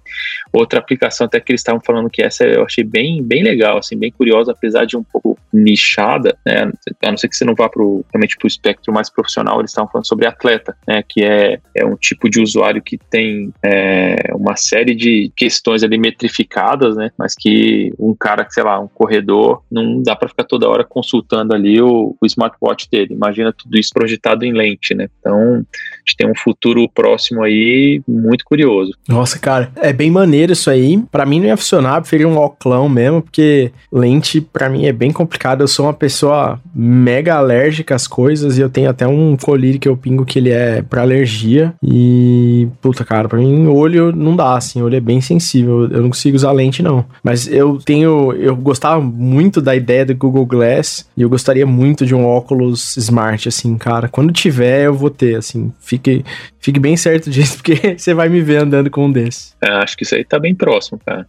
outra 0.51 0.79
aplicação 0.79 1.25
até 1.25 1.39
que 1.39 1.51
eles 1.51 1.61
estavam 1.61 1.81
falando 1.85 2.09
que 2.09 2.21
essa 2.21 2.43
eu 2.45 2.63
achei 2.63 2.83
bem, 2.83 3.23
bem 3.23 3.43
legal, 3.43 3.77
assim, 3.77 3.97
bem 3.97 4.11
curiosa, 4.11 4.51
apesar 4.51 4.85
de 4.85 4.97
um 4.97 5.03
pouco 5.03 5.37
nichada, 5.53 6.37
né? 6.45 6.71
A 7.03 7.09
não 7.09 7.17
ser 7.17 7.27
que 7.27 7.35
você 7.35 7.45
não 7.45 7.55
vá 7.55 7.69
pro, 7.69 8.05
realmente 8.13 8.37
para 8.37 8.45
o 8.45 8.47
espectro 8.47 8.93
mais 8.93 9.09
profissional, 9.09 9.59
eles 9.59 9.71
estavam 9.71 9.89
falando 9.89 10.07
sobre 10.07 10.27
atleta, 10.27 10.75
né? 10.87 11.03
Que 11.07 11.23
é, 11.23 11.59
é 11.75 11.85
um 11.85 11.95
tipo 11.95 12.29
de 12.29 12.41
usuário 12.41 12.81
que 12.81 12.97
tem 12.97 13.53
é, 13.63 14.15
uma 14.33 14.55
série 14.55 14.95
de 14.95 15.31
questões 15.35 15.83
ali 15.83 15.97
metrificadas, 15.97 16.95
né? 16.95 17.09
Mas 17.17 17.33
que 17.35 17.93
um 17.99 18.15
cara, 18.15 18.45
sei 18.49 18.63
lá, 18.63 18.79
um 18.79 18.87
corredor, 18.87 19.63
não 19.71 20.01
dá 20.01 20.15
para 20.15 20.29
ficar 20.29 20.43
toda 20.43 20.67
hora 20.67 20.83
consultando 20.83 21.53
ali 21.53 21.81
o, 21.81 22.15
o 22.19 22.25
smartwatch 22.25 22.89
dele. 22.89 23.13
Imagina 23.13 23.53
tudo 23.53 23.77
isso 23.77 23.93
projetado 23.93 24.45
em 24.45 24.53
lente, 24.53 24.93
né? 24.93 25.07
Então, 25.19 25.39
a 25.39 25.99
gente 25.99 26.17
tem 26.17 26.29
um 26.29 26.35
futuro 26.35 26.87
próximo 26.89 27.43
aí 27.43 28.01
muito 28.07 28.43
curioso. 28.45 28.91
Nossa, 29.07 29.39
cara, 29.39 29.71
é 29.77 29.93
bem 29.93 30.06
maneiro 30.11 30.53
isso 30.53 30.69
aí. 30.69 31.01
Para 31.11 31.25
mim 31.25 31.39
não 31.39 31.47
ia 31.47 31.57
funcionar, 31.57 31.97
eu 31.97 32.01
preferia 32.01 32.27
um 32.27 32.37
oclão 32.37 32.87
mesmo, 32.87 33.21
porque 33.21 33.71
lente 33.91 34.41
para 34.41 34.69
mim 34.69 34.85
é 34.85 34.93
bem 34.93 35.11
complicado. 35.11 35.61
Eu 35.61 35.67
sou 35.67 35.85
uma 35.85 35.93
pessoa 35.93 36.59
mega 36.73 37.35
alérgica 37.35 37.95
às 37.95 38.07
coisas 38.07 38.57
e 38.57 38.61
eu 38.61 38.69
tenho 38.69 38.89
até 38.89 39.07
um 39.07 39.35
colírio 39.35 39.79
que 39.79 39.87
eu 39.87 39.97
pingo 39.97 40.25
que 40.25 40.39
ele 40.39 40.51
é 40.51 40.81
para 40.81 41.01
alergia. 41.01 41.73
E 41.83 42.67
puta, 42.81 43.03
cara, 43.03 43.27
para 43.27 43.39
mim 43.39 43.67
olho 43.67 44.11
não 44.15 44.35
dá 44.35 44.55
assim, 44.55 44.81
olho 44.81 44.95
é 44.95 44.99
bem 44.99 45.21
sensível. 45.21 45.87
Eu 45.89 46.01
não 46.01 46.09
consigo 46.09 46.35
usar 46.35 46.51
lente 46.51 46.83
não. 46.83 47.05
Mas 47.23 47.47
eu 47.47 47.77
tenho, 47.83 48.33
eu 48.33 48.55
gostava 48.55 49.01
muito 49.01 49.61
da 49.61 49.75
ideia 49.75 50.05
do 50.05 50.15
Google 50.15 50.45
Glass 50.45 51.07
e 51.15 51.21
eu 51.21 51.29
gostaria 51.29 51.65
muito 51.65 52.05
de 52.05 52.13
um 52.13 52.25
óculos 52.25 52.95
smart 52.97 53.47
assim, 53.47 53.77
cara. 53.77 54.07
Quando 54.07 54.31
tiver, 54.31 54.85
eu 54.85 54.93
vou 54.93 55.09
ter 55.09 55.35
assim. 55.35 55.71
Fique 55.79 56.23
fique 56.59 56.79
bem 56.79 56.97
certo 56.97 57.29
disso, 57.31 57.57
porque 57.57 57.97
você 57.97 58.13
vai 58.13 58.27
me 58.27 58.41
ver 58.41 58.57
andando 58.57 58.89
com 58.89 59.05
um 59.05 59.11
desses. 59.11 59.55
É, 59.61 59.69
acho 59.69 59.96
que 59.97 60.03
isso 60.03 60.15
aí 60.15 60.23
tá 60.23 60.39
bem 60.39 60.53
próximo, 60.55 60.99
cara. 61.05 61.25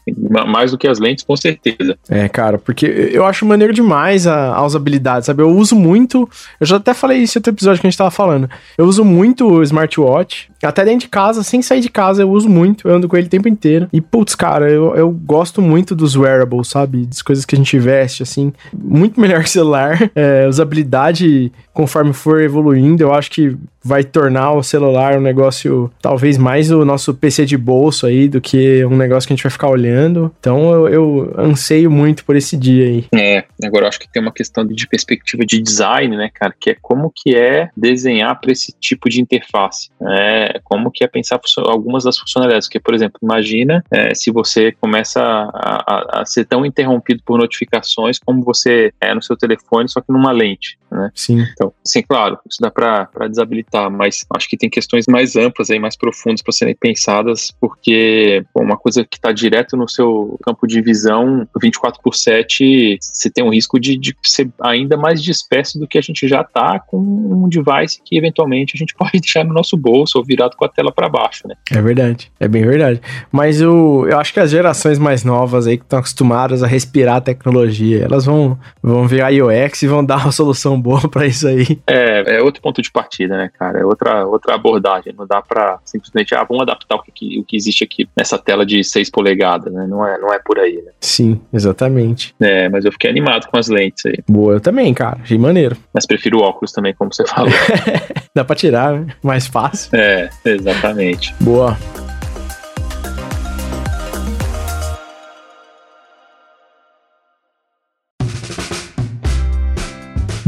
Mais 0.47 0.71
do 0.71 0.79
que 0.79 0.87
as 0.87 0.99
lentes, 0.99 1.25
com 1.25 1.37
certeza. 1.37 1.99
É, 2.09 2.29
cara, 2.29 2.59
porque 2.59 2.87
eu 2.87 3.25
acho 3.25 3.47
maneiro 3.47 3.73
demais 3.73 4.27
a, 4.27 4.55
a 4.55 4.65
usabilidade, 4.65 5.27
sabe? 5.27 5.43
Eu 5.43 5.51
uso 5.51 5.75
muito. 5.75 6.29
Eu 6.61 6.67
já 6.67 6.77
até 6.77 6.93
falei 6.95 7.19
isso 7.19 7.39
em 7.39 7.41
outro 7.41 7.53
episódio 7.53 7.81
que 7.81 7.87
a 7.87 7.91
gente 7.91 7.99
tava 7.99 8.11
falando. 8.11 8.49
Eu 8.77 8.85
uso 8.85 9.05
muito 9.05 9.49
o 9.49 9.63
smartwatch. 9.63 10.51
Até 10.63 10.85
dentro 10.85 11.01
de 11.01 11.09
casa, 11.09 11.43
sem 11.43 11.63
sair 11.63 11.81
de 11.81 11.89
casa, 11.89 12.23
eu 12.23 12.31
uso 12.31 12.49
muito. 12.49 12.87
Eu 12.87 12.97
ando 12.97 13.09
com 13.09 13.17
ele 13.17 13.27
o 13.27 13.31
tempo 13.31 13.49
inteiro. 13.49 13.89
E, 13.93 14.01
putz, 14.01 14.35
cara, 14.35 14.71
eu, 14.71 14.95
eu 14.95 15.11
gosto 15.11 15.63
muito 15.63 15.95
dos 15.95 16.17
wearables, 16.17 16.69
sabe? 16.69 17.07
Das 17.07 17.23
coisas 17.23 17.45
que 17.45 17.55
a 17.55 17.59
gente 17.59 17.79
veste, 17.79 18.23
assim. 18.23 18.53
Muito 18.73 19.21
melhor 19.21 19.43
que 19.43 19.51
celular. 19.51 19.99
É, 20.19 20.49
usabilidade, 20.49 21.53
conforme 21.73 22.13
for 22.13 22.41
evoluindo, 22.41 23.03
eu 23.03 23.15
acho 23.15 23.31
que 23.31 23.57
vai 23.89 24.05
tornar 24.05 24.53
o 24.53 24.63
celular 24.63 25.17
um 25.17 25.21
negócio, 25.21 25.91
talvez 26.01 26.37
mais 26.37 26.71
o 26.71 26.85
nosso 26.85 27.15
PC 27.15 27.47
de 27.47 27.57
bolso 27.57 28.07
aí, 28.07 28.29
do 28.29 28.41
que 28.41 28.85
um 28.85 28.97
negócio 28.97 29.27
que 29.27 29.33
a 29.33 29.37
gente 29.37 29.43
vai 29.43 29.51
ficar 29.51 29.69
olhando. 29.69 30.33
Então 30.39 30.71
eu, 30.73 30.89
eu 30.89 31.35
anseio 31.39 31.91
muito 31.91 32.25
por 32.25 32.37
esse 32.37 32.57
dia 32.57 32.85
aí. 32.85 33.05
É, 33.15 33.45
agora 33.65 33.85
eu 33.85 33.89
acho 33.89 33.99
que 33.99 34.11
tem 34.11 34.21
uma 34.21 34.33
questão 34.33 34.65
de 34.67 34.87
perspectiva 34.87 35.45
de 35.45 35.61
design, 35.61 36.17
né, 36.17 36.31
cara, 36.33 36.55
que 36.59 36.71
é 36.71 36.77
como 36.81 37.11
que 37.15 37.35
é 37.35 37.71
desenhar 37.77 38.39
para 38.39 38.53
esse 38.53 38.73
tipo 38.79 39.09
de 39.09 39.21
interface. 39.21 39.89
É, 40.07 40.61
como 40.63 40.91
que 40.91 41.03
é 41.03 41.09
pensar 41.09 41.41
algumas 41.67 42.05
das 42.05 42.19
funcionalidades. 42.19 42.69
Que, 42.69 42.79
por 42.79 42.95
exemplo, 42.95 43.19
imagina 43.23 43.83
é, 43.91 44.15
se 44.15 44.31
você 44.31 44.73
começa 44.73 45.21
a, 45.21 45.85
a, 45.87 46.21
a, 46.21 46.27
ser 46.27 46.45
tão 46.45 46.65
interrompido 46.67 47.23
por 47.25 47.39
notificações 47.39 48.19
como 48.19 48.43
você 48.43 48.93
é 49.01 49.15
no 49.15 49.23
seu 49.23 49.37
telefone, 49.37 49.89
só 49.89 50.01
que 50.01 50.13
numa 50.13 50.33
lente. 50.33 50.79
Né? 50.91 51.11
Sim. 51.15 51.47
Então, 51.53 51.73
sim, 51.85 52.03
claro, 52.03 52.39
isso 52.49 52.61
dá 52.61 52.71
para 52.71 53.29
desabilitar, 53.29 53.78
mas 53.91 54.25
acho 54.35 54.49
que 54.49 54.57
tem 54.57 54.69
questões 54.71 55.07
mais 55.07 55.37
amplas 55.37 55.71
aí, 55.71 55.79
mais 55.79 55.97
profundas 55.97 56.43
para 56.43 56.53
serem 56.53 56.75
pensadas, 56.75 57.53
porque 57.61 58.45
bom, 58.55 58.63
uma 58.63 58.77
coisa 58.77 59.05
que 59.05 59.17
está 59.17 59.33
direto 59.33 59.77
no 59.77 59.89
seu 59.89 60.39
campo 60.43 60.67
de 60.67 60.81
visão, 60.81 61.47
24 61.61 62.01
por 62.03 62.15
7, 62.15 62.99
você 63.01 63.31
tem 63.31 63.45
um 63.45 63.51
risco 63.51 63.79
de, 63.79 63.97
de 63.97 64.15
ser 64.23 64.51
ainda 64.63 64.97
mais 64.97 65.23
disperso 65.23 65.79
do 65.79 65.87
que 65.87 65.99
a 65.99 66.01
gente 66.01 66.27
já 66.27 66.41
está 66.41 66.79
com 66.79 66.99
um 66.99 67.49
device 67.49 68.01
que 68.05 68.17
eventualmente 68.17 68.75
a 68.75 68.79
gente 68.79 68.95
pode 68.99 69.21
deixar 69.21 69.45
no 69.45 69.53
nosso 69.53 69.77
bolso 69.77 70.19
ou 70.19 70.25
virado 70.25 70.57
com 70.57 70.65
a 70.65 70.69
tela 70.69 70.93
para 70.93 71.09
baixo, 71.09 71.47
né? 71.47 71.55
É 71.71 71.81
verdade, 71.81 72.31
é 72.41 72.49
bem 72.49 72.65
verdade. 72.65 73.01
Mas 73.31 73.61
eu, 73.61 74.07
eu 74.09 74.19
acho 74.19 74.33
que 74.33 74.41
as 74.41 74.51
gerações 74.51 74.99
mais 74.99 75.25
novas 75.25 75.67
aí 75.67 75.77
que 75.77 75.85
estão 75.85 75.99
acostumadas 75.99 76.63
a 76.63 76.67
respirar 76.67 77.17
a 77.17 77.21
tecnologia, 77.21 78.05
elas 78.05 78.25
vão, 78.25 78.59
vão 78.83 79.07
ver 79.07 79.23
a 79.23 79.29
UX 79.29 79.83
e 79.83 79.87
vão 79.87 80.05
dar 80.05 80.23
uma 80.23 80.33
solução 80.33 80.81
boa 80.81 81.09
para 81.09 81.27
isso 81.27 81.47
aí. 81.47 81.79
É, 81.87 82.37
é 82.37 82.43
outro 82.43 82.63
ponto 82.63 82.81
de 82.83 82.91
partida, 82.91 83.37
né, 83.37 83.51
cara? 83.59 83.81
É 83.81 83.85
outra, 83.85 84.27
outra 84.27 84.55
abordagem. 84.55 85.15
Não 85.17 85.27
dá 85.27 85.43
para 85.43 85.79
simplesmente, 85.85 86.35
ah, 86.35 86.45
vamos 86.45 86.63
adaptar 86.63 86.97
o 86.97 87.03
que, 87.03 87.39
o 87.39 87.45
que 87.45 87.57
existe 87.57 87.85
aqui 87.85 88.09
nessa 88.17 88.39
tela 88.39 88.65
de 88.65 88.83
6 88.85 89.11
polegadas, 89.11 89.73
né? 89.73 89.87
Não 89.87 90.07
é, 90.07 90.19
não 90.19 90.33
é 90.33 90.39
por 90.39 90.59
aí, 90.59 90.77
né? 90.77 90.93
Sim, 91.01 91.41
exatamente. 91.53 92.35
É, 92.41 92.69
mas 92.69 92.85
eu 92.85 92.93
fiquei 92.93 93.11
animado 93.11 93.47
com 93.49 93.59
as 93.59 93.69
lentes 93.69 94.07
aí. 94.07 94.19
Boa, 94.29 94.55
eu 94.55 94.61
também, 94.61 94.93
cara. 94.95 95.19
Achei 95.23 95.39
maneiro. 95.39 95.77
Mas 95.93 96.07
prefiro 96.07 96.41
óculos 96.41 96.73
também, 96.73 96.95
como 96.95 97.13
você 97.13 97.27
falou. 97.27 97.51
dá 98.35 98.45
pra 98.45 98.57
tirar, 98.57 98.93
né? 98.93 99.15
Mais 99.23 99.47
fácil. 99.47 99.91
É, 99.95 100.31
exatamente. 100.45 101.35
Boa. 101.41 101.77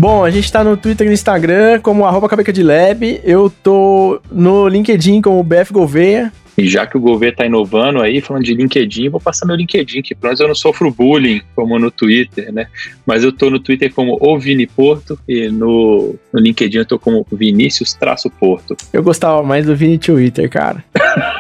Bom, 0.01 0.25
a 0.25 0.31
gente 0.31 0.51
tá 0.51 0.65
no 0.65 0.79
Twitter 0.79 1.07
e 1.07 1.09
no 1.09 1.13
Instagram 1.13 1.79
como 1.81 2.07
arroba 2.07 2.27
Cabeca 2.27 2.51
de 2.51 2.63
Lab. 2.63 3.21
Eu 3.23 3.53
tô 3.63 4.19
no 4.33 4.67
LinkedIn 4.67 5.21
como 5.21 5.45
BF 5.45 5.75
Gouveia. 5.75 6.33
E 6.57 6.67
já 6.67 6.87
que 6.87 6.97
o 6.97 7.01
governo 7.01 7.33
está 7.33 7.45
inovando 7.45 8.01
aí, 8.01 8.23
falando 8.23 8.45
de 8.45 8.55
LinkedIn, 8.55 9.11
vou 9.11 9.21
passar 9.21 9.45
meu 9.45 9.55
LinkedIn, 9.55 10.01
que 10.01 10.15
pelo 10.15 10.31
menos 10.31 10.41
eu 10.41 10.49
não 10.49 10.55
sofro 10.55 10.91
bullying 10.91 11.43
como 11.55 11.79
no 11.79 11.91
Twitter, 11.91 12.51
né? 12.51 12.69
Mas 13.05 13.23
eu 13.23 13.31
tô 13.31 13.51
no 13.51 13.61
Twitter 13.61 13.93
como 13.93 14.17
o 14.19 14.39
Vini 14.39 14.67
Porto 14.67 15.19
e 15.29 15.51
no, 15.51 16.15
no 16.33 16.41
LinkedIn 16.41 16.79
eu 16.79 16.87
tô 16.87 16.99
como 16.99 17.27
Vinícius 17.31 17.93
Traço 17.93 18.31
Porto. 18.31 18.75
Eu 18.95 19.03
gostava 19.03 19.43
mais 19.43 19.67
do 19.67 19.77
Vini 19.77 19.99
Twitter, 19.99 20.49
cara. 20.49 20.83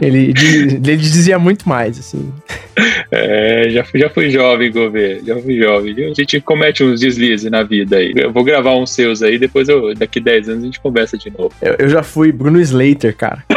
ele, 0.00 0.32
ele 0.74 0.96
dizia 0.96 1.38
muito 1.38 1.68
mais, 1.68 1.98
assim. 1.98 2.32
É, 3.10 3.68
já, 3.70 3.84
fui, 3.84 4.00
já 4.00 4.08
fui 4.08 4.30
jovem, 4.30 4.70
governo, 4.70 5.26
já 5.26 5.36
fui 5.36 5.58
jovem. 5.58 5.94
A 6.10 6.14
gente 6.14 6.40
comete 6.40 6.82
uns 6.82 7.00
deslizes 7.00 7.50
na 7.50 7.62
vida 7.62 7.96
aí. 7.96 8.12
Eu 8.16 8.32
vou 8.32 8.44
gravar 8.44 8.74
uns 8.76 8.90
seus 8.90 9.22
aí, 9.22 9.38
depois 9.38 9.68
eu, 9.68 9.94
daqui 9.94 10.20
10 10.20 10.48
anos 10.48 10.62
a 10.62 10.66
gente 10.66 10.80
conversa 10.80 11.18
de 11.18 11.30
novo. 11.30 11.52
Eu, 11.60 11.76
eu 11.78 11.88
já 11.88 12.02
fui 12.02 12.32
Bruno 12.32 12.60
Slater, 12.60 13.16
cara. 13.16 13.44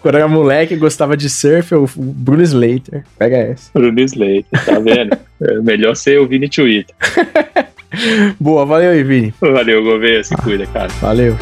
Quando 0.00 0.16
era 0.16 0.28
moleque, 0.28 0.76
gostava 0.76 1.16
de 1.16 1.28
surf, 1.28 1.74
o 1.74 1.86
Bruno 1.96 2.42
Slater. 2.42 3.04
Pega 3.18 3.36
essa. 3.36 3.70
Bruno 3.72 4.00
Slater, 4.00 4.44
tá 4.64 4.78
vendo? 4.78 5.16
é 5.42 5.60
melhor 5.60 5.94
ser 5.96 6.20
o 6.20 6.26
Vini 6.26 6.48
Twitter. 6.48 6.94
Boa, 8.40 8.64
valeu 8.64 8.90
aí, 8.90 9.02
Vini. 9.02 9.32
Valeu, 9.40 9.82
governo. 9.82 10.24
Se 10.24 10.36
cuida, 10.36 10.66
cara. 10.66 10.88
Valeu. 11.00 11.36